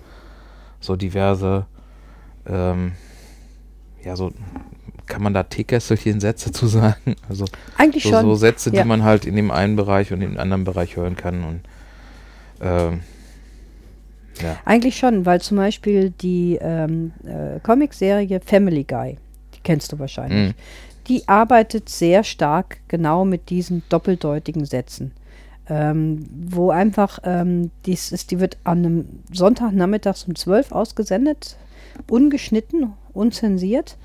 so 0.80 0.94
diverse, 0.94 1.66
ähm, 2.46 2.92
ja, 4.04 4.14
so, 4.14 4.30
kann 5.06 5.22
man 5.22 5.35
da 5.35 5.42
Teekesselchen-Sätze 5.42 6.52
zu 6.52 6.66
sagen? 6.66 7.16
Also 7.28 7.44
Eigentlich 7.76 8.02
so, 8.04 8.11
schon. 8.11 8.22
so 8.22 8.35
Sätze, 8.35 8.70
ja. 8.70 8.82
die 8.82 8.88
man 8.88 9.02
halt 9.02 9.24
in 9.24 9.35
dem 9.35 9.50
einen 9.50 9.76
Bereich 9.76 10.12
und 10.12 10.20
im 10.20 10.38
anderen 10.38 10.64
Bereich 10.64 10.96
hören 10.96 11.16
kann. 11.16 11.44
Und 11.44 11.61
ähm, 12.61 13.00
ja. 14.42 14.56
Eigentlich 14.64 14.96
schon, 14.96 15.24
weil 15.24 15.40
zum 15.40 15.56
Beispiel 15.56 16.11
die 16.11 16.59
ähm, 16.61 17.12
äh, 17.24 17.59
Comicserie 17.61 18.40
Family 18.44 18.85
Guy, 18.85 19.16
die 19.54 19.61
kennst 19.62 19.92
du 19.92 19.98
wahrscheinlich, 19.98 20.48
Mhm. 20.48 20.54
Die 21.09 21.29
arbeitet 21.29 21.88
sehr 21.88 22.25
stark 22.25 22.79
genau 22.88 23.25
mit 23.25 23.51
diesen 23.51 23.83
doppeldeutigen 23.88 24.64
Sätzen. 24.64 25.12
Ähm, 25.69 26.27
wo 26.49 26.71
einfach, 26.71 27.19
ähm, 27.25 27.71
dies 27.87 28.12
ist, 28.12 28.31
die 28.31 28.38
wird 28.38 28.57
an 28.64 28.79
einem 28.79 29.09
Sonntagnachmittags 29.33 30.25
um 30.25 30.37
12 30.37 30.71
ausgesendet, 30.71 31.57
ungeschnitten, 32.09 32.92
unzensiert. 33.12 33.97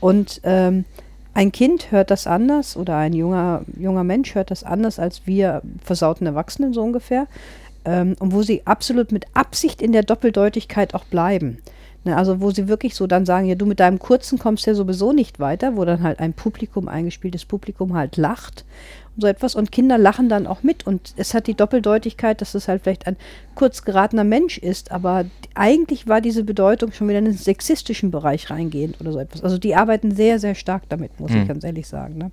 Und 0.00 0.40
ähm, 0.44 0.86
ein 1.34 1.52
Kind 1.52 1.92
hört 1.92 2.10
das 2.10 2.26
anders 2.26 2.76
oder 2.76 2.96
ein 2.96 3.12
junger, 3.12 3.62
junger 3.78 4.04
Mensch 4.04 4.34
hört 4.34 4.50
das 4.50 4.64
anders 4.64 4.98
als 4.98 5.26
wir 5.26 5.60
versauten 5.84 6.26
Erwachsenen 6.26 6.72
so 6.72 6.82
ungefähr. 6.82 7.26
Ähm, 7.84 8.16
und 8.18 8.32
wo 8.32 8.42
sie 8.42 8.66
absolut 8.66 9.12
mit 9.12 9.26
Absicht 9.34 9.82
in 9.82 9.92
der 9.92 10.02
Doppeldeutigkeit 10.02 10.94
auch 10.94 11.04
bleiben. 11.04 11.58
Ne, 12.04 12.16
also 12.16 12.40
wo 12.40 12.50
sie 12.50 12.66
wirklich 12.66 12.94
so 12.94 13.06
dann 13.06 13.26
sagen, 13.26 13.46
ja, 13.46 13.54
du 13.56 13.66
mit 13.66 13.78
deinem 13.78 13.98
Kurzen 13.98 14.38
kommst 14.38 14.64
ja 14.66 14.74
sowieso 14.74 15.12
nicht 15.12 15.38
weiter, 15.38 15.76
wo 15.76 15.84
dann 15.84 16.02
halt 16.02 16.18
ein 16.18 16.32
Publikum, 16.32 16.88
eingespieltes 16.88 17.44
Publikum 17.44 17.92
halt 17.94 18.16
lacht 18.16 18.64
und 19.16 19.20
so 19.20 19.26
etwas. 19.26 19.54
Und 19.54 19.70
Kinder 19.70 19.98
lachen 19.98 20.30
dann 20.30 20.46
auch 20.46 20.62
mit. 20.62 20.86
Und 20.86 21.12
es 21.18 21.34
hat 21.34 21.46
die 21.46 21.52
Doppeldeutigkeit, 21.52 22.40
dass 22.40 22.54
es 22.54 22.68
halt 22.68 22.84
vielleicht 22.84 23.06
ein 23.06 23.16
kurz 23.54 23.84
geratener 23.84 24.24
Mensch 24.24 24.56
ist, 24.56 24.92
aber 24.92 25.26
eigentlich 25.54 26.08
war 26.08 26.22
diese 26.22 26.42
Bedeutung 26.42 26.92
schon 26.92 27.06
wieder 27.10 27.18
in 27.18 27.26
den 27.26 27.34
sexistischen 27.36 28.10
Bereich 28.10 28.48
reingehend 28.48 28.98
oder 29.02 29.12
so 29.12 29.18
etwas. 29.18 29.44
Also 29.44 29.58
die 29.58 29.74
arbeiten 29.76 30.14
sehr, 30.14 30.38
sehr 30.38 30.54
stark 30.54 30.84
damit, 30.88 31.20
muss 31.20 31.32
Mhm. 31.32 31.42
ich 31.42 31.48
ganz 31.48 31.64
ehrlich 31.64 31.86
sagen. 31.86 32.16
Ne? 32.16 32.30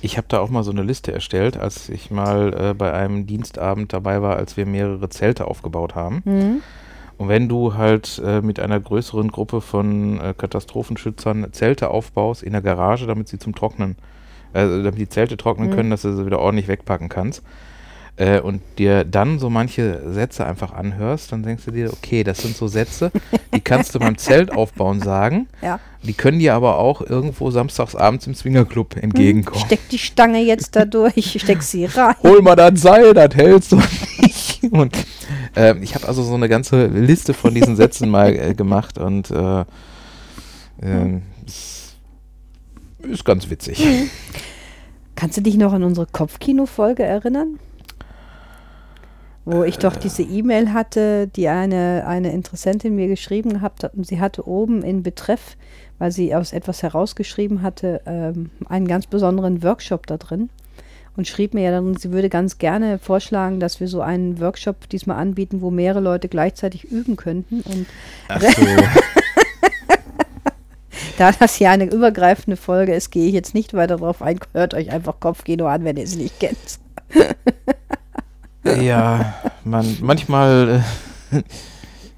Ich 0.00 0.16
habe 0.16 0.26
da 0.30 0.38
auch 0.40 0.48
mal 0.48 0.64
so 0.64 0.70
eine 0.70 0.84
Liste 0.84 1.12
erstellt, 1.12 1.58
als 1.58 1.90
ich 1.90 2.10
mal 2.10 2.54
äh, 2.70 2.72
bei 2.72 2.94
einem 2.94 3.26
Dienstabend 3.26 3.92
dabei 3.92 4.22
war, 4.22 4.36
als 4.36 4.56
wir 4.56 4.64
mehrere 4.64 5.10
Zelte 5.10 5.48
aufgebaut 5.48 5.94
haben. 5.94 6.22
Mhm. 6.24 6.62
Und 7.22 7.28
wenn 7.28 7.48
du 7.48 7.74
halt 7.74 8.20
äh, 8.26 8.40
mit 8.40 8.58
einer 8.58 8.80
größeren 8.80 9.30
Gruppe 9.30 9.60
von 9.60 10.20
äh, 10.20 10.34
Katastrophenschützern 10.36 11.52
Zelte 11.52 11.88
aufbaust 11.90 12.42
in 12.42 12.50
der 12.50 12.62
Garage, 12.62 13.06
damit 13.06 13.28
sie 13.28 13.38
zum 13.38 13.54
Trocknen, 13.54 13.94
äh, 14.54 14.62
damit 14.66 14.98
die 14.98 15.08
Zelte 15.08 15.36
trocknen 15.36 15.70
Mhm. 15.70 15.74
können, 15.74 15.90
dass 15.90 16.02
du 16.02 16.16
sie 16.16 16.26
wieder 16.26 16.40
ordentlich 16.40 16.66
wegpacken 16.66 17.08
kannst, 17.08 17.44
äh, 18.16 18.40
und 18.40 18.60
dir 18.78 19.04
dann 19.04 19.38
so 19.38 19.50
manche 19.50 20.02
Sätze 20.12 20.44
einfach 20.44 20.72
anhörst, 20.72 21.30
dann 21.30 21.44
denkst 21.44 21.64
du 21.64 21.70
dir, 21.70 21.92
okay, 21.92 22.24
das 22.24 22.38
sind 22.38 22.56
so 22.56 22.66
Sätze, 22.66 23.12
die 23.54 23.60
kannst 23.60 23.94
du 23.94 24.00
beim 24.00 24.18
Zelt 24.18 24.50
aufbauen 24.52 25.00
sagen, 25.00 25.46
Ja. 25.62 25.78
die 26.02 26.14
können 26.14 26.40
dir 26.40 26.54
aber 26.54 26.78
auch 26.78 27.02
irgendwo 27.02 27.52
samstags 27.52 27.94
abends 27.94 28.26
im 28.26 28.34
Swingerclub 28.34 28.96
entgegenkommen. 28.96 29.64
Steck 29.64 29.88
die 29.90 29.98
Stange 29.98 30.40
jetzt 30.42 30.74
da 30.74 30.84
durch, 30.86 31.36
steck 31.40 31.62
sie 31.62 31.84
rein. 31.84 32.16
hol 32.24 32.42
mal 32.42 32.56
das 32.56 32.80
Seil, 32.80 33.14
das 33.14 33.32
hältst 33.36 33.70
du 33.70 33.76
nicht. 33.76 34.60
Und 34.72 34.96
ähm, 35.56 35.82
ich 35.82 35.94
habe 35.94 36.08
also 36.08 36.22
so 36.22 36.34
eine 36.34 36.48
ganze 36.48 36.86
Liste 36.86 37.34
von 37.34 37.54
diesen 37.54 37.76
Sätzen 37.76 38.08
mal 38.08 38.34
äh, 38.34 38.54
gemacht 38.54 38.98
und 38.98 39.30
äh, 39.30 39.64
es 41.46 41.96
ist 43.02 43.24
ganz 43.24 43.48
witzig. 43.50 43.84
Kannst 45.14 45.36
du 45.36 45.42
dich 45.42 45.56
noch 45.56 45.72
an 45.72 45.84
unsere 45.84 46.06
Kopfkino-Folge 46.06 47.04
erinnern? 47.04 47.58
Wo 49.44 49.64
ich 49.64 49.78
doch 49.78 49.96
diese 49.96 50.22
E-Mail 50.22 50.72
hatte, 50.72 51.28
die 51.28 51.48
eine, 51.48 52.04
eine 52.06 52.32
Interessentin 52.32 52.94
mir 52.94 53.08
geschrieben 53.08 53.60
hat 53.60 53.92
und 53.94 54.06
sie 54.06 54.20
hatte 54.20 54.46
oben 54.46 54.82
in 54.82 55.02
Betreff, 55.02 55.56
weil 55.98 56.10
sie 56.12 56.34
aus 56.34 56.52
etwas 56.52 56.82
herausgeschrieben 56.82 57.62
hatte, 57.62 58.00
ähm, 58.06 58.50
einen 58.68 58.88
ganz 58.88 59.06
besonderen 59.06 59.62
Workshop 59.62 60.06
da 60.06 60.16
drin 60.16 60.48
und 61.16 61.28
schrieb 61.28 61.54
mir 61.54 61.62
ja 61.62 61.70
dann, 61.70 61.96
sie 61.96 62.12
würde 62.12 62.28
ganz 62.28 62.58
gerne 62.58 62.98
vorschlagen, 62.98 63.60
dass 63.60 63.80
wir 63.80 63.88
so 63.88 64.00
einen 64.00 64.40
Workshop 64.40 64.88
diesmal 64.88 65.18
anbieten, 65.18 65.60
wo 65.60 65.70
mehrere 65.70 66.00
Leute 66.00 66.28
gleichzeitig 66.28 66.84
üben 66.84 67.16
könnten. 67.16 67.60
Und 67.60 67.86
Ach 68.28 68.40
so. 68.56 68.66
da 71.18 71.32
das 71.32 71.54
hier 71.54 71.70
eine 71.70 71.84
übergreifende 71.84 72.56
Folge 72.56 72.94
ist, 72.94 73.10
gehe 73.10 73.28
ich 73.28 73.34
jetzt 73.34 73.54
nicht 73.54 73.74
weiter 73.74 73.96
drauf 73.96 74.22
ein. 74.22 74.40
Hört 74.52 74.74
euch 74.74 74.90
einfach 74.90 75.20
Kopfkino 75.20 75.66
an, 75.66 75.84
wenn 75.84 75.96
ihr 75.96 76.04
es 76.04 76.16
nicht 76.16 76.40
kennt. 76.40 76.78
ja, 78.64 79.34
man, 79.64 79.98
manchmal 80.00 80.82
äh, 81.30 81.42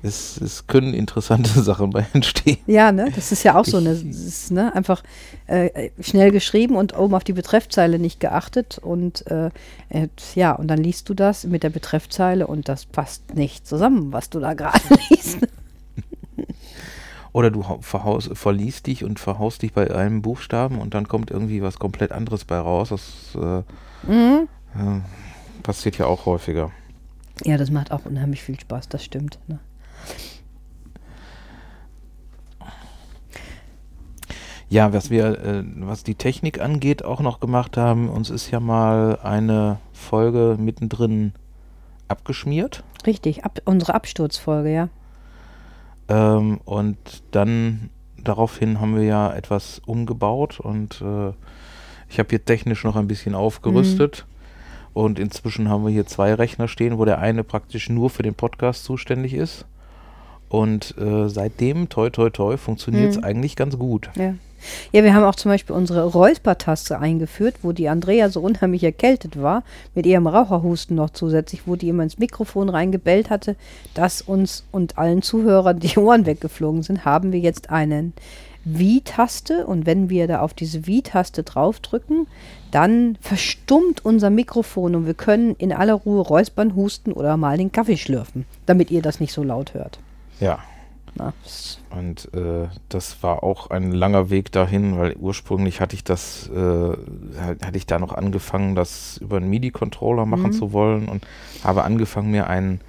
es, 0.04 0.40
es 0.40 0.66
können 0.66 0.94
interessante 0.94 1.48
Sachen 1.62 1.90
bei 1.90 2.06
entstehen. 2.12 2.58
Ja, 2.66 2.92
ne? 2.92 3.10
Das 3.14 3.32
ist 3.32 3.42
ja 3.42 3.58
auch 3.58 3.64
so 3.64 3.78
eine, 3.78 3.92
Ich- 3.94 4.06
das 4.06 4.16
ist, 4.20 4.50
ne? 4.52 4.74
Einfach 4.74 5.02
äh, 5.46 5.90
schnell 6.00 6.30
geschrieben 6.30 6.76
und 6.76 6.96
oben 6.96 7.14
auf 7.14 7.24
die 7.24 7.32
Betreffzeile 7.32 7.98
nicht 7.98 8.20
geachtet 8.20 8.78
und 8.78 9.26
äh, 9.30 9.50
äh, 9.88 10.08
ja, 10.34 10.52
und 10.52 10.68
dann 10.68 10.78
liest 10.78 11.08
du 11.08 11.14
das 11.14 11.44
mit 11.44 11.62
der 11.62 11.70
Betreffzeile 11.70 12.46
und 12.46 12.68
das 12.68 12.86
passt 12.86 13.34
nicht 13.34 13.66
zusammen, 13.66 14.12
was 14.12 14.30
du 14.30 14.40
da 14.40 14.54
gerade 14.54 14.78
liest. 15.10 15.38
Oder 17.32 17.50
du 17.50 17.66
hau- 17.66 17.80
verhaus, 17.80 18.30
verliest 18.32 18.86
dich 18.86 19.02
und 19.02 19.18
verhaust 19.18 19.62
dich 19.62 19.72
bei 19.72 19.92
einem 19.92 20.22
Buchstaben 20.22 20.78
und 20.78 20.94
dann 20.94 21.08
kommt 21.08 21.30
irgendwie 21.32 21.62
was 21.62 21.78
komplett 21.80 22.12
anderes 22.12 22.44
bei 22.44 22.58
raus. 22.58 22.90
Das 22.90 23.02
äh, 23.34 23.62
Mhm. 24.06 24.48
äh, 24.76 25.00
passiert 25.62 25.98
ja 25.98 26.06
auch 26.06 26.26
häufiger. 26.26 26.70
Ja, 27.44 27.56
das 27.56 27.70
macht 27.70 27.90
auch 27.90 28.04
unheimlich 28.04 28.42
viel 28.42 28.60
Spaß, 28.60 28.88
das 28.88 29.02
stimmt. 29.02 29.38
Ne? 29.48 29.58
Ja, 34.68 34.92
was 34.92 35.10
wir, 35.10 35.38
äh, 35.38 35.62
was 35.80 36.02
die 36.02 36.16
Technik 36.16 36.60
angeht, 36.60 37.04
auch 37.04 37.20
noch 37.20 37.38
gemacht 37.38 37.76
haben, 37.76 38.08
uns 38.08 38.30
ist 38.30 38.50
ja 38.50 38.58
mal 38.58 39.18
eine 39.22 39.78
Folge 39.92 40.56
mittendrin 40.58 41.32
abgeschmiert. 42.08 42.82
Richtig, 43.06 43.44
ab, 43.44 43.60
unsere 43.66 43.94
Absturzfolge, 43.94 44.72
ja. 44.72 44.88
Ähm, 46.08 46.58
und 46.64 46.98
dann 47.30 47.90
daraufhin 48.16 48.80
haben 48.80 48.96
wir 48.96 49.04
ja 49.04 49.32
etwas 49.32 49.80
umgebaut 49.86 50.58
und 50.60 51.00
äh, 51.00 51.32
ich 52.08 52.18
habe 52.18 52.30
hier 52.30 52.44
technisch 52.44 52.84
noch 52.84 52.96
ein 52.96 53.06
bisschen 53.06 53.34
aufgerüstet. 53.34 54.26
Und 54.92 55.18
inzwischen 55.18 55.68
haben 55.68 55.84
wir 55.84 55.90
hier 55.90 56.06
zwei 56.06 56.34
Rechner 56.34 56.68
stehen, 56.68 56.98
wo 56.98 57.04
der 57.04 57.18
eine 57.18 57.42
praktisch 57.42 57.88
nur 57.88 58.10
für 58.10 58.22
den 58.22 58.34
Podcast 58.34 58.84
zuständig 58.84 59.34
ist. 59.34 59.66
Und 60.48 60.94
äh, 60.98 61.28
seitdem, 61.28 61.88
toi 61.88 62.10
toi 62.10 62.30
toi, 62.30 62.56
funktioniert 62.56 63.10
es 63.12 63.16
Mhm. 63.18 63.24
eigentlich 63.24 63.56
ganz 63.56 63.78
gut. 63.78 64.10
Ja. 64.16 64.34
Ja, 64.92 65.04
wir 65.04 65.12
haben 65.12 65.24
auch 65.24 65.34
zum 65.34 65.50
Beispiel 65.50 65.76
unsere 65.76 66.04
Räuspertaste 66.04 66.98
eingeführt, 66.98 67.56
wo 67.60 67.72
die 67.72 67.90
Andrea 67.90 68.30
so 68.30 68.40
unheimlich 68.40 68.82
erkältet 68.82 69.42
war, 69.42 69.62
mit 69.94 70.06
ihrem 70.06 70.26
Raucherhusten 70.26 70.96
noch 70.96 71.10
zusätzlich, 71.10 71.66
wo 71.66 71.76
die 71.76 71.90
immer 71.90 72.02
ins 72.02 72.16
Mikrofon 72.16 72.70
reingebellt 72.70 73.28
hatte, 73.28 73.56
dass 73.92 74.22
uns 74.22 74.64
und 74.72 74.96
allen 74.96 75.20
Zuhörern 75.20 75.80
die 75.80 75.98
Ohren 75.98 76.24
weggeflogen 76.26 76.82
sind, 76.82 77.04
haben 77.04 77.30
wir 77.32 77.40
jetzt 77.40 77.68
einen 77.68 78.14
Wie-Taste 78.64 79.66
und 79.66 79.84
wenn 79.84 80.08
wir 80.08 80.26
da 80.26 80.40
auf 80.40 80.54
diese 80.54 80.86
Wie-Taste 80.86 81.42
draufdrücken, 81.42 82.26
dann 82.70 83.18
verstummt 83.20 84.04
unser 84.04 84.30
Mikrofon 84.30 84.94
und 84.94 85.06
wir 85.06 85.14
können 85.14 85.54
in 85.58 85.72
aller 85.72 85.94
Ruhe 85.94 86.20
räuspern, 86.22 86.74
husten 86.74 87.12
oder 87.12 87.36
mal 87.36 87.58
den 87.58 87.70
Kaffee 87.70 87.98
schlürfen, 87.98 88.46
damit 88.64 88.90
ihr 88.90 89.02
das 89.02 89.20
nicht 89.20 89.32
so 89.34 89.42
laut 89.42 89.74
hört. 89.74 89.98
Ja. 90.40 90.58
Na, 91.16 91.32
Und 91.90 92.34
äh, 92.34 92.66
das 92.88 93.22
war 93.22 93.44
auch 93.44 93.70
ein 93.70 93.92
langer 93.92 94.30
Weg 94.30 94.50
dahin, 94.50 94.98
weil 94.98 95.14
ursprünglich 95.14 95.80
hatte 95.80 95.94
ich 95.94 96.02
das, 96.02 96.48
äh, 96.52 96.58
halt- 97.40 97.64
hatte 97.64 97.76
ich 97.78 97.86
da 97.86 98.00
noch 98.00 98.12
angefangen, 98.12 98.74
das 98.74 99.18
über 99.18 99.36
einen 99.36 99.48
MIDI-Controller 99.48 100.26
machen 100.26 100.46
Mhm. 100.48 100.52
zu 100.52 100.72
wollen 100.72 101.08
und 101.08 101.24
habe 101.62 101.84
angefangen, 101.84 102.32
mir 102.32 102.48
einen 102.48 102.80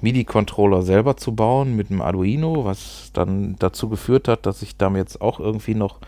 MIDI-Controller 0.00 0.82
selber 0.82 1.16
zu 1.16 1.32
bauen 1.36 1.76
mit 1.76 1.90
einem 1.90 2.02
Arduino, 2.02 2.64
was 2.64 3.10
dann 3.12 3.54
dazu 3.60 3.88
geführt 3.88 4.26
hat, 4.26 4.46
dass 4.46 4.62
ich 4.62 4.76
damit 4.76 4.98
jetzt 5.00 5.20
auch 5.20 5.38
irgendwie 5.38 5.74
noch 5.74 5.98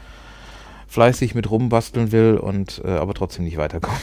fleißig 0.89 1.35
mit 1.37 1.49
rumbasteln 1.51 2.11
will 2.11 2.39
und 2.39 2.83
äh, 2.85 2.91
aber 2.91 3.15
trotzdem 3.15 3.45
nicht 3.45 3.57
weiterkomme. 3.57 3.97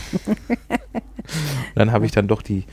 dann 1.76 1.92
habe 1.92 2.06
ich 2.06 2.12
dann 2.12 2.28
doch 2.28 2.42
die, 2.42 2.64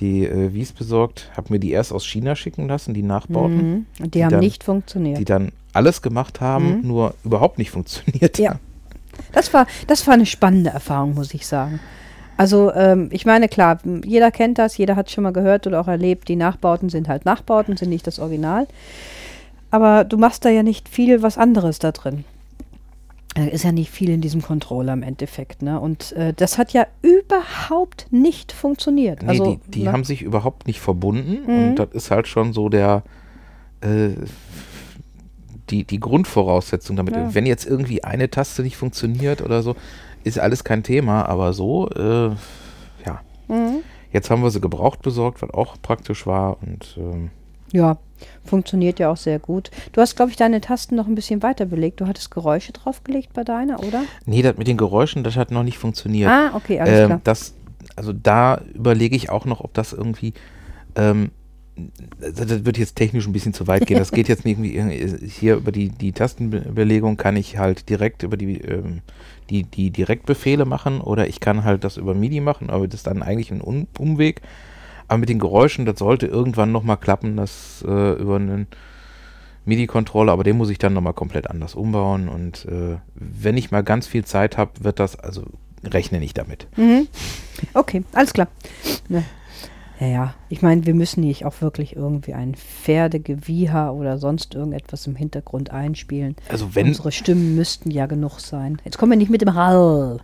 die 0.00 0.24
äh, 0.26 0.52
Wies 0.52 0.72
besorgt, 0.72 1.30
habe 1.36 1.52
mir 1.52 1.58
die 1.58 1.70
erst 1.72 1.92
aus 1.92 2.04
China 2.06 2.34
schicken 2.36 2.68
lassen, 2.68 2.94
die 2.94 3.02
Nachbauten 3.02 3.56
Mhm. 3.56 3.86
Und 4.00 4.06
die, 4.14 4.18
Die 4.18 4.24
haben 4.24 4.30
dann- 4.32 4.40
nicht 4.40 4.64
funktioniert. 4.64 5.18
die 5.18 5.24
dann 5.24 5.52
alles 5.72 6.02
gemacht 6.02 6.40
haben, 6.40 6.78
Mhm. 6.80 6.86
nur 6.88 7.14
überhaupt 7.24 7.58
nicht 7.58 7.70
funktioniert. 7.70 8.38
Ja. 8.38 8.56
Das 9.32 9.52
war, 9.54 9.66
das 9.86 10.06
war 10.06 10.14
eine 10.14 10.26
spannende 10.26 10.70
Erfahrung, 10.70 11.14
muss 11.14 11.32
ich 11.34 11.46
sagen. 11.46 11.78
Also 12.36 12.72
ähm, 12.74 13.10
ich 13.12 13.24
meine, 13.26 13.48
klar, 13.48 13.78
jeder 14.04 14.32
kennt 14.32 14.58
das, 14.58 14.76
jeder 14.76 14.96
hat 14.96 15.10
schon 15.10 15.22
mal 15.22 15.32
gehört 15.32 15.68
oder 15.68 15.80
auch 15.80 15.86
erlebt, 15.86 16.28
die 16.28 16.34
Nachbauten 16.36 16.88
sind 16.88 17.06
halt 17.08 17.24
Nachbauten, 17.24 17.76
sind 17.76 17.90
nicht 17.90 18.06
das 18.08 18.18
Original. 18.18 18.66
Aber 19.70 20.04
du 20.04 20.16
machst 20.18 20.44
da 20.44 20.48
ja 20.48 20.62
nicht 20.64 20.88
viel 20.88 21.22
was 21.22 21.38
anderes 21.38 21.78
da 21.78 21.92
drin. 21.92 22.24
Da 23.34 23.44
ist 23.44 23.64
ja 23.64 23.72
nicht 23.72 23.90
viel 23.90 24.10
in 24.10 24.20
diesem 24.20 24.42
Controller 24.42 24.92
im 24.92 25.02
Endeffekt. 25.02 25.60
Ne? 25.60 25.80
Und 25.80 26.12
äh, 26.12 26.32
das 26.32 26.56
hat 26.56 26.72
ja 26.72 26.86
überhaupt 27.02 28.06
nicht 28.10 28.52
funktioniert. 28.52 29.22
Nee, 29.22 29.28
also, 29.28 29.58
die, 29.66 29.70
die 29.70 29.82
ne? 29.84 29.92
haben 29.92 30.04
sich 30.04 30.22
überhaupt 30.22 30.66
nicht 30.68 30.80
verbunden 30.80 31.38
Mhm. 31.46 31.68
und 31.68 31.74
das 31.76 31.88
ist 31.92 32.10
halt 32.12 32.28
schon 32.28 32.52
so 32.52 32.68
der 32.68 33.02
äh, 33.80 34.10
die, 35.70 35.84
die 35.84 36.00
Grundvoraussetzung 36.00 36.96
damit. 36.96 37.16
Ja. 37.16 37.34
Wenn 37.34 37.46
jetzt 37.46 37.66
irgendwie 37.66 38.04
eine 38.04 38.30
Taste 38.30 38.62
nicht 38.62 38.76
funktioniert 38.76 39.42
oder 39.42 39.62
so, 39.62 39.76
ist 40.22 40.38
alles 40.38 40.64
kein 40.64 40.82
Thema, 40.82 41.26
aber 41.26 41.52
so, 41.52 41.88
äh, 41.90 42.28
ja. 43.06 43.20
Mhm. 43.48 43.82
Jetzt 44.12 44.30
haben 44.30 44.42
wir 44.42 44.50
sie 44.50 44.60
gebraucht 44.60 45.02
besorgt, 45.02 45.42
was 45.42 45.50
auch 45.50 45.76
praktisch 45.82 46.26
war 46.26 46.58
und 46.62 46.96
ähm, 46.98 47.30
Ja, 47.72 47.98
funktioniert 48.44 48.98
ja 48.98 49.10
auch 49.10 49.16
sehr 49.16 49.38
gut. 49.38 49.70
Du 49.92 50.00
hast, 50.00 50.16
glaube 50.16 50.30
ich, 50.30 50.36
deine 50.36 50.60
Tasten 50.60 50.94
noch 50.96 51.06
ein 51.06 51.14
bisschen 51.14 51.42
weiter 51.42 51.66
belegt. 51.66 52.00
Du 52.00 52.06
hattest 52.06 52.30
Geräusche 52.30 52.72
draufgelegt 52.72 53.32
bei 53.32 53.44
deiner, 53.44 53.80
oder? 53.82 54.02
nee, 54.26 54.42
das 54.42 54.56
mit 54.56 54.66
den 54.68 54.76
Geräuschen, 54.76 55.24
das 55.24 55.36
hat 55.36 55.50
noch 55.50 55.62
nicht 55.64 55.78
funktioniert. 55.78 56.30
Ah, 56.30 56.52
okay, 56.54 56.80
alles 56.80 57.00
Ähm, 57.00 57.06
klar. 57.06 57.20
das, 57.24 57.54
also 57.96 58.12
da 58.12 58.60
überlege 58.74 59.16
ich 59.16 59.30
auch 59.30 59.44
noch, 59.44 59.60
ob 59.60 59.74
das 59.74 59.92
irgendwie, 59.92 60.32
ähm, 60.96 61.30
das 62.20 62.64
wird 62.64 62.78
jetzt 62.78 62.94
technisch 62.94 63.26
ein 63.26 63.32
bisschen 63.32 63.52
zu 63.52 63.66
weit 63.66 63.86
gehen. 63.86 63.98
Das 63.98 64.12
geht 64.12 64.28
jetzt 64.28 64.44
nicht 64.44 64.58
irgendwie 64.58 64.76
irgendwie- 64.76 65.28
hier 65.28 65.56
über 65.56 65.72
die, 65.72 65.88
die 65.88 66.12
Tastenbelegung 66.12 67.16
kann 67.16 67.36
ich 67.36 67.58
halt 67.58 67.88
direkt 67.88 68.22
über 68.22 68.36
die, 68.36 68.60
ähm, 68.60 69.00
die, 69.50 69.64
die 69.64 69.90
Direktbefehle 69.90 70.64
machen 70.64 71.00
oder 71.00 71.26
ich 71.26 71.40
kann 71.40 71.64
halt 71.64 71.84
das 71.84 71.96
über 71.96 72.14
MIDI 72.14 72.40
machen, 72.40 72.70
aber 72.70 72.86
das 72.86 73.00
ist 73.00 73.06
dann 73.06 73.22
eigentlich 73.22 73.50
ein 73.50 73.60
Un 73.60 73.88
Umweg. 73.98 74.40
Aber 75.08 75.18
mit 75.18 75.28
den 75.28 75.38
Geräuschen, 75.38 75.86
das 75.86 75.98
sollte 75.98 76.26
irgendwann 76.26 76.72
nochmal 76.72 76.96
klappen, 76.96 77.36
das 77.36 77.84
äh, 77.86 78.12
über 78.12 78.36
einen 78.36 78.66
MIDI-Controller, 79.66 80.32
aber 80.32 80.44
den 80.44 80.56
muss 80.56 80.70
ich 80.70 80.78
dann 80.78 80.92
nochmal 80.92 81.14
komplett 81.14 81.48
anders 81.48 81.74
umbauen 81.74 82.28
und 82.28 82.66
äh, 82.66 82.96
wenn 83.14 83.56
ich 83.56 83.70
mal 83.70 83.82
ganz 83.82 84.06
viel 84.06 84.24
Zeit 84.24 84.58
habe, 84.58 84.72
wird 84.80 85.00
das, 85.00 85.18
also 85.18 85.44
rechne 85.82 86.18
nicht 86.18 86.36
damit. 86.36 86.66
Mhm. 86.76 87.08
Okay, 87.72 88.04
alles 88.12 88.32
klar. 88.32 88.48
Ne. 89.08 89.24
Ja, 90.00 90.06
ja, 90.06 90.34
ich 90.48 90.60
meine, 90.60 90.86
wir 90.86 90.94
müssen 90.94 91.20
nicht 91.20 91.44
auch 91.44 91.60
wirklich 91.60 91.94
irgendwie 91.94 92.34
ein 92.34 92.56
Pferdegewieher 92.56 93.94
oder 93.94 94.18
sonst 94.18 94.54
irgendetwas 94.54 95.06
im 95.06 95.14
Hintergrund 95.14 95.70
einspielen. 95.70 96.34
Also 96.48 96.74
wenn, 96.74 96.88
Unsere 96.88 97.12
Stimmen 97.12 97.54
müssten 97.54 97.90
ja 97.90 98.06
genug 98.06 98.40
sein. 98.40 98.82
Jetzt 98.84 98.98
kommen 98.98 99.12
wir 99.12 99.18
nicht 99.18 99.30
mit 99.30 99.40
dem 99.40 99.54
Hall. 99.54 100.18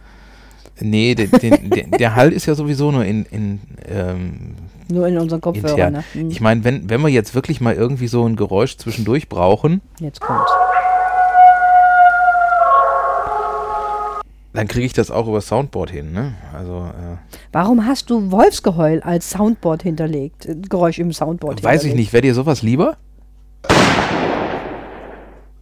Nee, 0.80 1.14
der, 1.14 1.26
den, 1.26 1.70
der, 1.70 1.84
der 1.86 2.14
Hall 2.16 2.32
ist 2.32 2.46
ja 2.46 2.54
sowieso 2.54 2.90
nur 2.90 3.04
in, 3.04 3.24
in 3.26 3.60
ähm, 3.88 4.54
Nur 4.88 5.06
in 5.08 5.18
unseren 5.18 5.40
Kopfhörern. 5.40 5.92
Ne? 5.92 6.04
Hm, 6.14 6.30
Ich 6.30 6.40
meine, 6.40 6.64
wenn, 6.64 6.88
wenn 6.88 7.00
wir 7.02 7.08
jetzt 7.08 7.34
wirklich 7.34 7.60
mal 7.60 7.74
irgendwie 7.74 8.08
so 8.08 8.24
ein 8.26 8.36
Geräusch 8.36 8.76
zwischendurch 8.78 9.28
brauchen, 9.28 9.80
Jetzt 10.00 10.20
kommt's. 10.20 10.50
dann 14.52 14.66
kriege 14.66 14.84
ich 14.86 14.92
das 14.92 15.10
auch 15.10 15.28
über 15.28 15.40
Soundboard 15.40 15.90
hin. 15.90 16.12
Ne? 16.12 16.34
Also 16.52 16.78
äh, 16.88 17.16
Warum 17.52 17.86
hast 17.86 18.10
du 18.10 18.30
Wolfsgeheul 18.32 19.00
als 19.02 19.30
Soundboard 19.30 19.82
hinterlegt? 19.82 20.46
Äh, 20.46 20.56
Geräusch 20.68 20.98
im 20.98 21.12
Soundboard 21.12 21.62
weiß 21.62 21.84
ich 21.84 21.94
nicht, 21.94 22.12
wäre 22.12 22.22
dir 22.22 22.34
sowas 22.34 22.62
lieber? 22.62 22.96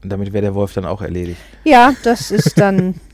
Und 0.02 0.10
damit 0.10 0.32
wäre 0.32 0.42
der 0.42 0.54
Wolf 0.54 0.72
dann 0.74 0.86
auch 0.86 1.02
erledigt. 1.02 1.40
Ja, 1.64 1.92
das 2.04 2.30
ist 2.30 2.58
dann. 2.58 2.94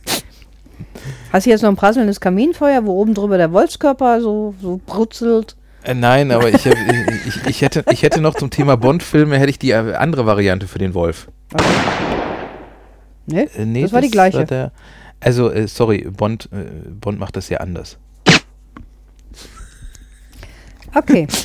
Hast 1.33 1.47
du 1.47 1.51
jetzt 1.51 1.63
noch 1.63 1.69
ein 1.71 1.77
prasselndes 1.77 2.21
Kaminfeuer, 2.21 2.85
wo 2.87 2.93
oben 3.01 3.15
drüber 3.15 3.37
der 3.39 3.53
Wolfskörper 3.53 4.21
so, 4.21 4.55
so 4.61 4.81
brutzelt? 4.85 5.57
Äh, 5.83 5.95
nein, 5.95 6.31
aber 6.31 6.49
ich, 6.49 6.67
hab- 6.67 6.77
ich, 7.27 7.47
ich, 7.47 7.63
hätte, 7.63 7.85
ich 7.91 8.03
hätte 8.03 8.21
noch 8.21 8.35
zum 8.35 8.51
Thema 8.51 8.77
Bond-Filme, 8.77 9.39
hätte 9.39 9.51
ich 9.51 9.59
die 9.59 9.71
äh, 9.73 9.95
andere 9.95 10.25
Variante 10.27 10.67
für 10.67 10.79
den 10.79 10.95
Wolf. 10.95 11.29
Okay. 11.53 11.65
Ne? 13.27 13.49
Äh, 13.57 13.65
nee, 13.67 13.83
Das 13.83 13.93
war 13.93 14.01
die 14.01 14.11
gleiche. 14.11 14.45
der, 14.45 14.73
also, 15.21 15.51
äh, 15.51 15.67
sorry, 15.69 16.07
Bond, 16.11 16.49
äh, 16.53 16.65
Bond 16.91 17.19
macht 17.19 17.37
das 17.37 17.49
ja 17.49 17.59
anders. 17.59 17.99
Okay. 20.95 21.27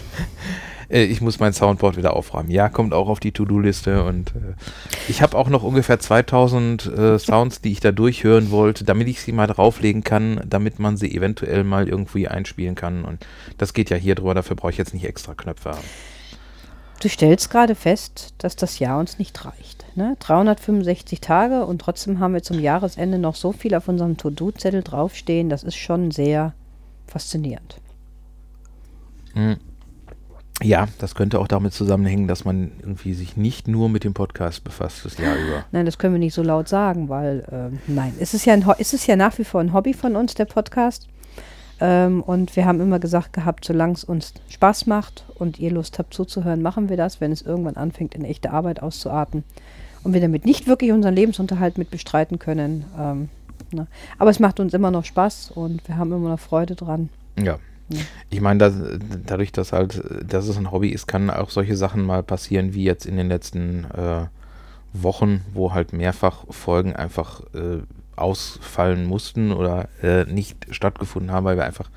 Äh, 0.89 1.03
ich 1.03 1.21
muss 1.21 1.39
mein 1.39 1.53
Soundboard 1.53 1.97
wieder 1.97 2.15
aufräumen. 2.15 2.49
Ja, 2.49 2.69
kommt 2.69 2.93
auch 2.93 3.07
auf 3.07 3.19
die 3.19 3.31
To-Do-Liste 3.31 4.03
und 4.03 4.29
äh, 4.31 4.55
ich 5.07 5.21
habe 5.21 5.37
auch 5.37 5.49
noch 5.49 5.63
ungefähr 5.63 5.99
2000 5.99 6.85
äh, 6.85 7.19
Sounds, 7.19 7.61
die 7.61 7.71
ich 7.71 7.79
da 7.79 7.91
durchhören 7.91 8.51
wollte, 8.51 8.83
damit 8.83 9.07
ich 9.07 9.21
sie 9.21 9.31
mal 9.31 9.47
drauflegen 9.47 10.03
kann, 10.03 10.41
damit 10.45 10.79
man 10.79 10.97
sie 10.97 11.15
eventuell 11.15 11.63
mal 11.63 11.87
irgendwie 11.87 12.27
einspielen 12.27 12.75
kann 12.75 13.05
und 13.05 13.25
das 13.57 13.73
geht 13.73 13.89
ja 13.89 13.97
hier 13.97 14.15
drüber, 14.15 14.33
dafür 14.33 14.55
brauche 14.55 14.71
ich 14.71 14.77
jetzt 14.77 14.93
nicht 14.93 15.05
extra 15.05 15.33
Knöpfe 15.33 15.71
haben. 15.71 15.87
Du 17.01 17.07
stellst 17.07 17.49
gerade 17.49 17.75
fest, 17.75 18.33
dass 18.39 18.57
das 18.57 18.79
Jahr 18.79 18.99
uns 18.99 19.19
nicht 19.19 19.45
reicht. 19.45 19.85
Ne? 19.95 20.17
365 20.19 21.21
Tage 21.21 21.65
und 21.65 21.79
trotzdem 21.79 22.19
haben 22.19 22.33
wir 22.33 22.43
zum 22.43 22.59
Jahresende 22.59 23.19
noch 23.19 23.35
so 23.35 23.53
viel 23.53 23.73
auf 23.73 23.87
unserem 23.87 24.17
To-Do-Zettel 24.17 24.83
draufstehen. 24.83 25.49
Das 25.49 25.63
ist 25.63 25.77
schon 25.77 26.11
sehr 26.11 26.53
faszinierend. 27.07 27.79
Mhm. 29.33 29.57
Ja, 30.62 30.88
das 30.97 31.16
könnte 31.16 31.39
auch 31.39 31.47
damit 31.47 31.74
zusammenhängen, 31.74 32.28
dass 32.28 32.43
man 32.43 32.72
irgendwie 32.82 33.14
sich 33.14 33.38
nicht 33.38 33.68
nur 33.68 33.88
mit 33.89 34.03
dem 34.03 34.14
Podcast 34.14 34.64
befasst 34.64 35.05
das 35.05 35.18
Jahr 35.18 35.36
über. 35.36 35.66
Nein, 35.72 35.86
das 35.86 35.97
können 35.97 36.14
wir 36.14 36.20
nicht 36.20 36.34
so 36.34 36.43
laut 36.43 36.68
sagen, 36.68 37.07
weil 37.07 37.45
ähm, 37.51 37.80
nein, 37.88 38.14
es 38.20 38.34
ist 38.34 38.45
ja 38.45 38.53
ein, 38.53 38.66
es 38.78 38.93
ist 38.93 39.07
ja 39.07 39.16
nach 39.16 39.38
wie 39.38 39.45
vor 39.45 39.62
ein 39.62 39.74
Hobby 39.74 39.93
von 39.93 40.16
uns, 40.16 40.34
der 40.34 40.45
Podcast. 40.45 41.07
Ähm, 41.80 42.22
und 42.22 42.55
wir 42.55 42.66
haben 42.66 42.82
immer 42.82 42.99
gesagt 42.99 43.34
gehabt, 43.34 43.64
solange 43.64 43.93
es 43.93 44.03
uns 44.03 44.34
Spaß 44.49 44.86
macht 44.86 45.26
und 45.36 45.60
ihr 45.60 45.72
Lust 45.72 45.97
habt 45.97 46.14
zuzuhören, 46.14 46.62
machen 46.62 46.89
wir 46.89 46.97
das. 46.97 47.22
Wenn 47.22 47.32
es 47.32 47.41
irgendwann 47.41 47.78
anfängt, 47.78 48.16
in 48.16 48.26
echte 48.26 48.51
Arbeit 48.51 48.82
auszuarten 48.82 49.43
und 50.03 50.14
wir 50.14 50.22
damit 50.22 50.45
nicht 50.45 50.68
wirklich 50.68 50.91
unseren 50.91 51.16
Lebensunterhalt 51.16 51.78
mit 51.78 51.89
bestreiten 51.89 52.38
können. 52.38 52.86
Ähm, 52.99 53.30
ne. 53.72 53.88
Aber 54.18 54.30
es 54.30 54.39
macht 54.39 54.60
uns 54.60 54.74
immer 54.74 54.91
noch 54.91 55.05
Spaß 55.05 55.51
und 55.51 55.88
wir 55.88 55.97
haben 55.97 56.12
immer 56.12 56.30
noch 56.30 56.39
Freude 56.39 56.76
dran. 56.76 57.10
Ja. 57.41 57.60
Ja. 57.89 58.01
Ich 58.29 58.41
meine, 58.41 58.59
dass, 58.59 58.73
dadurch, 59.25 59.51
dass 59.51 59.73
halt, 59.73 60.01
dass 60.23 60.47
es 60.47 60.57
ein 60.57 60.71
Hobby 60.71 60.89
ist, 60.89 61.07
kann 61.07 61.29
auch 61.29 61.49
solche 61.49 61.75
Sachen 61.75 62.03
mal 62.03 62.23
passieren, 62.23 62.73
wie 62.73 62.83
jetzt 62.83 63.05
in 63.05 63.17
den 63.17 63.27
letzten 63.27 63.85
äh, 63.85 64.25
Wochen, 64.93 65.41
wo 65.53 65.73
halt 65.73 65.93
mehrfach 65.93 66.45
Folgen 66.49 66.95
einfach 66.95 67.41
äh, 67.53 67.81
ausfallen 68.15 69.05
mussten 69.05 69.51
oder 69.51 69.87
äh, 70.01 70.25
nicht 70.25 70.67
stattgefunden 70.71 71.31
haben, 71.31 71.45
weil 71.45 71.57
wir 71.57 71.65
einfach 71.65 71.89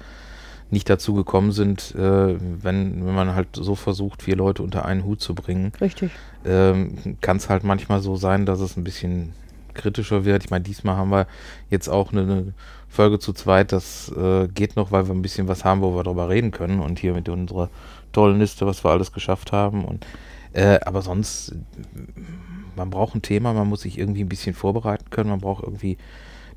nicht 0.70 0.88
dazu 0.88 1.12
gekommen 1.12 1.52
sind, 1.52 1.94
äh, 1.94 2.36
wenn, 2.38 3.04
wenn 3.06 3.14
man 3.14 3.34
halt 3.34 3.48
so 3.52 3.74
versucht, 3.74 4.22
vier 4.22 4.36
Leute 4.36 4.62
unter 4.62 4.86
einen 4.86 5.04
Hut 5.04 5.20
zu 5.20 5.34
bringen. 5.34 5.72
Richtig. 5.80 6.10
Ähm, 6.46 7.18
Kann 7.20 7.36
es 7.36 7.50
halt 7.50 7.62
manchmal 7.62 8.00
so 8.00 8.16
sein, 8.16 8.46
dass 8.46 8.60
es 8.60 8.76
ein 8.78 8.84
bisschen 8.84 9.34
kritischer 9.74 10.24
wird. 10.24 10.44
Ich 10.44 10.50
meine, 10.50 10.64
diesmal 10.64 10.96
haben 10.96 11.10
wir 11.10 11.26
jetzt 11.68 11.88
auch 11.88 12.12
eine, 12.12 12.22
eine 12.22 12.54
Folge 12.92 13.18
zu 13.18 13.32
zweit. 13.32 13.72
Das 13.72 14.12
äh, 14.16 14.48
geht 14.48 14.76
noch, 14.76 14.92
weil 14.92 15.06
wir 15.08 15.14
ein 15.14 15.22
bisschen 15.22 15.48
was 15.48 15.64
haben, 15.64 15.80
wo 15.80 15.94
wir 15.94 16.04
darüber 16.04 16.28
reden 16.28 16.50
können. 16.50 16.80
Und 16.80 16.98
hier 16.98 17.14
mit 17.14 17.28
unserer 17.28 17.70
tollen 18.12 18.38
Liste, 18.38 18.66
was 18.66 18.84
wir 18.84 18.90
alles 18.90 19.12
geschafft 19.12 19.52
haben. 19.52 19.84
Und, 19.84 20.06
äh, 20.52 20.78
aber 20.84 21.02
sonst 21.02 21.54
man 22.76 22.90
braucht 22.90 23.14
ein 23.14 23.22
Thema, 23.22 23.52
man 23.52 23.68
muss 23.68 23.82
sich 23.82 23.98
irgendwie 23.98 24.22
ein 24.22 24.28
bisschen 24.28 24.54
vorbereiten 24.54 25.10
können, 25.10 25.30
man 25.30 25.40
braucht 25.40 25.64
irgendwie 25.64 25.98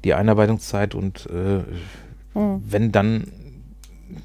die 0.03 0.13
Einarbeitungszeit 0.13 0.95
und 0.95 1.27
äh, 1.31 1.63
mhm. 2.37 2.63
wenn 2.67 2.91
dann 2.91 3.25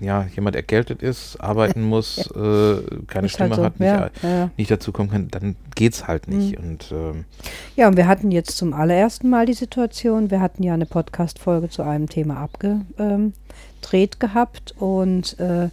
ja, 0.00 0.26
jemand 0.34 0.56
erkältet 0.56 1.02
ist, 1.02 1.36
arbeiten 1.38 1.82
muss, 1.88 2.18
äh, 2.30 2.82
keine 3.06 3.26
ist 3.26 3.32
Stimme 3.32 3.50
halt 3.50 3.56
so. 3.56 3.64
hat, 3.64 3.80
nicht, 3.80 4.22
ja, 4.22 4.50
nicht 4.56 4.70
dazu 4.70 4.92
kommen 4.92 5.10
kann, 5.10 5.28
dann 5.28 5.56
geht 5.74 5.94
es 5.94 6.06
halt 6.06 6.28
nicht. 6.28 6.58
Mhm. 6.58 6.64
Und, 6.64 6.92
ähm, 6.92 7.24
ja, 7.76 7.88
und 7.88 7.96
wir 7.96 8.06
hatten 8.06 8.30
jetzt 8.30 8.56
zum 8.56 8.72
allerersten 8.72 9.28
Mal 9.28 9.46
die 9.46 9.54
Situation, 9.54 10.30
wir 10.30 10.40
hatten 10.40 10.62
ja 10.62 10.74
eine 10.74 10.86
Podcast-Folge 10.86 11.68
zu 11.68 11.82
einem 11.82 12.08
Thema 12.08 12.36
abgedreht 12.36 14.20
gehabt 14.20 14.74
und 14.78 15.38
äh, 15.38 15.68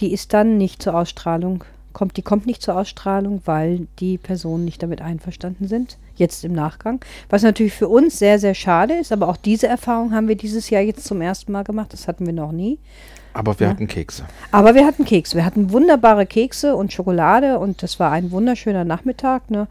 die 0.00 0.12
ist 0.12 0.32
dann 0.32 0.58
nicht 0.58 0.82
zur 0.82 0.94
Ausstrahlung 0.94 1.64
kommt, 1.98 2.16
die 2.16 2.22
kommt 2.22 2.46
nicht 2.46 2.62
zur 2.62 2.76
Ausstrahlung, 2.76 3.42
weil 3.44 3.88
die 3.98 4.18
Personen 4.18 4.64
nicht 4.64 4.80
damit 4.84 5.02
einverstanden 5.02 5.66
sind, 5.66 5.98
jetzt 6.14 6.44
im 6.44 6.52
Nachgang. 6.52 7.00
Was 7.28 7.42
natürlich 7.42 7.72
für 7.72 7.88
uns 7.88 8.20
sehr, 8.20 8.38
sehr 8.38 8.54
schade 8.54 8.94
ist, 8.94 9.10
aber 9.10 9.26
auch 9.26 9.36
diese 9.36 9.66
Erfahrung 9.66 10.12
haben 10.12 10.28
wir 10.28 10.36
dieses 10.36 10.70
Jahr 10.70 10.80
jetzt 10.80 11.04
zum 11.04 11.20
ersten 11.20 11.50
Mal 11.50 11.64
gemacht, 11.64 11.92
das 11.92 12.06
hatten 12.06 12.24
wir 12.24 12.32
noch 12.32 12.52
nie. 12.52 12.78
Aber 13.32 13.58
wir 13.58 13.66
ja. 13.66 13.72
hatten 13.72 13.88
Kekse. 13.88 14.26
Aber 14.52 14.76
wir 14.76 14.86
hatten 14.86 15.04
Kekse. 15.04 15.34
Wir 15.36 15.44
hatten 15.44 15.72
wunderbare 15.72 16.24
Kekse 16.24 16.76
und 16.76 16.92
Schokolade 16.92 17.58
und 17.58 17.82
das 17.82 17.98
war 17.98 18.12
ein 18.12 18.30
wunderschöner 18.30 18.84
Nachmittag. 18.84 19.50
Ne? 19.50 19.66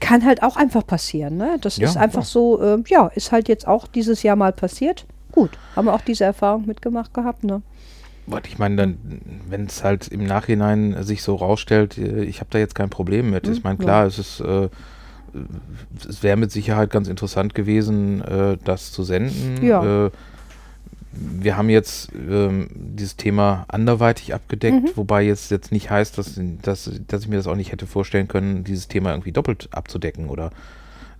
Kann 0.00 0.24
halt 0.24 0.42
auch 0.42 0.56
einfach 0.56 0.86
passieren. 0.86 1.36
Ne? 1.36 1.58
Das 1.60 1.76
ja, 1.76 1.88
ist 1.88 1.98
einfach 1.98 2.22
ja. 2.22 2.26
so, 2.26 2.58
äh, 2.62 2.82
ja, 2.88 3.08
ist 3.08 3.32
halt 3.32 3.48
jetzt 3.48 3.68
auch 3.68 3.86
dieses 3.86 4.22
Jahr 4.22 4.36
mal 4.36 4.52
passiert. 4.52 5.04
Gut, 5.30 5.50
haben 5.74 5.88
wir 5.88 5.92
auch 5.92 6.00
diese 6.00 6.24
Erfahrung 6.24 6.64
mitgemacht 6.66 7.12
gehabt. 7.12 7.44
Ne? 7.44 7.60
Ich 8.44 8.58
meine, 8.58 8.76
dann, 8.76 8.98
wenn 9.48 9.66
es 9.66 9.84
halt 9.84 10.08
im 10.08 10.24
Nachhinein 10.24 11.02
sich 11.02 11.22
so 11.22 11.36
rausstellt, 11.36 11.98
äh, 11.98 12.24
ich 12.24 12.40
habe 12.40 12.50
da 12.50 12.58
jetzt 12.58 12.74
kein 12.74 12.90
Problem 12.90 13.30
mit. 13.30 13.48
Ich 13.48 13.62
meine, 13.62 13.78
klar, 13.78 14.02
ja. 14.02 14.06
es 14.06 14.18
ist, 14.18 14.40
äh, 14.40 14.68
es 16.08 16.22
wäre 16.22 16.36
mit 16.36 16.50
Sicherheit 16.50 16.90
ganz 16.90 17.08
interessant 17.08 17.54
gewesen, 17.54 18.22
äh, 18.22 18.56
das 18.64 18.92
zu 18.92 19.02
senden. 19.02 19.64
Ja. 19.64 20.06
Äh, 20.06 20.10
wir 21.18 21.56
haben 21.56 21.70
jetzt 21.70 22.10
ähm, 22.28 22.68
dieses 22.74 23.16
Thema 23.16 23.64
anderweitig 23.68 24.34
abgedeckt, 24.34 24.82
mhm. 24.82 24.96
wobei 24.96 25.22
jetzt 25.22 25.50
jetzt 25.50 25.72
nicht 25.72 25.90
heißt, 25.90 26.18
dass, 26.18 26.38
dass, 26.62 26.90
dass 27.06 27.22
ich 27.22 27.28
mir 27.28 27.36
das 27.36 27.46
auch 27.46 27.54
nicht 27.54 27.72
hätte 27.72 27.86
vorstellen 27.86 28.28
können, 28.28 28.64
dieses 28.64 28.88
Thema 28.88 29.12
irgendwie 29.12 29.32
doppelt 29.32 29.68
abzudecken 29.70 30.28
oder 30.28 30.50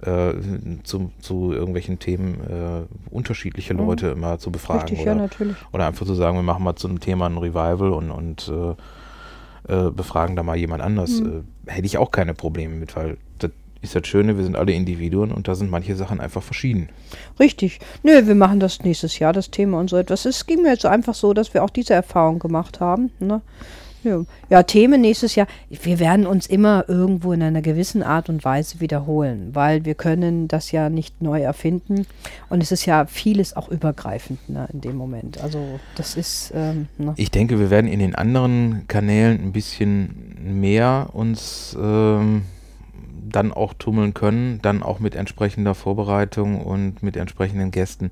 äh, 0.02 0.34
zu, 0.84 1.10
zu 1.20 1.52
irgendwelchen 1.52 1.98
Themen 1.98 2.40
äh, 2.40 3.14
unterschiedliche 3.14 3.74
mhm. 3.74 3.80
Leute 3.80 4.08
immer 4.08 4.38
zu 4.38 4.50
befragen. 4.50 4.82
Richtig, 4.82 5.00
oder, 5.00 5.12
ja, 5.12 5.14
natürlich. 5.14 5.56
oder 5.72 5.86
einfach 5.86 6.06
zu 6.06 6.14
sagen, 6.14 6.36
wir 6.36 6.42
machen 6.42 6.64
mal 6.64 6.76
zu 6.76 6.88
einem 6.88 7.00
Thema 7.00 7.26
ein 7.26 7.38
Revival 7.38 7.92
und, 7.92 8.10
und 8.10 8.52
äh, 9.68 9.86
äh 9.86 9.90
befragen 9.90 10.36
da 10.36 10.42
mal 10.42 10.56
jemand 10.56 10.82
anders. 10.82 11.20
Mhm. 11.20 11.44
Äh, 11.66 11.72
hätte 11.72 11.86
ich 11.86 11.98
auch 11.98 12.10
keine 12.10 12.34
Probleme 12.34 12.74
mit, 12.74 12.94
weil 12.96 13.16
das 13.38 13.50
ist 13.82 13.94
das 13.94 14.06
Schöne, 14.06 14.36
wir 14.36 14.44
sind 14.44 14.56
alle 14.56 14.72
Individuen 14.72 15.32
und 15.32 15.48
da 15.48 15.54
sind 15.54 15.70
manche 15.70 15.96
Sachen 15.96 16.20
einfach 16.20 16.42
verschieden. 16.42 16.88
Richtig. 17.38 17.78
Nö, 18.02 18.26
wir 18.26 18.34
machen 18.34 18.60
das 18.60 18.82
nächstes 18.82 19.18
Jahr, 19.18 19.32
das 19.32 19.50
Thema 19.50 19.80
und 19.80 19.88
so 19.88 19.96
etwas. 19.96 20.24
Es 20.24 20.46
ging 20.46 20.62
mir 20.62 20.70
jetzt 20.70 20.86
einfach 20.86 21.14
so, 21.14 21.32
dass 21.32 21.54
wir 21.54 21.62
auch 21.62 21.70
diese 21.70 21.94
Erfahrung 21.94 22.38
gemacht 22.38 22.80
haben. 22.80 23.10
Ne? 23.18 23.40
Ja. 24.06 24.24
ja, 24.48 24.62
Themen 24.62 25.00
nächstes 25.00 25.34
Jahr. 25.34 25.46
Wir 25.68 25.98
werden 25.98 26.26
uns 26.26 26.46
immer 26.46 26.84
irgendwo 26.88 27.32
in 27.32 27.42
einer 27.42 27.62
gewissen 27.62 28.02
Art 28.02 28.28
und 28.28 28.44
Weise 28.44 28.80
wiederholen, 28.80 29.50
weil 29.52 29.84
wir 29.84 29.94
können 29.94 30.48
das 30.48 30.72
ja 30.72 30.88
nicht 30.88 31.20
neu 31.20 31.42
erfinden. 31.42 32.06
Und 32.48 32.62
es 32.62 32.72
ist 32.72 32.86
ja 32.86 33.06
vieles 33.06 33.56
auch 33.56 33.68
übergreifend 33.68 34.48
ne, 34.48 34.68
in 34.72 34.80
dem 34.80 34.96
Moment. 34.96 35.40
Also 35.42 35.80
das 35.96 36.16
ist. 36.16 36.52
Ähm, 36.54 36.88
ne. 36.98 37.14
Ich 37.16 37.30
denke, 37.30 37.58
wir 37.58 37.70
werden 37.70 37.90
in 37.90 37.98
den 37.98 38.14
anderen 38.14 38.84
Kanälen 38.88 39.42
ein 39.42 39.52
bisschen 39.52 40.36
mehr 40.60 41.08
uns 41.12 41.76
ähm, 41.80 42.42
dann 43.28 43.52
auch 43.52 43.74
tummeln 43.74 44.14
können, 44.14 44.60
dann 44.62 44.82
auch 44.82 45.00
mit 45.00 45.14
entsprechender 45.14 45.74
Vorbereitung 45.74 46.60
und 46.60 47.02
mit 47.02 47.16
entsprechenden 47.16 47.70
Gästen. 47.70 48.10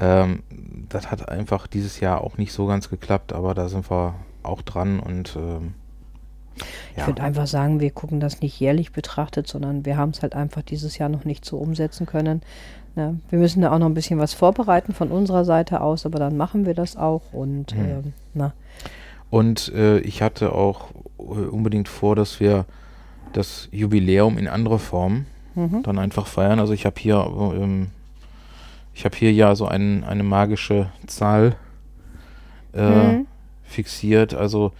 Ähm, 0.00 0.42
das 0.88 1.10
hat 1.10 1.28
einfach 1.28 1.66
dieses 1.66 2.00
Jahr 2.00 2.22
auch 2.22 2.38
nicht 2.38 2.52
so 2.52 2.66
ganz 2.66 2.88
geklappt, 2.88 3.32
aber 3.32 3.54
da 3.54 3.68
sind 3.68 3.90
wir 3.90 4.14
auch 4.44 4.62
dran 4.62 5.00
und 5.00 5.36
ähm, 5.36 5.74
ich 6.56 6.98
ja. 6.98 7.06
würde 7.06 7.22
einfach 7.22 7.46
sagen, 7.46 7.80
wir 7.80 7.90
gucken 7.90 8.20
das 8.20 8.40
nicht 8.40 8.58
jährlich 8.60 8.92
betrachtet, 8.92 9.48
sondern 9.48 9.84
wir 9.84 9.96
haben 9.96 10.10
es 10.10 10.22
halt 10.22 10.34
einfach 10.34 10.62
dieses 10.62 10.98
Jahr 10.98 11.08
noch 11.08 11.24
nicht 11.24 11.44
so 11.44 11.58
umsetzen 11.58 12.06
können. 12.06 12.42
Ne? 12.94 13.18
Wir 13.30 13.38
müssen 13.38 13.62
da 13.62 13.72
auch 13.72 13.78
noch 13.78 13.86
ein 13.86 13.94
bisschen 13.94 14.20
was 14.20 14.34
vorbereiten 14.34 14.92
von 14.92 15.10
unserer 15.10 15.44
Seite 15.44 15.80
aus, 15.80 16.06
aber 16.06 16.18
dann 16.18 16.36
machen 16.36 16.66
wir 16.66 16.74
das 16.74 16.96
auch 16.96 17.32
und 17.32 17.74
mhm. 17.74 17.84
ähm, 17.84 18.12
na. 18.34 18.52
Und 19.30 19.72
äh, 19.74 19.98
ich 19.98 20.22
hatte 20.22 20.52
auch 20.52 20.90
äh, 21.18 21.22
unbedingt 21.22 21.88
vor, 21.88 22.14
dass 22.14 22.38
wir 22.38 22.66
das 23.32 23.68
Jubiläum 23.72 24.38
in 24.38 24.46
anderer 24.46 24.78
Form 24.78 25.26
mhm. 25.56 25.82
dann 25.82 25.98
einfach 25.98 26.28
feiern. 26.28 26.60
Also 26.60 26.72
ich 26.72 26.86
habe 26.86 27.00
hier, 27.00 27.16
ähm, 27.56 27.88
ich 28.94 29.04
habe 29.04 29.16
hier 29.16 29.32
ja 29.32 29.56
so 29.56 29.66
ein, 29.66 30.04
eine 30.04 30.22
magische 30.22 30.90
Zahl 31.08 31.56
äh, 32.74 33.16
mhm 33.16 33.26
fixiert. 33.64 34.34
Also 34.34 34.72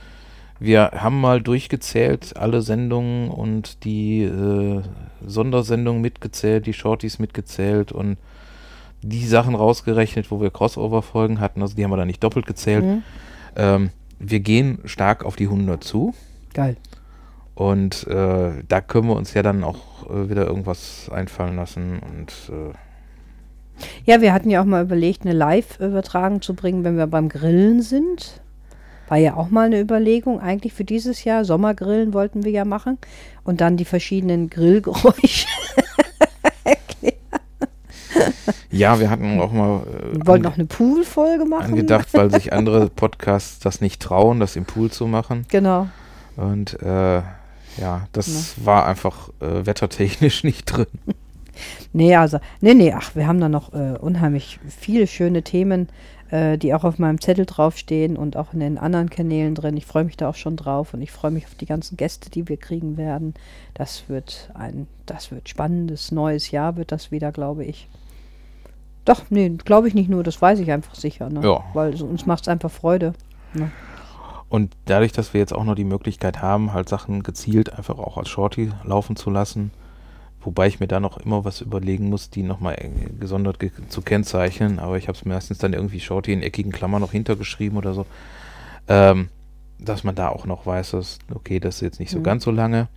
wir 0.61 0.93
haben 0.95 1.20
mal 1.20 1.43
durchgezählt, 1.43 2.37
alle 2.37 2.62
Sendungen 2.62 3.30
und 3.30 3.85
die 3.85 4.22
äh, 4.22 4.82
Sondersendungen 5.26 6.01
mitgezählt, 6.01 6.66
die 6.66 6.72
Shorties 6.72 7.18
mitgezählt 7.18 7.93
und 7.93 8.16
die 9.03 9.26
Sachen 9.26 9.55
rausgerechnet, 9.55 10.30
wo 10.30 10.41
wir 10.41 10.51
Crossover-Folgen 10.51 11.41
hatten. 11.41 11.61
Also 11.61 11.74
die 11.76 11.85
haben 11.85 11.91
wir 11.91 11.97
da 11.97 12.05
nicht 12.05 12.22
doppelt 12.22 12.47
gezählt. 12.47 12.85
Mhm. 12.85 13.03
Ähm, 13.57 13.91
wir 14.18 14.41
gehen 14.41 14.78
stark 14.85 15.24
auf 15.24 15.37
die 15.37 15.45
100 15.45 15.82
zu. 15.82 16.14
Geil. 16.55 16.76
Und 17.55 18.07
äh, 18.07 18.53
da 18.66 18.80
können 18.80 19.09
wir 19.09 19.16
uns 19.16 19.35
ja 19.35 19.43
dann 19.43 19.62
auch 19.64 20.09
äh, 20.09 20.28
wieder 20.28 20.47
irgendwas 20.47 21.11
einfallen 21.12 21.57
lassen 21.57 22.01
und 22.01 22.32
äh, 22.51 22.72
ja, 24.05 24.20
wir 24.20 24.32
hatten 24.32 24.51
ja 24.51 24.61
auch 24.61 24.66
mal 24.66 24.85
überlegt, 24.85 25.22
eine 25.22 25.32
Live-Übertragung 25.32 26.43
zu 26.43 26.55
bringen, 26.55 26.85
wenn 26.85 26.97
wir 26.97 27.09
beim 27.09 27.28
Grillen 27.28 27.82
sind. 27.82 28.41
War 29.09 29.19
ja 29.19 29.35
auch 29.35 29.51
mal 29.51 29.67
eine 29.67 29.81
Überlegung 29.81 30.41
eigentlich 30.41 30.73
für 30.73 30.85
dieses 30.85 31.25
Jahr. 31.25 31.45
Sommergrillen 31.45 32.15
wollten 32.15 32.45
wir 32.45 32.53
ja 32.53 32.65
machen 32.65 32.99
und 33.45 33.61
dann 33.61 33.77
die 33.77 33.85
verschiedenen 33.85 34.51
Grillgeräusche. 34.51 35.47
ja, 38.71 39.01
wir 39.01 39.11
hatten 39.11 39.41
auch 39.41 39.53
mal. 39.53 39.83
Äh, 39.83 40.17
wir 40.17 40.27
wollten 40.27 40.47
auch 40.47 40.55
eine 40.55 40.67
Pool-Folge 40.67 41.45
machen. 41.45 41.73
Angedacht, 41.73 42.09
weil 42.13 42.31
sich 42.31 42.53
andere 42.53 42.89
Podcasts 42.89 43.59
das 43.59 43.81
nicht 43.81 44.01
trauen, 44.01 44.41
das 44.41 44.57
im 44.57 44.65
Pool 44.65 44.91
zu 44.91 45.07
machen. 45.07 45.47
Genau. 45.49 45.89
Und 46.37 46.81
äh, 46.83 47.23
ja, 47.77 48.07
das 48.13 48.57
ja. 48.57 48.67
war 48.67 48.87
einfach 48.87 49.29
äh, 49.41 49.67
wettertechnisch 49.67 50.45
nicht 50.45 50.65
drin. 50.65 50.87
Nee, 51.93 52.17
also, 52.17 52.39
nee, 52.61 52.75
nee, 52.75 52.93
ach, 52.93 53.15
wir 53.15 53.29
haben 53.29 53.41
da 53.41 53.49
noch 53.49 53.73
äh, 53.73 53.97
unheimlich 54.01 54.59
viele 54.67 55.07
schöne 55.07 55.43
Themen 55.43 55.89
äh, 56.31 56.59
die 56.59 56.75
auch 56.75 56.85
auf 56.85 56.99
meinem 56.99 57.20
Zettel 57.20 57.47
draufstehen 57.47 58.16
und 58.16 58.37
auch 58.37 58.53
in 58.53 58.61
den 58.61 58.79
anderen 58.79 59.11
Kanälen 59.11 59.55
drin. 59.55 59.77
Ich 59.77 59.87
freue 59.87 60.05
mich 60.05 60.16
da 60.16 60.29
auch 60.29 60.35
schon 60.35 60.57
drauf 60.57 60.95
und 60.95 61.03
ich 61.03 61.12
freue 61.12 61.31
mich 61.31 61.47
auf 61.47 61.55
die 61.55 61.66
ganzen 61.66 61.97
Gäste, 61.97 62.31
die 62.31 62.49
wir 62.49 62.57
kriegen 62.57 62.97
werden. 62.97 63.35
Das 63.75 64.09
wird 64.09 64.51
ein, 64.55 64.87
das 65.07 65.31
wird 65.31 65.49
spannendes 65.49 66.12
neues 66.12 66.51
Jahr, 66.51 66.77
wird 66.77 66.93
das 66.93 67.11
wieder, 67.11 67.33
glaube 67.33 67.64
ich. 67.64 67.89
Doch, 69.05 69.22
nee, 69.29 69.51
glaube 69.51 69.89
ich 69.89 69.95
nicht 69.95 70.09
nur, 70.09 70.22
das 70.22 70.41
weiß 70.41 70.61
ich 70.61 70.70
einfach 70.72 70.95
sicher, 70.95 71.29
ne? 71.29 71.43
Ja. 71.43 71.62
Weil 71.75 72.01
uns 72.03 72.25
macht 72.25 72.45
es 72.45 72.49
einfach 72.49 72.70
Freude. 72.70 73.12
Ne? 73.53 73.70
Und 74.49 74.75
dadurch, 74.87 75.12
dass 75.12 75.35
wir 75.35 75.41
jetzt 75.41 75.53
auch 75.53 75.64
noch 75.64 75.75
die 75.75 75.85
Möglichkeit 75.85 76.41
haben, 76.41 76.72
halt 76.72 76.89
Sachen 76.89 77.22
gezielt 77.22 77.72
einfach 77.72 77.99
auch 77.99 78.16
als 78.16 78.29
Shorty 78.29 78.70
laufen 78.85 79.16
zu 79.16 79.29
lassen, 79.31 79.72
Wobei 80.45 80.66
ich 80.66 80.80
mir 80.80 80.86
da 80.86 81.01
noch 81.01 81.18
immer 81.18 81.45
was 81.45 81.61
überlegen 81.61 82.09
muss, 82.11 82.30
die 82.30 82.42
nochmal 82.42 82.76
gesondert 83.18 83.59
ge 83.59 83.70
zu 83.88 84.03
kennzeichnen. 84.03 84.78
Aber 84.78 84.99
ich 84.99 85.09
habe 85.09 85.16
es 85.16 85.24
meistens 85.24 85.59
dann 85.59 85.72
irgendwie 85.72 86.01
Shorty 86.01 86.32
in 86.32 86.42
eckigen 86.42 86.72
Klammern 86.72 87.01
noch 87.01 87.12
hintergeschrieben 87.12 87.78
oder 87.78 87.95
so. 87.95 88.07
Ähm, 88.88 89.28
dass 89.79 90.03
man 90.05 90.14
da 90.14 90.29
auch 90.29 90.47
noch 90.47 90.66
weiß, 90.66 90.93
dass, 90.93 91.18
okay, 91.35 91.61
das 91.61 91.77
ist 91.77 91.81
jetzt 91.83 92.01
nicht 92.01 92.11
so 92.11 92.18
Mhm. 92.18 92.22
ganz 92.22 92.45
so 92.45 92.51
lange. 92.51 92.89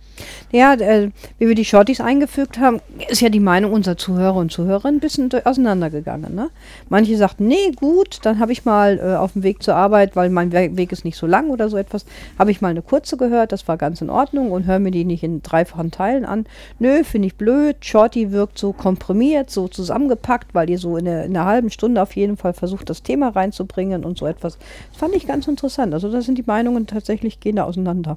Ja, 0.50 0.74
äh, 0.74 1.10
wie 1.38 1.46
wir 1.48 1.54
die 1.54 1.64
Shorties 1.64 2.00
eingefügt 2.00 2.58
haben, 2.58 2.80
ist 3.08 3.20
ja 3.20 3.28
die 3.28 3.40
Meinung 3.40 3.72
unserer 3.72 3.96
Zuhörer 3.96 4.36
und 4.36 4.50
Zuhörerinnen 4.50 4.96
ein 4.96 5.00
bisschen 5.00 5.30
auseinandergegangen. 5.44 6.34
Ne? 6.34 6.50
Manche 6.88 7.16
sagten, 7.16 7.46
nee, 7.46 7.70
gut, 7.76 8.20
dann 8.22 8.38
habe 8.40 8.52
ich 8.52 8.64
mal 8.64 8.98
äh, 8.98 9.16
auf 9.16 9.34
dem 9.34 9.42
Weg 9.42 9.62
zur 9.62 9.74
Arbeit, 9.76 10.16
weil 10.16 10.30
mein 10.30 10.50
We 10.52 10.76
Weg 10.76 10.90
ist 10.92 11.04
nicht 11.04 11.16
so 11.16 11.26
lang 11.26 11.50
oder 11.50 11.68
so 11.68 11.76
etwas, 11.76 12.04
habe 12.38 12.50
ich 12.50 12.60
mal 12.60 12.68
eine 12.68 12.82
kurze 12.82 13.16
gehört, 13.16 13.52
das 13.52 13.68
war 13.68 13.76
ganz 13.76 14.00
in 14.00 14.10
Ordnung 14.10 14.50
und 14.50 14.66
höre 14.66 14.78
mir 14.78 14.90
die 14.90 15.04
nicht 15.04 15.22
in 15.22 15.42
dreifachen 15.42 15.90
Teilen 15.90 16.24
an. 16.24 16.46
Nö, 16.78 17.04
finde 17.04 17.26
ich 17.28 17.36
blöd, 17.36 17.76
Shorty 17.84 18.32
wirkt 18.32 18.58
so 18.58 18.72
komprimiert, 18.72 19.50
so 19.50 19.68
zusammengepackt, 19.68 20.54
weil 20.54 20.70
ihr 20.70 20.78
so 20.78 20.96
in, 20.96 21.04
der- 21.04 21.24
in 21.24 21.36
einer 21.36 21.46
halben 21.46 21.70
Stunde 21.70 22.00
auf 22.02 22.16
jeden 22.16 22.36
Fall 22.36 22.54
versucht, 22.54 22.88
das 22.90 23.02
Thema 23.02 23.28
reinzubringen 23.28 24.04
und 24.04 24.18
so 24.18 24.26
etwas. 24.26 24.58
Das 24.90 24.98
fand 24.98 25.14
ich 25.14 25.26
ganz 25.26 25.46
interessant. 25.46 25.92
Also 25.94 26.10
da 26.10 26.20
sind 26.22 26.38
die 26.38 26.44
Meinungen 26.46 26.67
tatsächlich 26.86 27.40
gehen 27.40 27.56
da 27.56 27.64
auseinander. 27.64 28.16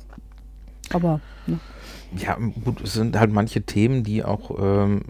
Aber 0.91 1.19
ne. 1.47 1.59
Ja, 2.17 2.37
gut, 2.65 2.81
es 2.81 2.93
sind 2.93 3.17
halt 3.17 3.31
manche 3.31 3.61
Themen, 3.61 4.03
die 4.03 4.23
auch, 4.23 4.51
ähm, 4.59 5.01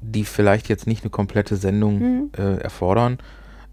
die 0.00 0.24
vielleicht 0.24 0.68
jetzt 0.68 0.86
nicht 0.86 1.02
eine 1.02 1.10
komplette 1.10 1.56
Sendung 1.56 1.98
Mhm. 1.98 2.30
äh, 2.36 2.56
erfordern. 2.58 3.18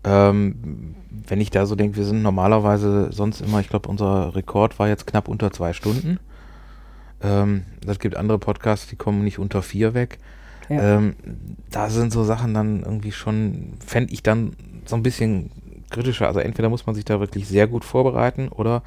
Ähm, 0.04 0.96
wenn 1.28 1.40
ich 1.42 1.52
da 1.52 1.66
so 1.68 1.76
denke, 1.76 1.98
wir 1.98 2.06
sind 2.06 2.24
normalerweise 2.24 3.10
sonst 3.12 3.42
immer, 3.42 3.60
ich 3.60 3.70
glaube, 3.70 3.88
unser 3.90 4.36
Rekord 4.36 4.80
war 4.80 4.88
jetzt 4.88 5.06
knapp 5.06 5.28
unter 5.28 5.52
zwei 5.52 5.74
Stunden. 5.74 6.20
Ähm, 7.22 7.64
das 7.86 8.00
gibt 8.00 8.16
andere 8.16 8.40
Podcasts, 8.40 8.88
die 8.88 8.96
kommen 8.96 9.24
nicht 9.24 9.38
unter 9.38 9.62
vier 9.62 9.94
weg. 9.94 10.18
Ja. 10.70 10.98
Ähm, 10.98 11.16
da 11.70 11.90
sind 11.90 12.12
so 12.12 12.24
Sachen 12.24 12.54
dann 12.54 12.82
irgendwie 12.82 13.12
schon, 13.12 13.74
fände 13.86 14.14
ich 14.14 14.24
dann 14.24 14.54
so 14.86 14.96
ein 14.96 15.04
bisschen 15.04 15.52
kritischer. 15.92 16.28
Also 16.28 16.39
entweder 16.39 16.70
muss 16.70 16.86
man 16.86 16.96
sich 16.96 17.06
da 17.06 17.20
wirklich 17.20 17.48
sehr 17.48 17.68
gut 17.68 17.86
vorbereiten 17.86 18.48
oder 18.50 18.84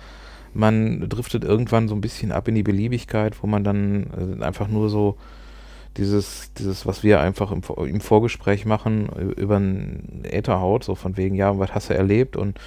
man 0.53 1.09
driftet 1.09 1.45
irgendwann 1.45 1.89
so 1.89 1.95
ein 1.95 2.01
bisschen 2.01 2.33
ab 2.33 2.49
in 2.49 2.55
die 2.55 2.63
Beliebigkeit, 2.63 3.43
wo 3.43 3.47
man 3.47 3.65
dann 3.65 4.39
äh, 4.41 4.45
einfach 4.45 4.69
nur 4.69 4.89
so 4.89 5.17
dieses, 5.97 6.53
dieses, 6.55 6.87
was 6.87 7.03
wir 7.03 7.21
einfach 7.21 7.53
im, 7.53 7.63
im 7.87 8.01
Vorgespräch 8.01 8.67
machen, 8.67 9.09
über 9.37 9.57
ein 9.59 10.23
Äther 10.25 10.61
haut, 10.61 10.85
so 10.85 10.95
von 10.95 11.17
wegen, 11.17 11.35
ja, 11.35 11.59
was 11.59 11.75
hast 11.75 11.91
du 11.91 11.95
erlebt 11.95 12.37
und, 12.37 12.59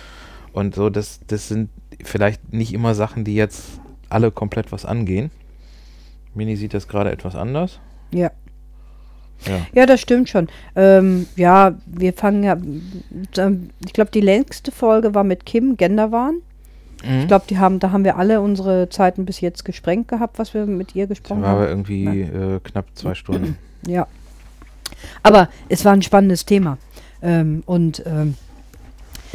und 0.54 0.76
so, 0.76 0.90
das, 0.90 1.20
das 1.28 1.48
sind 1.48 1.70
vielleicht 2.04 2.54
nicht 2.54 2.74
immer 2.74 2.96
Sachen, 2.96 3.24
die 3.24 3.36
jetzt 3.36 3.80
alle 4.10 4.32
komplett 4.32 4.72
was 4.72 4.86
angehen. 4.86 5.32
Mini 6.34 6.56
sieht 6.56 6.74
das 6.74 6.88
gerade 6.88 7.12
etwas 7.12 7.36
anders. 7.36 7.80
Ja. 8.12 8.32
Ja. 9.46 9.60
Ja, 9.74 9.86
das 9.86 10.02
stimmt 10.02 10.30
schon. 10.30 10.48
Ähm, 10.76 11.28
ja, 11.36 11.76
wir 11.86 12.14
fangen 12.14 12.44
ja, 12.44 12.58
ähm, 13.38 13.70
ich 13.86 13.94
glaube, 13.94 14.12
die 14.12 14.22
längste 14.22 14.72
Folge 14.72 15.14
war 15.14 15.24
mit 15.24 15.46
Kim 15.46 15.78
Genderwahn. 15.78 16.42
Mhm. 17.06 17.20
Ich 17.22 17.28
glaube, 17.28 17.46
die 17.50 17.58
haben, 17.58 17.80
da 17.80 17.92
haben 17.92 18.04
wir 18.04 18.18
alle 18.18 18.42
unsere 18.42 18.90
Zeiten 18.90 19.26
bis 19.26 19.42
jetzt 19.42 19.64
gesprengt 19.66 20.08
gehabt, 20.08 20.40
was 20.40 20.54
wir 20.54 20.66
mit 20.66 20.96
ihr 20.96 21.08
gesprochen 21.08 21.44
war 21.44 21.50
aber 21.50 21.62
haben. 21.62 21.70
irgendwie 21.70 22.22
äh, 22.22 22.60
knapp 22.64 22.86
zwei 22.96 23.14
Stunden. 23.14 23.58
Ja. 23.86 24.08
Aber 25.22 25.50
es 25.70 25.86
war 25.86 25.94
ein 25.94 26.02
spannendes 26.02 26.46
Thema. 26.46 26.78
Ähm, 27.22 27.64
und 27.66 28.04
ähm, 28.06 28.36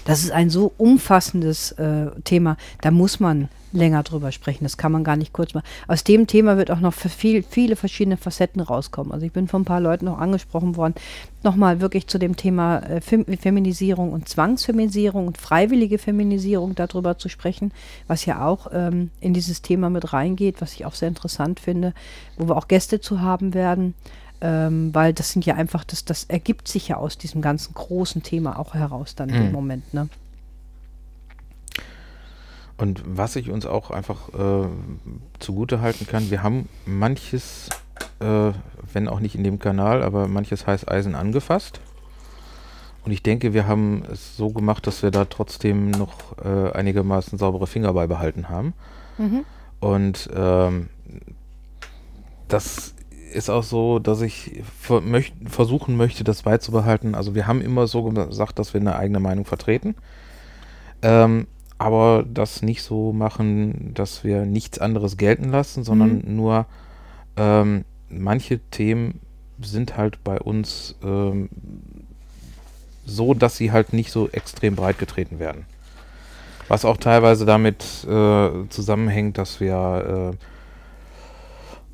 das 0.05 0.24
ist 0.24 0.32
ein 0.32 0.50
so 0.50 0.72
umfassendes 0.78 1.72
äh, 1.72 2.11
Thema, 2.24 2.57
da 2.80 2.90
muss 2.90 3.20
man 3.20 3.48
länger 3.72 4.03
drüber 4.03 4.32
sprechen. 4.32 4.64
Das 4.64 4.76
kann 4.76 4.92
man 4.92 5.05
gar 5.05 5.16
nicht 5.16 5.32
kurz 5.32 5.55
machen. 5.55 5.64
Aus 5.88 6.05
dem 6.05 6.26
Thema 6.26 6.57
wird 6.57 6.70
auch 6.70 6.80
noch 6.80 6.92
viel, 6.92 7.42
viele 7.42 7.76
verschiedene 7.76 8.16
Facetten 8.16 8.61
rauskommen. 8.61 9.12
Also 9.12 9.26
ich 9.26 9.32
bin 9.32 9.48
von 9.48 9.62
ein 9.62 9.66
paar 9.66 9.80
Leuten 9.80 10.09
auch 10.09 10.18
angesprochen 10.18 10.76
worden, 10.76 10.94
nochmal 11.42 11.80
wirklich 11.80 12.07
zu 12.07 12.18
dem 12.18 12.36
Thema 12.36 12.78
äh, 12.80 13.00
Fem 13.00 13.24
Feminisierung 13.24 14.12
und 14.12 14.28
Zwangsfeminisierung 14.28 15.26
und 15.26 15.38
freiwillige 15.38 15.98
Feminisierung 15.98 16.74
darüber 16.74 17.18
zu 17.18 17.28
sprechen, 17.28 17.72
was 18.07 18.26
ja 18.26 18.44
auch 18.44 18.68
ähm, 18.72 19.11
in 19.20 19.34
dieses 19.34 19.62
Thema 19.62 19.90
mit 19.90 20.12
reingeht, 20.12 20.61
was 20.61 20.74
ich 20.74 20.84
auch 20.84 20.94
sehr 20.94 21.09
interessant 21.09 21.61
finde, 21.61 21.94
wo 22.36 22.48
wir 22.48 22.57
auch 22.57 22.68
Gäste 22.68 23.00
zu 23.00 23.20
haben 23.20 23.55
werden. 23.55 23.94
Ähm, 24.45 24.93
weil 24.93 25.12
das 25.14 25.30
sind 25.30 25.47
ja 25.47 25.55
einfach, 25.55 25.84
das, 25.84 26.05
das 26.05 26.24
ergibt 26.24 26.66
sich 26.66 26.88
ja 26.88 26.97
aus 26.97 27.16
diesem 27.16 27.43
ganzen 27.43 27.74
großen 27.74 28.24
Thema 28.24 28.59
auch 28.59 28.74
heraus 28.74 29.14
dann 29.14 29.28
im 29.28 29.47
Mhm. 29.47 29.53
Moment. 29.53 29.95
Ne? 29.95 30.09
Und 32.76 33.03
was 33.07 33.36
ich 33.36 33.51
uns 33.51 33.64
auch 33.66 33.93
einfach 33.93 34.28
äh, 34.34 34.66
zugute 35.38 35.80
halten 35.80 36.09
kann, 36.09 36.32
wir 36.32 36.43
haben 36.43 36.68
manches, 36.86 37.68
äh, 38.18 38.51
wenn 38.93 39.07
auch 39.07 39.20
nicht 39.20 39.36
in 39.36 39.45
dem 39.45 39.61
Kanal, 39.61 40.03
aber 40.03 40.26
manches 40.26 40.66
heiß 40.66 40.88
Eisen 40.88 41.14
angefasst. 41.14 41.80
Und 43.05 43.12
ich 43.12 43.22
denke, 43.22 43.55
wir 43.55 43.68
haben 43.68 44.03
es 44.11 44.36
so 44.36 44.51
gemacht, 44.51 44.86
dass 44.88 45.05
wir 45.05 45.12
da 45.12 45.24
trotzdem 45.24 45.93
noch 45.93 46.36
äh, 46.45 46.72
einigermaßen 46.72 47.38
saubere 47.38 47.68
Finger 47.68 47.93
beibehalten 47.93 48.49
haben. 48.49 48.74
Mhm. 49.18 49.45
Und 49.78 50.28
ähm, 50.34 50.88
das 52.49 52.95
ist 53.33 53.51
auch 53.51 53.62
so, 53.62 53.99
dass 53.99 54.20
ich 54.20 54.62
versuchen 54.78 55.97
möchte, 55.97 56.24
das 56.24 56.43
beizubehalten. 56.43 57.14
Also 57.14 57.35
wir 57.35 57.47
haben 57.47 57.61
immer 57.61 57.87
so 57.87 58.05
gesagt, 58.05 58.59
dass 58.59 58.74
wir 58.74 58.80
eine 58.80 58.97
eigene 58.97 59.20
Meinung 59.20 59.45
vertreten. 59.45 59.95
Ähm, 61.03 61.47
aber 61.78 62.24
das 62.28 62.62
nicht 62.62 62.83
so 62.83 63.12
machen, 63.12 63.93
dass 63.95 64.22
wir 64.22 64.45
nichts 64.45 64.78
anderes 64.78 65.16
gelten 65.16 65.51
lassen, 65.51 65.83
sondern 65.83 66.22
nur 66.24 66.66
ähm, 67.37 67.85
manche 68.09 68.61
Themen 68.70 69.20
sind 69.61 69.97
halt 69.97 70.22
bei 70.22 70.39
uns 70.39 70.95
ähm, 71.03 71.49
so, 73.05 73.35
dass 73.35 73.57
sie 73.57 73.72
halt 73.72 73.93
nicht 73.93 74.12
so 74.12 74.28
extrem 74.28 74.76
breit 74.76 74.99
getreten 74.99 75.39
werden. 75.39 75.66
Was 76.68 76.85
auch 76.85 76.97
teilweise 76.97 77.45
damit 77.47 77.83
äh, 78.09 78.68
zusammenhängt, 78.68 79.37
dass 79.39 79.61
wir, 79.61 80.33
äh, 80.33 80.37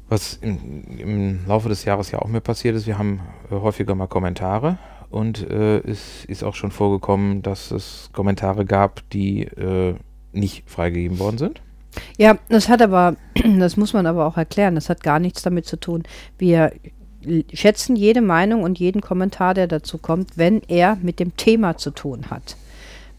was 0.08 0.34
im, 0.40 0.82
im 0.98 1.46
Laufe 1.46 1.68
des 1.68 1.84
Jahres 1.84 2.10
ja 2.10 2.18
auch 2.20 2.28
mehr 2.28 2.40
passiert 2.40 2.74
ist, 2.76 2.86
wir 2.86 2.98
haben 2.98 3.20
äh, 3.50 3.54
häufiger 3.54 3.94
mal 3.94 4.06
Kommentare 4.06 4.78
und 5.10 5.48
äh, 5.50 5.78
es 5.78 6.24
ist 6.26 6.42
auch 6.44 6.54
schon 6.54 6.70
vorgekommen, 6.70 7.42
dass 7.42 7.70
es 7.70 8.10
Kommentare 8.12 8.64
gab, 8.64 9.08
die 9.10 9.42
äh, 9.42 9.94
nicht 10.32 10.68
freigegeben 10.68 11.18
worden 11.18 11.38
sind. 11.38 11.62
Ja, 12.16 12.38
das 12.48 12.68
hat 12.68 12.82
aber, 12.82 13.16
das 13.58 13.76
muss 13.76 13.92
man 13.92 14.06
aber 14.06 14.26
auch 14.26 14.36
erklären, 14.36 14.74
das 14.74 14.88
hat 14.88 15.02
gar 15.02 15.18
nichts 15.18 15.42
damit 15.42 15.66
zu 15.66 15.78
tun. 15.78 16.02
Wir 16.38 16.72
l- 17.24 17.44
schätzen 17.52 17.96
jede 17.96 18.20
Meinung 18.20 18.62
und 18.62 18.78
jeden 18.78 19.00
Kommentar, 19.00 19.54
der 19.54 19.66
dazu 19.66 19.98
kommt, 19.98 20.36
wenn 20.36 20.62
er 20.68 20.96
mit 21.02 21.18
dem 21.20 21.36
Thema 21.36 21.76
zu 21.76 21.90
tun 21.90 22.30
hat. 22.30 22.56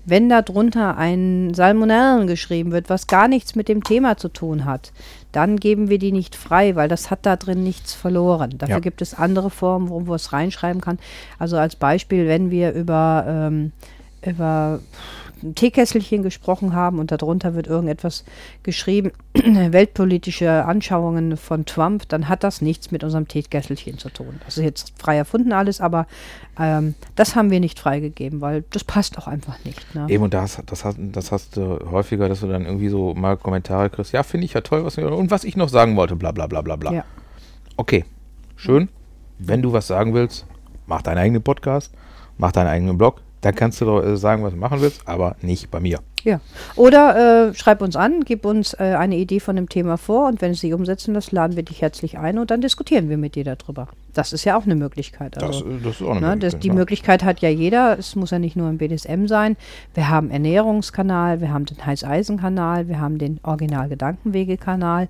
Wenn 0.10 0.28
da 0.30 0.41
drunter 0.41 0.97
ein 0.97 1.53
Salmonellen 1.53 2.28
geschrieben 2.28 2.72
wird, 2.72 2.89
was 2.89 3.07
gar 3.07 3.28
nichts 3.28 3.55
mit 3.55 3.68
dem 3.68 3.84
Thema 3.84 4.18
zu 4.18 4.30
tun 4.30 4.66
hat, 4.66 4.91
dann 5.32 5.57
geben 5.57 5.89
wir 5.89 5.99
die 5.99 6.12
nicht 6.12 6.36
frei, 6.36 6.76
weil 6.76 6.88
das 6.88 7.12
hat 7.12 7.26
da 7.26 7.36
drin 7.36 7.64
nichts 7.64 7.93
verloren. 7.93 8.57
Dafür 8.57 8.76
Ja. 8.76 8.80
gibt 8.80 9.01
es 9.01 9.14
andere 9.14 9.49
Formen, 9.49 9.89
wo 9.89 9.99
man 9.99 10.16
es 10.16 10.34
reinschreiben 10.34 10.82
kann. 10.82 10.97
Also 11.38 11.57
als 11.57 11.76
Beispiel, 11.76 12.28
wenn 12.28 12.49
wir 12.49 12.72
über, 12.74 13.26
ähm, 13.28 13.72
über 14.26 14.80
ein 15.44 15.56
Teekesselchen 15.56 16.24
gesprochen 16.24 16.74
haben 16.74 17.00
und 17.00 17.12
darunter 17.12 17.56
wird 17.56 17.68
irgendetwas 17.68 18.24
geschrieben, 18.64 19.12
weltpolitische 19.34 20.66
Anschauungen 20.66 21.38
von 21.38 21.66
Trump, 21.66 22.08
dann 22.10 22.30
hat 22.30 22.44
das 22.44 22.62
nichts 22.62 22.92
mit 22.92 23.04
unserem 23.04 23.28
Teekesselchen 23.28 23.98
zu 23.98 24.10
tun. 24.10 24.40
Das 24.46 24.58
ist 24.58 24.64
jetzt 24.64 24.94
frei 24.98 25.18
erfunden 25.18 25.54
alles, 25.54 25.82
aber 25.82 26.08
ähm, 26.60 26.96
das 27.16 27.36
haben 27.36 27.52
wir 27.52 27.60
nicht 27.60 27.80
freigegeben, 27.80 28.42
weil 28.42 28.64
das 28.70 28.84
passt 28.84 29.18
auch 29.18 29.28
einfach 29.28 29.58
nicht. 29.64 29.96
Ne? 29.96 30.06
Eben, 30.10 30.24
und 30.24 30.34
das, 30.34 30.62
das, 30.66 30.86
hast, 30.86 30.98
das 31.00 31.32
hast 31.32 31.58
du 31.58 31.80
häufiger, 31.92 32.30
dass 32.30 32.42
du 32.42 32.48
dann 32.48 32.66
irgendwie 32.66 32.90
so 32.90 33.14
mal 33.14 33.38
Kommentare 33.38 33.90
kriegst. 33.90 34.12
Ja, 34.12 34.24
finde 34.24 34.46
ich 34.46 34.54
ja 34.54 34.62
toll, 34.62 34.84
was 34.84 34.98
und 34.98 35.32
was 35.32 35.44
ich 35.44 35.56
noch 35.56 35.70
sagen 35.70 35.96
wollte, 35.96 36.16
bla 36.16 36.32
bla 36.32 36.48
bla 36.48 36.62
bla 36.62 36.76
bla. 36.76 36.94
Ja. 36.94 37.06
Okay, 37.78 38.06
schön. 38.56 38.90
Wenn 39.38 39.62
du 39.62 39.72
was 39.72 39.88
sagen 39.88 40.14
willst, 40.14 40.46
mach 40.86 41.02
deinen 41.02 41.20
eigenen 41.20 41.42
Podcast, 41.42 41.94
mach 42.38 42.52
deinen 42.52 42.68
eigenen 42.68 42.98
Blog. 42.98 43.22
Da 43.42 43.52
kannst 43.52 43.80
du 43.82 43.86
doch 43.86 44.04
äh, 44.04 44.18
sagen, 44.18 44.44
was 44.44 44.54
du 44.54 44.60
machen 44.60 44.82
willst, 44.82 45.08
aber 45.08 45.36
nicht 45.42 45.72
bei 45.72 45.80
mir. 45.80 46.00
Ja. 46.24 46.42
Oder 46.76 47.50
äh, 47.50 47.54
schreib 47.54 47.82
uns 47.82 47.96
an, 47.96 48.26
gib 48.26 48.46
uns 48.46 48.74
äh, 48.74 48.96
eine 48.98 49.16
Idee 49.16 49.40
von 49.40 49.56
dem 49.56 49.70
Thema 49.70 49.98
vor 49.98 50.28
und 50.28 50.42
wenn 50.42 50.52
es 50.52 50.60
sich 50.60 50.74
umsetzen 50.74 51.14
lässt, 51.14 51.32
laden 51.32 51.56
wir 51.56 51.64
dich 51.64 51.82
herzlich 51.82 52.18
ein 52.18 52.38
und 52.38 52.52
dann 52.52 52.60
diskutieren 52.60 53.10
wir 53.10 53.18
mit 53.18 53.36
dir 53.36 53.46
darüber. 53.46 53.88
Das 54.14 54.34
ist 54.34 54.44
ja 54.44 54.58
auch 54.58 54.66
eine 54.66 54.76
Möglichkeit. 54.76 55.42
Also, 55.42 55.62
das, 55.62 55.82
das 55.84 55.96
ist 55.96 56.02
auch 56.02 56.18
eine 56.18 56.20
ne, 56.20 56.28
das, 56.38 56.54
Möglichkeit, 56.54 56.64
die 56.64 56.68
ja. 56.68 56.74
Möglichkeit 56.74 57.24
hat 57.24 57.40
ja 57.40 57.50
jeder. 57.50 57.98
Es 57.98 58.16
muss 58.16 58.32
ja 58.32 58.40
nicht 58.40 58.58
nur 58.58 58.70
im 58.70 58.78
BDSM 58.78 59.28
sein. 59.28 59.56
Wir 59.94 60.10
haben 60.10 60.30
Ernährungskanal, 60.30 61.40
wir 61.40 61.54
haben 61.54 61.66
den 61.66 61.86
Heißeisen-Kanal, 61.86 62.90
wir 62.90 63.00
haben 63.00 63.18
den 63.18 63.40
Original-Gedankenwege-Kanal. 63.44 65.08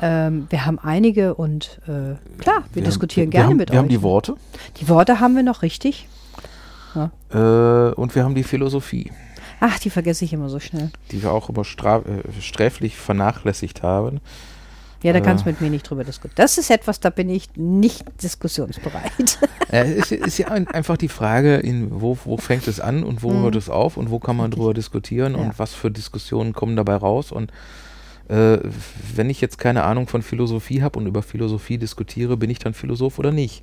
Ähm, 0.00 0.46
wir 0.50 0.66
haben 0.66 0.78
einige 0.80 1.34
und 1.34 1.80
äh, 1.86 2.16
klar, 2.42 2.64
wir, 2.72 2.82
diskutieren 2.82 3.26
wir 3.26 3.32
gerne 3.32 3.50
haben, 3.50 3.56
mit 3.58 3.70
Wir 3.70 3.74
euch. 3.74 3.78
haben 3.78 3.88
die 3.88 4.02
Worte 4.02 4.34
die 4.80 4.88
Worte 4.88 5.20
haben 5.20 5.34
wir 5.34 5.42
noch 5.42 5.62
richtig. 5.62 6.08
Äh, 7.32 7.94
und 7.94 8.14
wir 8.14 8.24
haben 8.24 8.34
die 8.34 8.42
Philosophie, 8.44 9.10
Ach, 9.60 9.78
die 9.80 9.90
vergesse 9.90 10.24
ich 10.24 10.32
immer 10.32 10.48
so 10.48 10.60
schnell. 10.60 10.90
die 11.10 11.22
wir 11.22 11.32
auch 11.32 11.48
immer 11.48 11.62
äh, 11.62 12.40
sträflich 12.40 12.96
vernachlässigt 12.96 13.82
haben. 13.82 14.20
Ja, 15.02 15.12
da 15.12 15.18
Äh. 15.20 15.22
kannst 15.22 15.44
du 15.44 15.48
mit 15.50 15.60
mir 15.60 15.70
nicht 15.70 15.88
drüber 15.88 16.02
diskutieren. 16.04 16.34
Das 16.36 16.58
ist 16.58 16.70
etwas, 16.70 16.98
da 17.00 17.10
bin 17.10 17.28
ich 17.30 17.48
nicht 17.56 18.04
diskussionsbereit. 18.22 19.38
Äh, 19.70 19.92
es 20.00 20.10
ist 20.12 20.38
ja 20.38 20.48
ein, 20.48 20.66
einfach 20.68 20.96
die 20.96 21.08
Frage, 21.08 21.56
in 21.56 22.00
wo, 22.00 22.16
wo 22.24 22.38
fängt 22.38 22.66
es 22.68 22.80
an 22.80 23.04
und 23.04 23.22
wo 23.22 23.30
Mhm. 23.32 23.42
hört 23.42 23.54
es 23.56 23.68
auf 23.68 23.98
und 23.98 24.10
wo 24.10 24.18
kann 24.18 24.34
man 24.34 24.50
drüber 24.50 24.72
diskutieren 24.72 25.34
Ja. 25.34 25.40
und 25.42 25.58
was 25.58 25.74
für 25.74 25.90
Diskussionen 25.90 26.54
kommen 26.54 26.74
dabei 26.74 26.96
raus. 26.96 27.32
Und 27.32 27.52
äh, 28.28 28.58
wenn 29.14 29.28
ich 29.28 29.42
jetzt 29.42 29.58
keine 29.58 29.84
Ahnung 29.84 30.06
von 30.08 30.22
Philosophie 30.22 30.80
habe 30.82 30.98
und 30.98 31.06
über 31.06 31.20
Philosophie 31.22 31.76
diskutiere, 31.76 32.38
bin 32.38 32.48
ich 32.48 32.58
dann 32.60 32.72
Philosoph 32.72 33.18
oder 33.18 33.30
nicht? 33.30 33.62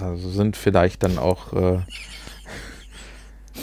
Also 0.00 0.30
sind 0.30 0.56
vielleicht 0.56 1.02
dann 1.02 1.18
auch. 1.18 1.52
Äh, 1.52 1.78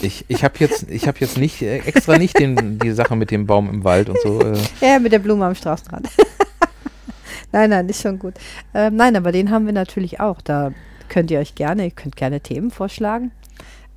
ich 0.02 0.26
ich 0.28 0.44
habe 0.44 0.56
jetzt, 0.60 0.90
ich 0.90 1.08
hab 1.08 1.20
jetzt 1.20 1.38
nicht 1.38 1.62
äh, 1.62 1.80
extra 1.80 2.18
nicht 2.18 2.38
den, 2.40 2.80
die 2.80 2.92
Sache 2.92 3.16
mit 3.16 3.32
dem 3.32 3.48
Baum 3.48 3.70
im 3.70 3.84
Wald 3.84 4.10
und 4.10 4.20
so. 4.22 4.42
Äh, 4.42 4.58
ja, 4.82 5.00
mit 5.00 5.12
der 5.12 5.20
Blume 5.20 5.46
am 5.46 5.56
Straßenrand. 5.56 6.10
nein, 7.52 7.70
nein, 7.70 7.90
ist 7.90 8.02
schon 8.02 8.20
gut. 8.20 8.36
Ähm, 8.74 8.96
nein, 8.96 9.16
aber 9.16 9.32
den 9.32 9.52
haben 9.52 9.66
wir 9.66 9.74
natürlich 9.74 10.20
auch. 10.20 10.42
Da 10.42 10.72
könnt 11.10 11.32
ihr 11.32 11.40
euch 11.40 11.56
gerne, 11.56 11.86
ihr 11.86 11.92
könnt 11.92 12.16
gerne 12.16 12.42
Themen 12.42 12.72
vorschlagen. 12.72 13.32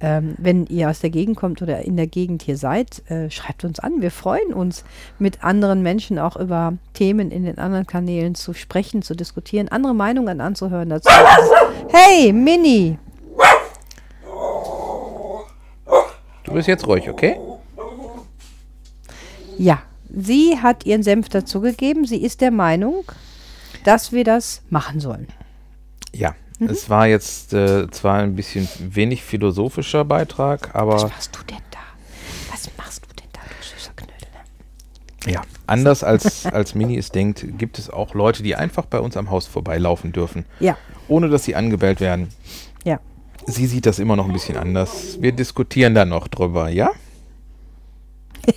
Ähm, 0.02 0.34
wenn 0.38 0.66
ihr 0.66 0.88
aus 0.88 1.00
der 1.00 1.10
Gegend 1.10 1.36
kommt 1.36 1.60
oder 1.60 1.82
in 1.82 1.96
der 1.96 2.06
Gegend 2.06 2.42
hier 2.42 2.56
seid, 2.56 3.02
äh, 3.10 3.30
schreibt 3.30 3.64
uns 3.64 3.80
an. 3.80 4.00
Wir 4.00 4.10
freuen 4.10 4.52
uns, 4.54 4.84
mit 5.18 5.44
anderen 5.44 5.82
Menschen 5.82 6.18
auch 6.18 6.36
über 6.36 6.74
Themen 6.94 7.30
in 7.30 7.44
den 7.44 7.58
anderen 7.58 7.86
Kanälen 7.86 8.34
zu 8.34 8.54
sprechen, 8.54 9.02
zu 9.02 9.14
diskutieren, 9.14 9.68
andere 9.68 9.94
Meinungen 9.94 10.40
anzuhören 10.40 10.88
dazu. 10.88 11.10
Hey, 11.88 12.32
Mini! 12.32 12.98
du 16.44 16.52
bist 16.52 16.68
jetzt 16.68 16.86
ruhig, 16.86 17.08
okay? 17.08 17.36
Ja, 19.58 19.82
sie 20.08 20.58
hat 20.60 20.86
ihren 20.86 21.02
Senf 21.02 21.28
dazugegeben. 21.28 22.06
Sie 22.06 22.22
ist 22.22 22.40
der 22.40 22.50
Meinung, 22.50 23.04
dass 23.84 24.12
wir 24.12 24.24
das 24.24 24.62
machen 24.70 25.00
sollen. 25.00 25.28
Ja, 26.12 26.34
Mhm. 26.60 26.68
es 26.68 26.88
war 26.90 27.06
jetzt 27.06 27.52
äh, 27.54 27.90
zwar 27.90 28.18
ein 28.18 28.36
bisschen 28.36 28.68
wenig 28.78 29.22
philosophischer 29.22 30.04
Beitrag, 30.04 30.68
Was 30.68 30.74
aber 30.74 31.08
machst 31.08 31.34
du 31.36 31.40
denn 31.44 31.58
da? 31.70 31.78
Was 32.50 32.68
machst 32.76 33.02
du 33.04 33.08
denn 33.16 33.28
da, 33.32 33.40
du 33.40 33.66
süßer 33.66 33.92
Knödel? 33.96 35.32
ja, 35.34 35.42
anders 35.66 36.04
als, 36.04 36.46
als 36.52 36.74
Mini 36.74 36.96
es 36.98 37.10
denkt, 37.10 37.44
gibt 37.58 37.78
es 37.78 37.90
auch 37.90 38.14
Leute, 38.14 38.42
die 38.42 38.54
einfach 38.56 38.84
bei 38.86 39.00
uns 39.00 39.16
am 39.16 39.30
Haus 39.30 39.46
vorbeilaufen 39.46 40.12
dürfen, 40.12 40.44
Ja, 40.60 40.76
ohne 41.08 41.28
dass 41.28 41.44
sie 41.44 41.54
angebellt 41.56 42.00
werden. 42.00 42.28
ja. 42.84 43.00
Sie 43.46 43.66
sieht 43.66 43.86
das 43.86 43.98
immer 43.98 44.16
noch 44.16 44.26
ein 44.26 44.32
bisschen 44.34 44.58
anders. 44.58 45.16
Wir 45.20 45.32
diskutieren 45.32 45.94
da 45.94 46.04
noch 46.04 46.28
drüber, 46.28 46.68
ja? 46.68 46.90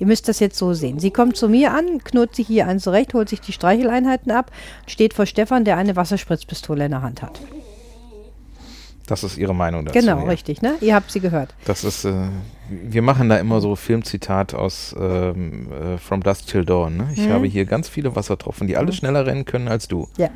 Ihr 0.00 0.06
müsst 0.06 0.26
das 0.28 0.40
jetzt 0.40 0.58
so 0.58 0.72
sehen. 0.74 0.98
Sie 0.98 1.12
kommt 1.12 1.36
zu 1.36 1.48
mir 1.48 1.72
an, 1.72 2.02
knurrt 2.02 2.34
sich 2.34 2.48
hier 2.48 2.66
einen 2.66 2.80
zurecht, 2.80 3.14
holt 3.14 3.28
sich 3.28 3.40
die 3.40 3.52
Streicheleinheiten 3.52 4.32
ab, 4.32 4.50
steht 4.88 5.14
vor 5.14 5.26
Stefan, 5.26 5.64
der 5.64 5.76
eine 5.76 5.94
Wasserspritzpistole 5.94 6.86
in 6.86 6.90
der 6.90 7.02
Hand 7.02 7.22
hat. 7.22 7.38
Das 9.06 9.24
ist 9.24 9.36
ihre 9.38 9.54
Meinung 9.54 9.84
dazu. 9.84 9.98
genau, 9.98 10.18
ja. 10.18 10.24
richtig, 10.24 10.62
ne? 10.62 10.74
Ihr 10.80 10.94
habt 10.94 11.10
sie 11.10 11.18
gehört. 11.20 11.52
Das 11.64 11.82
ist, 11.84 12.04
äh, 12.04 12.12
wir 12.70 13.02
machen 13.02 13.28
da 13.28 13.36
immer 13.38 13.60
so 13.60 13.74
Filmzitat 13.76 14.54
aus 14.54 14.94
ähm, 14.98 15.66
äh, 15.72 15.98
From 15.98 16.22
Dusk 16.22 16.46
Till 16.46 16.64
Dawn. 16.64 16.96
Ne? 16.96 17.08
Ich 17.14 17.26
Mhm. 17.26 17.32
habe 17.32 17.46
hier 17.48 17.64
ganz 17.64 17.88
viele 17.88 18.14
Wassertropfen, 18.14 18.68
die 18.68 18.76
alle 18.76 18.92
schneller 18.92 19.26
rennen 19.26 19.44
können 19.44 19.66
als 19.68 19.88
du. 19.88 20.08
Ja. 20.16 20.30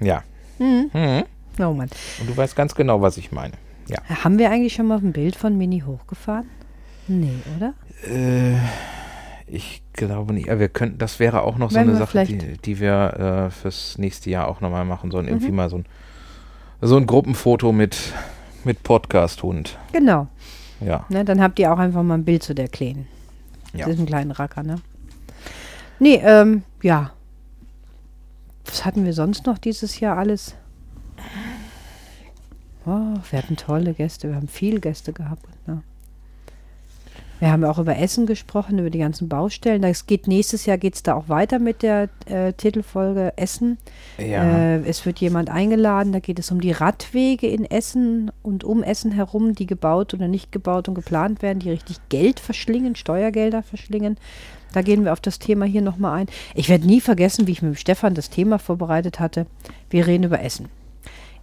Ja. 0.00 0.22
Mhm. 0.58 0.90
Mhm. 0.92 1.24
Oh 1.58 1.72
Mann. 1.72 1.88
Und 2.20 2.28
du 2.30 2.36
weißt 2.36 2.54
ganz 2.56 2.74
genau, 2.74 3.00
was 3.02 3.16
ich 3.16 3.32
meine. 3.32 3.54
Ja. 3.88 3.98
Haben 4.24 4.38
wir 4.38 4.50
eigentlich 4.50 4.74
schon 4.74 4.86
mal 4.86 4.98
ein 4.98 5.12
Bild 5.12 5.36
von 5.36 5.56
Mini 5.58 5.80
hochgefahren? 5.86 6.48
Nee, 7.08 7.34
oder? 7.56 7.74
Äh, 8.10 8.56
ich 9.46 9.82
glaube 9.92 10.32
nicht. 10.34 10.48
Ja, 10.48 10.58
wir 10.58 10.68
könnten, 10.68 10.98
das 10.98 11.18
wäre 11.20 11.42
auch 11.42 11.56
noch 11.58 11.70
so 11.70 11.76
Wenn 11.76 11.84
eine 11.90 11.92
wir 11.98 12.06
Sache, 12.06 12.24
die, 12.24 12.58
die 12.58 12.80
wir 12.80 13.46
äh, 13.46 13.50
fürs 13.50 13.96
nächste 13.98 14.30
Jahr 14.30 14.48
auch 14.48 14.60
nochmal 14.60 14.84
machen 14.84 15.10
sollen. 15.10 15.28
Irgendwie 15.28 15.50
Mhm. 15.50 15.56
mal 15.56 15.70
so 15.70 15.78
ein, 15.78 15.86
so 16.80 16.96
ein 16.96 17.06
Gruppenfoto 17.06 17.72
mit, 17.72 17.96
mit 18.64 18.82
Podcast-Hund. 18.82 19.78
Genau. 19.92 20.26
Ja. 20.80 21.06
Ne, 21.08 21.24
dann 21.24 21.40
habt 21.40 21.58
ihr 21.58 21.72
auch 21.72 21.78
einfach 21.78 22.02
mal 22.02 22.14
ein 22.14 22.24
Bild 22.24 22.42
zu 22.42 22.54
der 22.54 22.68
Kleinen. 22.68 23.06
Ja. 23.72 23.86
Diesem 23.86 24.06
kleinen 24.06 24.30
Racker, 24.30 24.62
ne? 24.62 24.76
Nee, 25.98 26.20
ähm, 26.22 26.62
ja. 26.82 27.12
Was 28.66 28.84
hatten 28.84 29.04
wir 29.04 29.12
sonst 29.12 29.46
noch 29.46 29.58
dieses 29.58 30.00
Jahr 30.00 30.18
alles? 30.18 30.54
Oh, 32.84 33.14
wir 33.30 33.38
hatten 33.38 33.56
tolle 33.56 33.94
Gäste, 33.94 34.28
wir 34.28 34.36
haben 34.36 34.48
viele 34.48 34.80
Gäste 34.80 35.12
gehabt. 35.12 35.46
Ne? 35.66 35.82
Wir 37.38 37.52
haben 37.52 37.64
auch 37.64 37.78
über 37.78 37.98
Essen 37.98 38.24
gesprochen, 38.26 38.78
über 38.78 38.88
die 38.88 38.98
ganzen 38.98 39.28
Baustellen. 39.28 39.82
Das 39.82 40.06
geht 40.06 40.26
nächstes 40.26 40.64
Jahr 40.64 40.78
geht 40.78 40.94
es 40.94 41.02
da 41.02 41.14
auch 41.14 41.28
weiter 41.28 41.58
mit 41.58 41.82
der 41.82 42.08
äh, 42.26 42.54
Titelfolge 42.54 43.34
Essen. 43.36 43.76
Ja. 44.18 44.76
Äh, 44.76 44.88
es 44.88 45.04
wird 45.04 45.18
jemand 45.18 45.50
eingeladen, 45.50 46.12
da 46.12 46.20
geht 46.20 46.38
es 46.38 46.50
um 46.50 46.60
die 46.60 46.72
Radwege 46.72 47.46
in 47.46 47.64
Essen 47.64 48.30
und 48.42 48.64
um 48.64 48.82
Essen 48.82 49.12
herum, 49.12 49.54
die 49.54 49.66
gebaut 49.66 50.14
oder 50.14 50.28
nicht 50.28 50.50
gebaut 50.50 50.88
und 50.88 50.94
geplant 50.94 51.42
werden, 51.42 51.58
die 51.58 51.70
richtig 51.70 51.98
Geld 52.08 52.40
verschlingen, 52.40 52.96
Steuergelder 52.96 53.62
verschlingen. 53.62 54.16
Da 54.72 54.82
gehen 54.82 55.04
wir 55.04 55.12
auf 55.12 55.20
das 55.20 55.38
Thema 55.38 55.64
hier 55.66 55.82
nochmal 55.82 56.20
ein. 56.20 56.26
Ich 56.54 56.68
werde 56.68 56.86
nie 56.86 57.00
vergessen, 57.00 57.46
wie 57.46 57.52
ich 57.52 57.62
mit 57.62 57.78
Stefan 57.78 58.14
das 58.14 58.30
Thema 58.30 58.58
vorbereitet 58.58 59.20
hatte. 59.20 59.46
Wir 59.90 60.06
reden 60.06 60.24
über 60.24 60.42
Essen. 60.42 60.68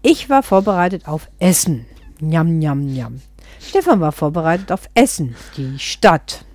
Ich 0.02 0.30
war 0.30 0.44
vorbereitet 0.44 1.08
auf 1.08 1.30
Essen. 1.40 1.86
Njam, 2.20 2.60
njam, 2.60 2.86
njam. 2.86 3.22
Stefan 3.60 4.00
war 4.00 4.12
vorbereitet 4.12 4.72
auf 4.72 4.90
Essen, 4.94 5.36
die 5.58 5.80
Stadt. 5.80 6.46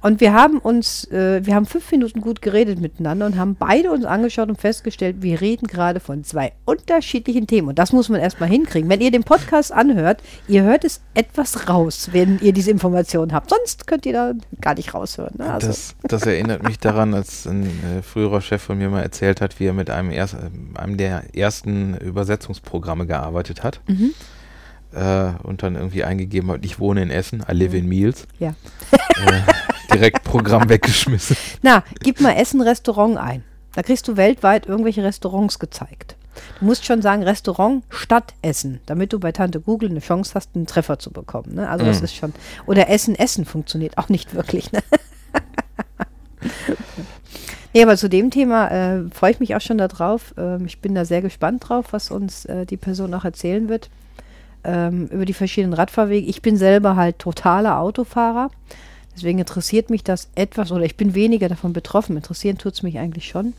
Und 0.00 0.20
wir 0.20 0.32
haben 0.32 0.58
uns, 0.58 1.10
äh, 1.10 1.44
wir 1.44 1.56
haben 1.56 1.66
fünf 1.66 1.90
Minuten 1.90 2.20
gut 2.20 2.40
geredet 2.40 2.80
miteinander 2.80 3.26
und 3.26 3.36
haben 3.36 3.56
beide 3.56 3.90
uns 3.90 4.04
angeschaut 4.04 4.48
und 4.48 4.60
festgestellt, 4.60 5.16
wir 5.20 5.40
reden 5.40 5.66
gerade 5.66 5.98
von 5.98 6.22
zwei 6.22 6.52
unterschiedlichen 6.64 7.48
Themen. 7.48 7.68
Und 7.68 7.80
das 7.80 7.92
muss 7.92 8.08
man 8.08 8.20
erstmal 8.20 8.48
hinkriegen. 8.48 8.88
Wenn 8.88 9.00
ihr 9.00 9.10
den 9.10 9.24
Podcast 9.24 9.72
anhört, 9.72 10.22
ihr 10.46 10.62
hört 10.62 10.84
es 10.84 11.00
etwas 11.14 11.68
raus, 11.68 12.10
wenn 12.12 12.38
ihr 12.40 12.52
diese 12.52 12.70
Informationen 12.70 13.32
habt. 13.32 13.50
Sonst 13.50 13.88
könnt 13.88 14.06
ihr 14.06 14.12
da 14.12 14.32
gar 14.60 14.74
nicht 14.74 14.94
raushören. 14.94 15.34
Ne? 15.36 15.52
Also, 15.52 15.66
Das, 15.66 15.96
das 16.04 16.26
erinnert 16.26 16.62
mich 16.62 16.78
daran, 16.78 17.12
als 17.12 17.46
ein 17.46 17.64
äh, 17.64 18.02
früherer 18.02 18.40
Chef 18.40 18.62
von 18.62 18.78
mir 18.78 18.90
mal 18.90 19.02
erzählt 19.02 19.40
hat, 19.40 19.58
wie 19.58 19.66
er 19.66 19.72
mit 19.72 19.90
einem, 19.90 20.12
erst, 20.12 20.36
einem 20.74 20.96
der 20.96 21.34
ersten 21.34 21.96
Übersetzungsprogramme 21.96 23.06
gearbeitet 23.06 23.64
hat. 23.64 23.80
Mhm. 23.88 24.12
Äh, 24.92 25.32
und 25.42 25.62
dann 25.62 25.74
irgendwie 25.76 26.04
eingegeben 26.04 26.50
hat, 26.50 26.64
ich 26.64 26.78
wohne 26.78 27.02
in 27.02 27.10
Essen, 27.10 27.44
I 27.48 27.52
live 27.52 27.74
in 27.74 27.86
Meals. 27.88 28.26
Ja. 28.38 28.54
Äh, 28.90 29.42
direkt 29.94 30.24
Programm 30.24 30.68
weggeschmissen. 30.68 31.36
Na, 31.62 31.82
gib 32.00 32.20
mal 32.20 32.32
Essen-Restaurant 32.32 33.16
ein. 33.18 33.44
Da 33.74 33.82
kriegst 33.82 34.08
du 34.08 34.16
weltweit 34.16 34.66
irgendwelche 34.66 35.04
Restaurants 35.04 35.58
gezeigt. 35.58 36.16
Du 36.60 36.66
musst 36.66 36.84
schon 36.86 37.02
sagen, 37.02 37.22
Restaurant 37.24 37.82
statt 37.90 38.32
Essen, 38.42 38.80
damit 38.86 39.12
du 39.12 39.18
bei 39.20 39.32
Tante 39.32 39.60
Google 39.60 39.90
eine 39.90 40.00
Chance 40.00 40.32
hast, 40.34 40.50
einen 40.54 40.66
Treffer 40.66 40.98
zu 40.98 41.10
bekommen. 41.10 41.54
Ne? 41.54 41.68
Also 41.68 41.84
das 41.84 41.98
Mhm. 41.98 42.04
ist 42.04 42.14
schon. 42.16 42.32
Oder 42.66 42.88
Essen, 42.88 43.14
Essen 43.16 43.44
funktioniert 43.44 43.98
auch 43.98 44.08
nicht 44.08 44.34
wirklich. 44.34 44.70
Ne? 44.72 44.80
nee, 47.74 47.82
aber 47.82 47.96
zu 47.96 48.08
dem 48.08 48.30
Thema 48.30 48.68
äh, 48.70 49.02
freue 49.12 49.32
ich 49.32 49.40
mich 49.40 49.54
auch 49.56 49.60
schon 49.60 49.78
darauf. 49.78 50.34
Ähm, 50.36 50.64
ich 50.66 50.80
bin 50.80 50.94
da 50.94 51.04
sehr 51.04 51.22
gespannt 51.22 51.68
drauf, 51.68 51.86
was 51.92 52.10
uns 52.10 52.44
äh, 52.46 52.66
die 52.66 52.76
Person 52.76 53.12
auch 53.14 53.24
erzählen 53.24 53.68
wird. 53.68 53.90
Ähm, 54.70 55.06
über 55.06 55.24
die 55.24 55.32
verschiedenen 55.32 55.72
Radfahrwege. 55.72 56.26
Ich 56.26 56.42
bin 56.42 56.56
selber 56.58 56.94
halt 56.94 57.18
totaler 57.18 57.78
Autofahrer. 57.80 58.50
Deswegen 59.16 59.38
interessiert 59.38 59.88
mich 59.88 60.04
das 60.04 60.28
etwas, 60.34 60.70
oder 60.70 60.84
ich 60.84 60.96
bin 60.96 61.14
weniger 61.14 61.48
davon 61.48 61.72
betroffen. 61.72 62.16
Interessieren 62.16 62.58
tut 62.58 62.74
es 62.74 62.82
mich 62.82 62.98
eigentlich 62.98 63.28
schon. 63.28 63.54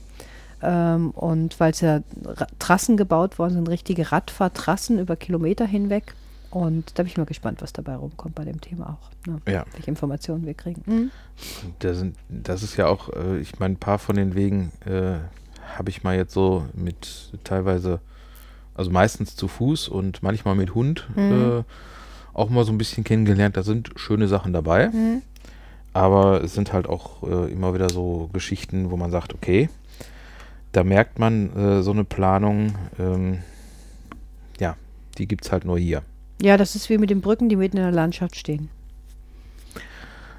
Ähm, 0.62 1.12
und 1.12 1.60
weil 1.60 1.72
es 1.72 1.82
ja 1.82 2.01
Ra 2.24 2.47
Trassen 2.60 2.95
gebaut 2.95 3.39
worden 3.39 3.53
sind, 3.53 3.70
richtige 3.70 4.12
Radfahrtrassen 4.12 4.99
über 4.99 5.16
Kilometer 5.16 5.66
hinweg. 5.66 6.14
Und 6.51 6.97
da 6.97 7.03
bin 7.03 7.12
ich 7.12 7.18
mal 7.18 7.26
gespannt, 7.26 7.62
was 7.62 7.74
dabei 7.74 7.95
rumkommt 7.95 8.36
bei 8.36 8.43
dem 8.43 8.60
Thema 8.60 8.97
auch. 8.97 9.28
Ne? 9.28 9.39
Ja. 9.51 9.66
Welche 9.74 9.89
Informationen 9.89 10.45
wir 10.45 10.53
kriegen. 10.53 10.84
Mhm. 10.86 11.12
Da 11.80 11.93
sind, 11.93 12.16
das 12.30 12.64
ist 12.64 12.78
ja 12.78 12.88
auch, 12.88 13.10
äh, 13.10 13.39
ich 13.39 13.60
meine, 13.60 13.76
ein 13.76 13.80
paar 13.80 13.99
von 13.99 14.16
den 14.16 14.36
Wegen 14.36 14.72
äh, 14.86 15.18
habe 15.78 15.89
ich 15.89 16.03
mal 16.03 16.16
jetzt 16.16 16.34
so 16.34 16.66
mit 16.74 17.32
teilweise, 17.43 17.99
also 18.80 18.92
meistens 18.92 19.36
zu 19.36 19.48
Fuß 19.50 19.90
und 19.90 20.24
manchmal 20.24 20.56
mit 20.56 20.74
Hund 20.74 21.08
Mhm. 21.16 21.60
äh, 21.60 21.64
auch 22.34 22.50
mal 22.50 22.64
so 22.64 22.72
ein 22.72 22.78
bisschen 22.78 23.04
kennengelernt. 23.04 23.58
Da 23.58 23.64
sind 23.64 23.92
schöne 23.98 24.28
Sachen 24.30 24.54
dabei, 24.54 24.88
Mhm. 24.88 25.22
aber 25.94 26.42
es 26.44 26.54
sind 26.54 26.72
halt 26.72 26.88
auch 26.88 27.22
äh, 27.24 27.52
immer 27.52 27.74
wieder 27.74 27.90
so 27.90 28.30
Geschichten, 28.32 28.90
wo 28.90 28.96
man 28.98 29.12
sagt, 29.12 29.34
okay, 29.34 29.68
da 30.72 30.84
merkt 30.86 31.20
man 31.20 31.56
äh, 31.58 31.84
so 31.84 31.92
eine 31.92 32.06
Planung, 32.06 32.74
ähm, 32.98 33.40
ja, 34.60 34.78
die 35.18 35.28
gibt 35.28 35.46
es 35.46 35.52
halt 35.52 35.66
nur 35.66 35.78
hier. 35.78 36.02
Ja, 36.42 36.56
das 36.56 36.76
ist 36.76 36.90
wie 36.90 36.98
mit 36.98 37.10
den 37.10 37.20
Brücken, 37.20 37.50
die 37.50 37.58
mitten 37.58 37.76
in 37.78 37.84
der 37.84 37.92
Landschaft 37.92 38.38
stehen. 38.38 38.70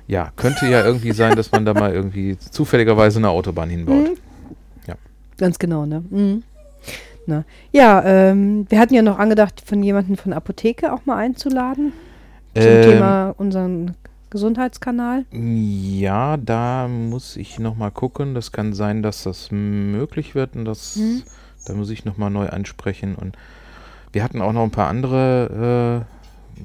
Ja, 0.06 0.32
könnte 0.36 0.66
ja 0.66 0.82
irgendwie 0.84 1.12
sein, 1.12 1.36
dass 1.36 1.52
man 1.52 1.64
da 1.66 1.74
mal 1.74 1.92
irgendwie 1.92 2.36
zufälligerweise 2.38 3.18
eine 3.18 3.28
Autobahn 3.28 3.68
hinbaut. 3.70 4.08
Mhm. 4.08 4.16
Ja. 4.86 4.94
Ganz 5.36 5.58
genau, 5.58 5.84
ne? 5.84 6.02
Mhm. 6.08 6.42
Na. 7.30 7.44
Ja, 7.72 8.02
ähm, 8.04 8.66
wir 8.68 8.78
hatten 8.80 8.94
ja 8.94 9.02
noch 9.02 9.18
angedacht, 9.18 9.62
von 9.64 9.82
jemandem 9.82 10.16
von 10.16 10.32
Apotheke 10.32 10.92
auch 10.92 11.06
mal 11.06 11.16
einzuladen. 11.16 11.92
Zum 12.54 12.62
Ähm, 12.66 12.82
Thema 12.82 13.34
unseren 13.38 13.94
Gesundheitskanal? 14.30 15.24
Ja, 15.32 16.36
da 16.36 16.88
muss 16.88 17.36
ich 17.36 17.58
nochmal 17.60 17.92
gucken. 17.92 18.34
Das 18.34 18.50
kann 18.52 18.72
sein, 18.72 19.02
dass 19.02 19.22
das 19.22 19.50
möglich 19.52 20.34
wird 20.34 20.56
und 20.56 20.64
das, 20.64 20.96
Mhm. 20.96 21.22
da 21.66 21.74
muss 21.74 21.90
ich 21.90 22.04
nochmal 22.04 22.30
neu 22.30 22.48
ansprechen. 22.48 23.14
Und 23.14 23.36
wir 24.12 24.24
hatten 24.24 24.42
auch 24.42 24.52
noch 24.52 24.64
ein 24.64 24.72
paar 24.72 24.88
andere, 24.88 26.04
äh, 26.58 26.60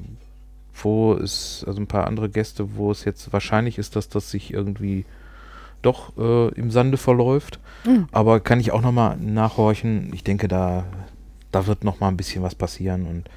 wo 0.82 1.14
es, 1.14 1.64
also 1.68 1.80
ein 1.80 1.88
paar 1.88 2.08
andere 2.08 2.30
Gäste, 2.30 2.76
wo 2.76 2.92
es 2.92 3.06
jetzt 3.06 3.32
wahrscheinlich 3.32 3.78
ist, 3.78 3.96
dass 3.96 4.10
das 4.10 4.30
sich 4.32 4.52
irgendwie 4.54 5.06
doch 5.86 6.18
äh, 6.18 6.50
im 6.56 6.72
Sande 6.72 6.98
verläuft. 6.98 7.60
Mhm. 7.86 8.08
Aber 8.12 8.40
kann 8.40 8.60
ich 8.60 8.72
auch 8.72 8.82
nochmal 8.82 9.18
nachhorchen. 9.18 10.12
Ich 10.14 10.24
denke, 10.24 10.48
da, 10.48 10.86
da 11.52 11.68
wird 11.68 11.84
nochmal 11.84 12.10
ein 12.10 12.18
bisschen 12.18 12.44
was 12.44 12.56
passieren 12.56 13.06
und 13.06 13.30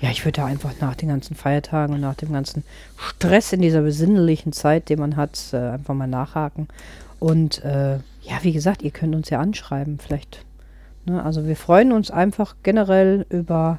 Ja, 0.00 0.10
ich 0.10 0.24
würde 0.24 0.40
da 0.40 0.46
einfach 0.46 0.72
nach 0.80 0.94
den 0.94 1.08
ganzen 1.08 1.36
Feiertagen 1.36 1.94
und 1.94 2.00
nach 2.00 2.14
dem 2.14 2.32
ganzen 2.32 2.64
Stress 2.96 3.52
in 3.52 3.62
dieser 3.62 3.82
besinnlichen 3.82 4.52
Zeit, 4.52 4.88
den 4.88 4.98
man 4.98 5.16
hat, 5.16 5.38
äh, 5.52 5.56
einfach 5.56 5.94
mal 5.94 6.06
nachhaken. 6.06 6.68
Und 7.18 7.64
äh, 7.64 7.96
ja, 8.22 8.38
wie 8.42 8.52
gesagt, 8.52 8.82
ihr 8.82 8.90
könnt 8.90 9.14
uns 9.14 9.30
ja 9.30 9.40
anschreiben, 9.40 9.98
vielleicht. 9.98 10.44
Ne? 11.06 11.22
Also 11.22 11.46
wir 11.46 11.56
freuen 11.56 11.92
uns 11.92 12.10
einfach 12.10 12.56
generell 12.62 13.24
über 13.30 13.78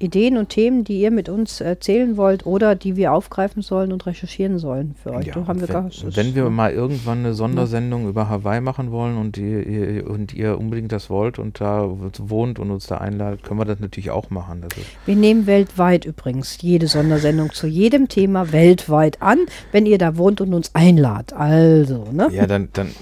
Ideen 0.00 0.38
und 0.38 0.48
Themen, 0.48 0.82
die 0.82 0.98
ihr 0.98 1.10
mit 1.10 1.28
uns 1.28 1.60
erzählen 1.60 2.16
wollt 2.16 2.46
oder 2.46 2.74
die 2.74 2.96
wir 2.96 3.12
aufgreifen 3.12 3.60
sollen 3.60 3.92
und 3.92 4.06
recherchieren 4.06 4.58
sollen 4.58 4.94
für 5.00 5.12
euch. 5.12 5.26
Ja, 5.26 5.34
so 5.34 5.46
haben 5.46 5.60
wir 5.60 5.68
wenn, 5.68 5.74
gar, 5.74 5.90
wenn 6.02 6.34
wir 6.34 6.48
mal 6.48 6.72
irgendwann 6.72 7.18
eine 7.18 7.34
Sondersendung 7.34 8.08
über 8.08 8.28
Hawaii 8.30 8.62
machen 8.62 8.92
wollen 8.92 9.18
und 9.18 9.36
ihr, 9.36 9.66
ihr, 9.66 10.08
und 10.08 10.32
ihr 10.32 10.58
unbedingt 10.58 10.90
das 10.90 11.10
wollt 11.10 11.38
und 11.38 11.60
da 11.60 11.86
wohnt 12.18 12.58
und 12.58 12.70
uns 12.70 12.86
da 12.86 12.96
einladet, 12.96 13.42
können 13.42 13.60
wir 13.60 13.66
das 13.66 13.78
natürlich 13.78 14.10
auch 14.10 14.30
machen. 14.30 14.64
Wir 15.04 15.16
nehmen 15.16 15.46
weltweit 15.46 16.06
übrigens 16.06 16.56
jede 16.62 16.86
Sondersendung 16.86 17.52
zu 17.52 17.66
jedem 17.66 18.08
Thema 18.08 18.52
weltweit 18.52 19.20
an, 19.20 19.40
wenn 19.70 19.84
ihr 19.84 19.98
da 19.98 20.16
wohnt 20.16 20.40
und 20.40 20.54
uns 20.54 20.74
einladet. 20.74 21.34
Also, 21.34 22.06
ne? 22.10 22.28
ja, 22.32 22.46
dann, 22.46 22.70
dann, 22.72 22.94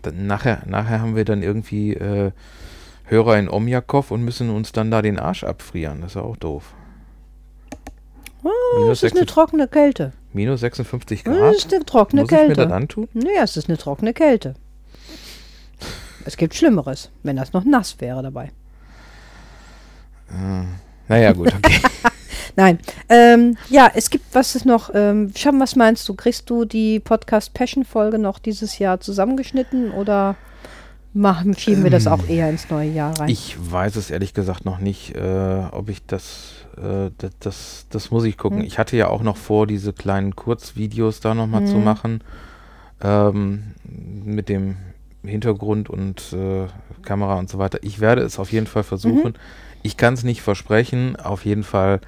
dann 0.00 0.26
nachher, 0.26 0.62
nachher 0.66 1.02
haben 1.02 1.14
wir 1.14 1.26
dann 1.26 1.42
irgendwie 1.42 1.92
äh, 1.92 2.30
Hörer 3.10 3.38
in 3.38 3.48
Omjakov 3.48 4.10
und 4.12 4.24
müssen 4.24 4.50
uns 4.50 4.72
dann 4.72 4.90
da 4.90 5.02
den 5.02 5.18
Arsch 5.18 5.42
abfrieren. 5.44 6.00
Das 6.00 6.12
ist 6.12 6.14
ja 6.16 6.22
auch 6.22 6.36
doof. 6.36 6.74
Oh, 8.42 8.48
minus, 8.78 8.98
es 8.98 9.02
ist 9.02 9.12
eine 9.12 9.20
56, 9.20 9.34
trockene 9.34 9.68
Kälte. 9.68 10.12
minus 10.32 10.60
56 10.60 11.18
Es 11.18 11.24
Grad. 11.24 11.54
ist 11.54 11.74
eine 11.74 11.84
trockene 11.84 12.22
Muss 12.22 12.30
ich 12.32 12.38
mir 12.38 12.48
das 12.48 12.56
Kälte. 12.56 12.74
antun? 12.74 13.08
Naja, 13.12 13.42
es 13.42 13.56
ist 13.56 13.68
eine 13.68 13.76
trockene 13.78 14.14
Kälte. 14.14 14.54
Es 16.24 16.36
gibt 16.36 16.54
Schlimmeres, 16.54 17.10
wenn 17.22 17.36
das 17.36 17.52
noch 17.52 17.64
nass 17.64 17.96
wäre 18.00 18.22
dabei. 18.22 18.52
Äh, 20.30 20.64
naja, 21.08 21.32
gut, 21.32 21.52
okay. 21.52 21.80
Nein, 22.56 22.78
ähm, 23.08 23.56
ja, 23.68 23.90
es 23.94 24.10
gibt, 24.10 24.34
was 24.34 24.54
ist 24.54 24.66
noch, 24.66 24.90
ähm, 24.94 25.32
Scham, 25.36 25.58
was 25.60 25.76
meinst 25.76 26.08
du, 26.08 26.14
kriegst 26.14 26.48
du 26.50 26.64
die 26.64 27.00
Podcast 27.00 27.54
Passion 27.54 27.84
Folge 27.84 28.18
noch 28.18 28.38
dieses 28.38 28.78
Jahr 28.78 29.00
zusammengeschnitten 29.00 29.90
oder 29.92 30.36
machen, 31.12 31.56
schieben 31.56 31.82
wir 31.84 31.90
das 31.90 32.06
auch 32.06 32.28
eher 32.28 32.48
ins 32.50 32.68
neue 32.70 32.90
Jahr 32.90 33.18
rein? 33.18 33.28
Ähm, 33.28 33.32
Ich 33.32 33.56
weiß 33.58 33.96
es 33.96 34.10
ehrlich 34.10 34.34
gesagt 34.34 34.64
noch 34.64 34.78
nicht, 34.78 35.14
äh, 35.16 35.62
ob 35.72 35.88
ich 35.88 36.04
das, 36.06 36.52
äh, 36.76 37.10
das, 37.18 37.30
das, 37.40 37.86
das 37.90 38.10
muss 38.10 38.24
ich 38.24 38.36
gucken. 38.36 38.60
Hm. 38.60 38.66
Ich 38.66 38.78
hatte 38.78 38.96
ja 38.96 39.08
auch 39.08 39.22
noch 39.22 39.36
vor, 39.36 39.66
diese 39.66 39.92
kleinen 39.92 40.36
Kurzvideos 40.36 41.20
da 41.20 41.34
nochmal 41.34 41.66
zu 41.66 41.74
Hm. 41.74 41.84
machen, 41.84 42.20
ähm, 43.02 43.74
mit 44.24 44.48
dem 44.48 44.76
Hintergrund 45.24 45.90
und 45.90 46.32
äh, 46.32 46.66
Kamera 47.02 47.34
und 47.38 47.48
so 47.50 47.58
weiter. 47.58 47.78
Ich 47.82 48.00
werde 48.00 48.22
es 48.22 48.38
auf 48.38 48.52
jeden 48.52 48.66
Fall 48.66 48.84
versuchen. 48.84 49.34
Ich 49.82 49.96
kann 49.96 50.14
es 50.14 50.24
nicht 50.24 50.42
versprechen, 50.42 51.16
auf 51.16 51.44
jeden 51.44 51.62
Fall, 51.62 52.00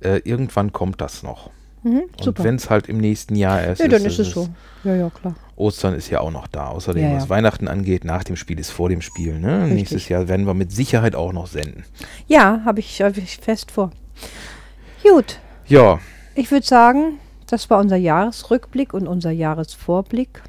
äh, 0.00 0.20
irgendwann 0.24 0.72
kommt 0.72 1.00
das 1.00 1.22
noch. 1.22 1.50
Mhm, 1.82 2.02
Und 2.24 2.38
wenn 2.44 2.56
es 2.56 2.70
halt 2.70 2.88
im 2.88 2.98
nächsten 2.98 3.34
Jahr 3.36 3.60
erst 3.62 3.80
Ja, 3.80 3.88
dann 3.88 4.04
ist, 4.04 4.18
ist 4.18 4.28
es 4.28 4.30
so. 4.34 4.48
Ja, 4.84 4.94
ja, 4.94 5.10
klar. 5.10 5.34
Ostern 5.56 5.94
ist 5.94 6.08
ja 6.10 6.20
auch 6.20 6.30
noch 6.30 6.46
da. 6.46 6.68
Außerdem, 6.68 7.02
Ja, 7.02 7.16
was 7.16 7.24
ja. 7.24 7.28
Weihnachten 7.30 7.68
angeht, 7.68 8.04
nach 8.04 8.24
dem 8.24 8.36
Spiel 8.36 8.58
ist 8.58 8.70
vor 8.70 8.88
dem 8.88 9.02
Spiel. 9.02 9.38
Ne? 9.38 9.66
Nächstes 9.68 10.08
Jahr 10.08 10.26
werden 10.28 10.46
wir 10.46 10.54
mit 10.54 10.72
Sicherheit 10.72 11.14
auch 11.14 11.32
noch 11.32 11.46
senden. 11.46 11.84
Ja, 12.26 12.62
habe 12.64 12.80
ich, 12.80 13.02
hab 13.02 13.16
ich 13.16 13.36
fest 13.38 13.70
vor. 13.70 13.90
Gut, 15.02 15.38
Ja, 15.66 15.98
ich 16.34 16.50
würde 16.50 16.66
sagen, 16.66 17.18
das 17.46 17.68
war 17.70 17.78
unser 17.78 17.96
Jahresrückblick 17.96 18.94
und 18.94 19.06
unser 19.06 19.30
Jahresvorblick. 19.30 20.42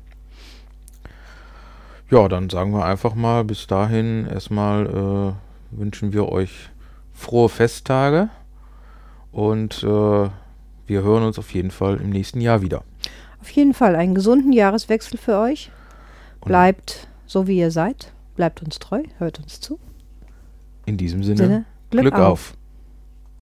ja, 2.10 2.28
dann 2.28 2.50
sagen 2.50 2.72
wir 2.74 2.86
einfach 2.86 3.16
mal, 3.16 3.44
bis 3.46 3.68
dahin 3.68 4.28
erstmal 4.28 4.86
äh, 5.74 5.78
wünschen 5.78 6.12
wir 6.14 6.28
euch 6.30 6.70
frohe 7.14 7.48
Festtage 7.50 8.30
und 9.32 9.84
äh, 9.84 10.30
wir 10.92 11.04
hören 11.04 11.24
uns 11.24 11.40
auf 11.40 11.54
jeden 11.54 11.72
Fall 11.72 12.02
im 12.02 12.10
nächsten 12.10 12.42
Jahr 12.42 12.62
wieder. 12.62 12.84
Auf 13.40 13.50
jeden 13.52 13.74
Fall 13.74 13.96
einen 13.96 14.14
gesunden 14.14 14.52
Jahreswechsel 14.52 15.18
für 15.18 15.40
euch. 15.40 15.72
Bleibt 16.44 17.08
so, 17.26 17.48
wie 17.48 17.58
ihr 17.58 17.72
seid. 17.72 18.12
Bleibt 18.36 18.62
uns 18.62 18.78
treu, 18.78 19.04
hört 19.18 19.40
uns 19.40 19.62
zu. 19.62 19.80
in 20.86 20.98
diesem 20.98 21.24
Sinne, 21.24 21.38
Sinne, 21.38 21.66
Glück, 21.92 22.02
Glück 22.04 22.16
auf. 22.16 22.32
auf. 22.32 22.54